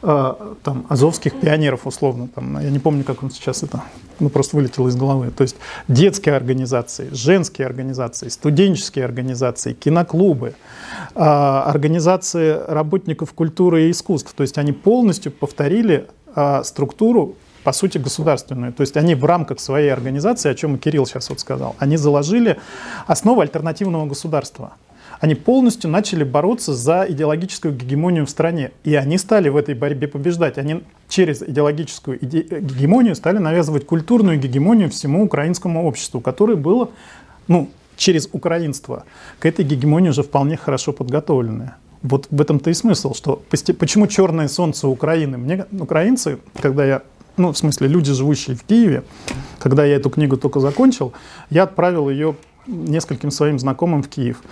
там, 0.00 0.86
азовских 0.88 1.40
пионеров, 1.40 1.86
условно. 1.86 2.28
Там, 2.34 2.60
я 2.60 2.70
не 2.70 2.78
помню, 2.78 3.04
как 3.04 3.22
он 3.22 3.30
сейчас 3.30 3.62
это, 3.62 3.82
ну, 4.20 4.28
просто 4.28 4.56
вылетело 4.56 4.88
из 4.88 4.96
головы. 4.96 5.30
То 5.30 5.42
есть 5.42 5.56
детские 5.88 6.36
организации, 6.36 7.08
женские 7.12 7.66
организации, 7.66 8.28
студенческие 8.28 9.04
организации, 9.04 9.72
киноклубы, 9.72 10.54
а, 11.14 11.64
организации 11.64 12.58
работников 12.66 13.32
культуры 13.32 13.84
и 13.84 13.90
искусств. 13.90 14.32
То 14.34 14.42
есть 14.42 14.58
они 14.58 14.72
полностью 14.72 15.32
повторили 15.32 16.08
а, 16.34 16.64
структуру 16.64 17.36
по 17.64 17.72
сути, 17.72 17.96
государственную. 17.96 18.74
То 18.74 18.82
есть 18.82 18.94
они 18.98 19.14
в 19.14 19.24
рамках 19.24 19.58
своей 19.58 19.90
организации, 19.90 20.50
о 20.50 20.54
чем 20.54 20.76
и 20.76 20.78
Кирилл 20.78 21.06
сейчас 21.06 21.30
вот 21.30 21.40
сказал, 21.40 21.74
они 21.78 21.96
заложили 21.96 22.58
основу 23.06 23.40
альтернативного 23.40 24.04
государства 24.04 24.74
они 25.24 25.34
полностью 25.34 25.90
начали 25.90 26.22
бороться 26.22 26.74
за 26.74 27.06
идеологическую 27.08 27.74
гегемонию 27.74 28.26
в 28.26 28.30
стране. 28.30 28.72
И 28.84 28.94
они 28.94 29.16
стали 29.16 29.48
в 29.48 29.56
этой 29.56 29.74
борьбе 29.74 30.06
побеждать. 30.06 30.58
Они 30.58 30.82
через 31.08 31.40
идеологическую 31.40 32.18
гегемонию 32.20 33.14
стали 33.14 33.38
навязывать 33.38 33.86
культурную 33.86 34.38
гегемонию 34.38 34.90
всему 34.90 35.24
украинскому 35.24 35.86
обществу, 35.86 36.20
которое 36.20 36.56
было 36.56 36.90
ну, 37.48 37.70
через 37.96 38.28
украинство 38.32 39.04
к 39.38 39.46
этой 39.46 39.64
гегемонии 39.64 40.10
уже 40.10 40.22
вполне 40.22 40.58
хорошо 40.58 40.92
подготовленное. 40.92 41.78
Вот 42.02 42.26
в 42.30 42.38
этом-то 42.38 42.68
и 42.68 42.74
смысл, 42.74 43.14
что 43.14 43.42
почему 43.78 44.06
черное 44.08 44.48
солнце 44.48 44.88
Украины? 44.88 45.38
Мне 45.38 45.64
украинцы, 45.72 46.38
когда 46.60 46.84
я 46.84 47.02
ну, 47.38 47.50
в 47.50 47.56
смысле, 47.56 47.88
люди, 47.88 48.12
живущие 48.12 48.56
в 48.56 48.62
Киеве, 48.62 49.04
когда 49.58 49.86
я 49.86 49.96
эту 49.96 50.10
книгу 50.10 50.36
только 50.36 50.60
закончил, 50.60 51.14
я 51.48 51.62
отправил 51.62 52.10
ее 52.10 52.36
нескольким 52.66 53.30
своим 53.30 53.58
знакомым 53.58 54.02
в 54.02 54.08
Киев. 54.08 54.42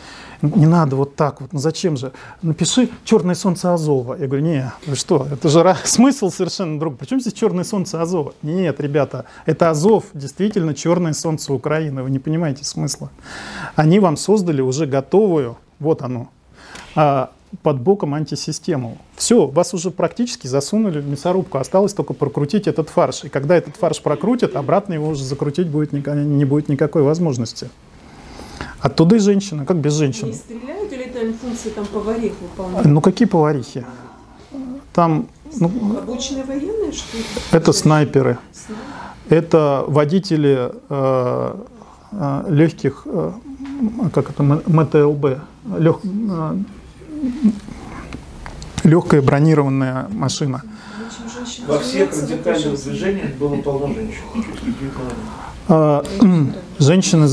Не 0.42 0.66
надо 0.66 0.96
вот 0.96 1.14
так 1.14 1.40
вот, 1.40 1.52
ну 1.52 1.58
зачем 1.58 1.96
же? 1.96 2.12
Напиши 2.42 2.88
«Черное 3.04 3.34
солнце 3.34 3.72
Азова». 3.72 4.16
Я 4.18 4.26
говорю, 4.26 4.44
не, 4.44 4.72
вы 4.86 4.96
что, 4.96 5.26
это 5.30 5.48
же 5.48 5.76
смысл 5.84 6.30
совершенно 6.30 6.80
другой. 6.80 6.98
Почему 6.98 7.20
здесь 7.20 7.32
«Черное 7.32 7.64
солнце 7.64 8.02
Азова»? 8.02 8.34
Нет, 8.42 8.80
ребята, 8.80 9.24
это 9.46 9.70
Азов, 9.70 10.04
действительно 10.14 10.74
«Черное 10.74 11.12
солнце 11.12 11.52
Украины». 11.52 12.02
Вы 12.02 12.10
не 12.10 12.18
понимаете 12.18 12.64
смысла. 12.64 13.10
Они 13.76 14.00
вам 14.00 14.16
создали 14.16 14.60
уже 14.60 14.86
готовую, 14.86 15.56
вот 15.78 16.02
оно, 16.02 16.28
а, 16.96 17.30
под 17.62 17.80
боком 17.80 18.14
антисистему. 18.14 18.98
Все, 19.16 19.46
вас 19.46 19.74
уже 19.74 19.90
практически 19.90 20.46
засунули 20.46 21.00
в 21.00 21.08
мясорубку. 21.08 21.58
Осталось 21.58 21.92
только 21.92 22.14
прокрутить 22.14 22.66
этот 22.66 22.88
фарш. 22.88 23.24
И 23.24 23.28
когда 23.28 23.56
этот 23.56 23.76
фарш 23.76 24.00
прокрутят, 24.00 24.56
обратно 24.56 24.94
его 24.94 25.08
уже 25.08 25.24
закрутить 25.24 25.68
будет, 25.68 25.92
не 25.92 26.44
будет 26.44 26.68
никакой 26.68 27.02
возможности. 27.02 27.68
Оттуда 28.82 29.16
и 29.16 29.18
женщина. 29.20 29.64
Как 29.64 29.76
без 29.76 29.94
женщин? 29.94 30.24
Они 30.24 30.34
стреляют 30.34 30.92
или 30.92 31.04
это 31.04 31.32
функции 31.38 31.70
там 31.70 31.86
поварих 31.86 32.32
выполняют? 32.40 32.86
Ну 32.86 33.00
какие 33.00 33.28
поварихи? 33.28 33.86
Там... 34.92 35.28
Ну, 35.54 35.70
Обычные 35.98 36.44
военные, 36.44 36.92
что 36.92 37.16
ли? 37.16 37.24
Это 37.52 37.72
снайперы. 37.72 38.38
Это 39.28 39.84
водители 39.86 40.72
э, 40.88 41.54
э, 42.10 42.44
легких, 42.48 43.02
э, 43.04 43.32
как 44.12 44.30
это, 44.30 44.42
МТЛБ, 44.42 45.24
лег, 45.78 45.98
э, 46.02 46.56
легкая 48.82 49.22
бронированная 49.22 50.08
машина. 50.10 50.62
Во 51.66 51.78
всех 51.78 52.10
радикальных 52.10 52.82
движениях 52.82 53.34
было 53.34 53.56
полно 53.56 53.94
женщин. 53.94 54.24
А, 55.74 56.04
женщины, 56.78 57.26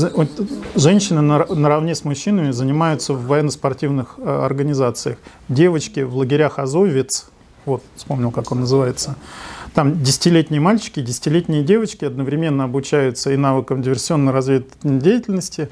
женщины 0.74 1.20
наравне 1.20 1.94
с 1.94 2.04
мужчинами 2.04 2.52
занимаются 2.52 3.12
в 3.12 3.26
военно-спортивных 3.26 4.14
э, 4.16 4.44
организациях. 4.46 5.18
Девочки 5.50 6.00
в 6.00 6.16
лагерях 6.16 6.58
Азовец, 6.58 7.28
вот 7.66 7.82
вспомнил, 7.96 8.30
как 8.30 8.50
он 8.50 8.60
называется, 8.60 9.16
Там 9.74 10.02
десятилетние 10.02 10.60
мальчики, 10.60 11.00
десятилетние 11.00 11.62
девочки 11.62 12.04
одновременно 12.04 12.64
обучаются 12.64 13.32
и 13.32 13.36
навыкам 13.36 13.82
диверсионно-разведывательной 13.82 15.00
деятельности, 15.00 15.68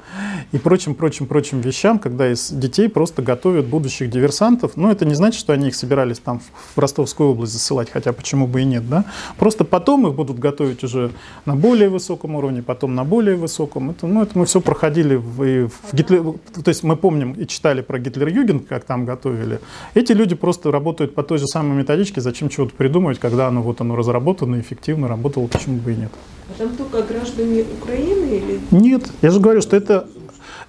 и 0.51 0.57
прочим, 0.57 0.95
прочим, 0.95 1.25
прочим 1.25 1.59
вещам, 1.59 1.99
когда 1.99 2.31
из 2.31 2.49
детей 2.49 2.87
просто 2.87 3.21
готовят 3.21 3.65
будущих 3.65 4.09
диверсантов. 4.09 4.77
Но 4.77 4.91
это 4.91 5.05
не 5.05 5.15
значит, 5.15 5.39
что 5.39 5.53
они 5.53 5.67
их 5.67 5.75
собирались 5.75 6.19
там 6.19 6.39
в 6.75 6.79
Ростовскую 6.79 7.31
область 7.31 7.53
засылать, 7.53 7.89
хотя 7.91 8.13
почему 8.13 8.47
бы 8.47 8.61
и 8.61 8.65
нет, 8.65 8.87
да? 8.89 9.05
Просто 9.37 9.65
потом 9.65 10.07
их 10.07 10.15
будут 10.15 10.39
готовить 10.39 10.83
уже 10.83 11.11
на 11.45 11.55
более 11.55 11.89
высоком 11.89 12.35
уровне, 12.35 12.61
потом 12.61 12.95
на 12.95 13.03
более 13.03 13.35
высоком. 13.35 13.89
Это, 13.89 14.07
ну, 14.07 14.23
это 14.23 14.37
мы 14.37 14.45
все 14.45 14.61
проходили 14.61 15.15
в, 15.15 15.43
и 15.43 15.67
в 15.67 15.93
Гитлер... 15.93 16.23
То 16.63 16.69
есть 16.69 16.83
мы 16.83 16.95
помним 16.95 17.33
и 17.33 17.45
читали 17.45 17.81
про 17.81 17.99
Гитлер-Юген, 17.99 18.61
как 18.61 18.85
там 18.85 19.05
готовили. 19.05 19.59
Эти 19.93 20.13
люди 20.13 20.35
просто 20.35 20.71
работают 20.71 21.13
по 21.15 21.23
той 21.23 21.37
же 21.37 21.47
самой 21.47 21.77
методичке, 21.77 22.21
зачем 22.21 22.47
чего-то 22.49 22.73
придумывать, 22.75 23.19
когда 23.19 23.47
оно 23.47 23.61
вот 23.61 23.81
оно 23.81 23.88
разработано, 23.95 24.59
эффективно 24.59 25.07
работало, 25.07 25.47
почему 25.47 25.77
бы 25.77 25.93
и 25.93 25.95
нет. 25.95 26.11
А 26.49 26.57
там 26.57 26.75
только 26.75 27.03
граждане 27.03 27.63
Украины 27.81 28.35
или 28.35 28.59
Нет, 28.71 29.09
я 29.21 29.29
же 29.29 29.39
говорю, 29.39 29.61
что 29.61 29.75
это, 29.75 30.07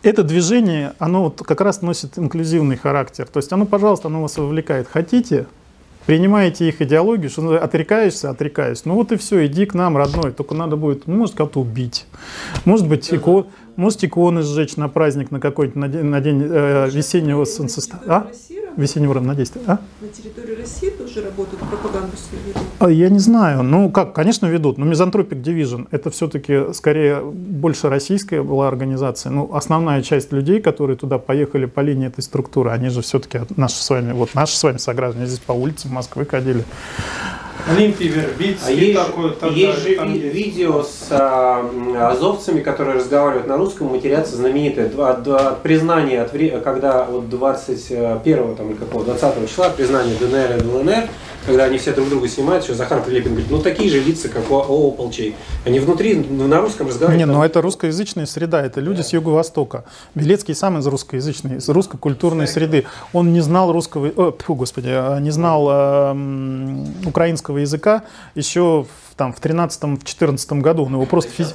это 0.03 0.23
движение, 0.23 0.93
оно 0.99 1.25
вот 1.25 1.43
как 1.43 1.61
раз 1.61 1.83
носит 1.83 2.19
инклюзивный 2.19 2.77
характер. 2.77 3.27
То 3.27 3.39
есть 3.39 3.53
оно, 3.53 3.67
пожалуйста, 3.67 4.09
оно 4.09 4.23
вас 4.23 4.37
вовлекает. 4.37 4.89
Хотите, 4.89 5.47
принимаете 6.07 6.69
их 6.69 6.83
идеологию, 6.83 7.31
что 7.31 7.63
отрекаешься, 7.63 8.31
отрекаюсь. 8.31 8.85
Ну 8.85 8.95
вот 8.95 9.13
и 9.13 9.17
все, 9.17 9.47
иди 9.47 9.65
к 9.65 9.75
нам, 9.75 9.97
родной. 9.97 10.33
Только 10.33 10.55
надо 10.55 10.77
будет, 10.77 11.07
ну, 11.07 11.17
может, 11.17 11.35
кого-то 11.35 11.61
убить. 11.61 12.07
Может 12.65 12.89
быть, 12.89 13.13
ико, 13.13 13.47
может, 13.77 14.05
иконы 14.05 14.43
сжечь 14.43 14.77
на 14.77 14.89
праздник, 14.89 15.31
на 15.31 15.41
какой-то, 15.41 15.79
на 15.79 15.89
день, 15.89 16.05
на 16.05 16.21
день 16.21 16.43
э, 16.43 16.89
весеннего 16.91 17.45
солнцестояния. 17.45 18.09
А? 18.09 18.27
Весеннего 18.77 19.15
равнодействия. 19.15 19.63
А? 19.67 19.79
На 20.01 20.09
территории 20.09 20.55
России 20.55 20.91
тоже 20.91 21.23
работают, 21.23 21.61
пропаганду 21.61 22.17
свою 22.17 22.45
ведут. 22.47 22.63
А, 22.79 22.91
Я 22.91 23.09
не 23.09 23.19
знаю. 23.19 23.63
Ну, 23.63 23.91
как, 23.91 24.13
конечно, 24.13 24.47
ведут. 24.47 24.79
Но 24.79 24.87
Misanthropic 24.87 25.43
Division– 25.43 25.89
это 25.91 26.11
все-таки 26.11 26.73
скорее 26.73 27.21
больше 27.21 27.89
российская 27.89 28.43
была 28.43 28.69
организация. 28.69 29.31
Ну, 29.31 29.53
основная 29.53 30.03
часть 30.03 30.33
людей, 30.33 30.61
которые 30.61 30.97
туда 30.97 31.19
поехали 31.19 31.67
по 31.67 31.81
линии 31.81 32.07
этой 32.07 32.23
структуры, 32.23 32.71
они 32.71 32.89
же 32.91 33.03
все-таки 33.03 33.41
наши 33.57 33.77
с 33.77 33.91
вами, 33.91 34.13
вот 34.13 34.35
наши 34.35 34.57
с 34.57 34.63
вами 34.63 34.79
сограждане 34.79 35.27
здесь 35.27 35.41
по 35.41 35.53
улицам 35.53 35.93
Москвы 35.93 36.25
ходили. 36.25 36.65
Олимпий 37.69 38.09
Вербицкий 38.09 38.67
А 38.69 38.71
есть, 38.71 38.95
такой, 39.07 39.29
же- 39.31 39.35
тогда 39.37 39.57
есть 39.57 39.79
же 39.83 39.95
там 39.97 40.13
ви- 40.13 40.29
видео 40.29 40.83
с 40.83 41.07
а, 41.11 42.11
азовцами, 42.13 42.61
которые 42.61 42.97
разговаривают 42.97 43.47
на 43.47 43.57
русском, 43.57 43.89
матерятся 43.89 44.37
знаменитое 44.37 44.89
Два- 44.89 45.15
два- 45.15 45.57
признание, 45.63 46.23
от 46.23 46.33
когда 46.61 47.05
вот 47.05 47.29
21 47.29 48.55
там, 48.57 48.71
или 48.71 48.77
какого, 48.77 49.05
20 49.05 49.47
числа 49.49 49.71
признание 49.71 50.15
ДНР 50.19 50.59
и 50.59 50.67
ЛНР, 50.67 51.09
когда 51.47 51.65
они 51.65 51.79
все 51.79 51.93
друг 51.93 52.09
друга 52.09 52.29
снимают, 52.29 52.65
что 52.65 52.75
Захар 52.75 53.03
Прилепин 53.03 53.33
говорит, 53.33 53.51
ну 53.51 53.59
такие 53.59 53.91
же 53.91 54.01
лица, 54.01 54.29
как 54.29 54.51
у 54.51 54.57
ополчей. 54.57 55.35
Они 55.65 55.81
внутри 55.81 56.15
ну, 56.15 56.47
на 56.47 56.61
русском 56.61 56.87
разговаривают. 56.87 57.19
Не, 57.19 57.27
там, 57.27 57.41
но 57.41 57.45
это 57.45 57.61
русскоязычная 57.61 58.27
среда, 58.27 58.63
это 58.63 58.81
люди 58.81 59.03
с 59.03 59.13
Юго-Востока. 59.13 59.85
Белецкий 60.15 60.55
сам 60.55 60.79
из 60.79 60.87
русскоязычной, 60.87 61.57
из 61.57 61.69
русско-культурной 61.69 62.47
среды. 62.47 62.85
Он 63.13 63.33
не 63.33 63.41
знал 63.41 63.73
русского, 63.73 64.09
о, 64.09 64.33
тьфу, 64.33 64.55
господи, 64.55 64.91
а, 64.91 65.19
не 65.19 65.31
знал 65.31 65.69
э, 65.71 67.07
украинского 67.07 67.59
языка 67.59 68.05
еще 68.35 68.85
в, 68.85 69.15
там, 69.17 69.33
в 69.33 69.41
13-14 69.41 70.61
году. 70.61 70.85
Он 70.85 70.93
его 70.95 71.07
просто 71.07 71.31
физи- 71.37 71.55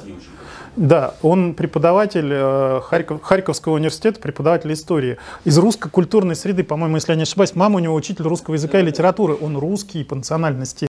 Да, 0.76 1.14
он 1.22 1.54
преподаватель 1.54 2.28
э, 2.30 2.80
Харьков- 2.86 3.22
Харьковского 3.22 3.74
университета, 3.74 4.20
преподаватель 4.20 4.70
истории. 4.74 5.16
Из 5.44 5.56
русско-культурной 5.56 6.36
среды, 6.36 6.64
по-моему, 6.64 6.96
если 6.96 7.12
я 7.12 7.16
не 7.16 7.22
ошибаюсь, 7.22 7.54
мама 7.54 7.76
у 7.76 7.78
него 7.78 7.94
учитель 7.94 8.24
русского 8.24 8.54
языка 8.54 8.80
и 8.80 8.82
литературы. 8.82 9.36
Он 9.40 9.56
русский 9.56 10.04
по 10.04 10.14
национальности. 10.14 10.84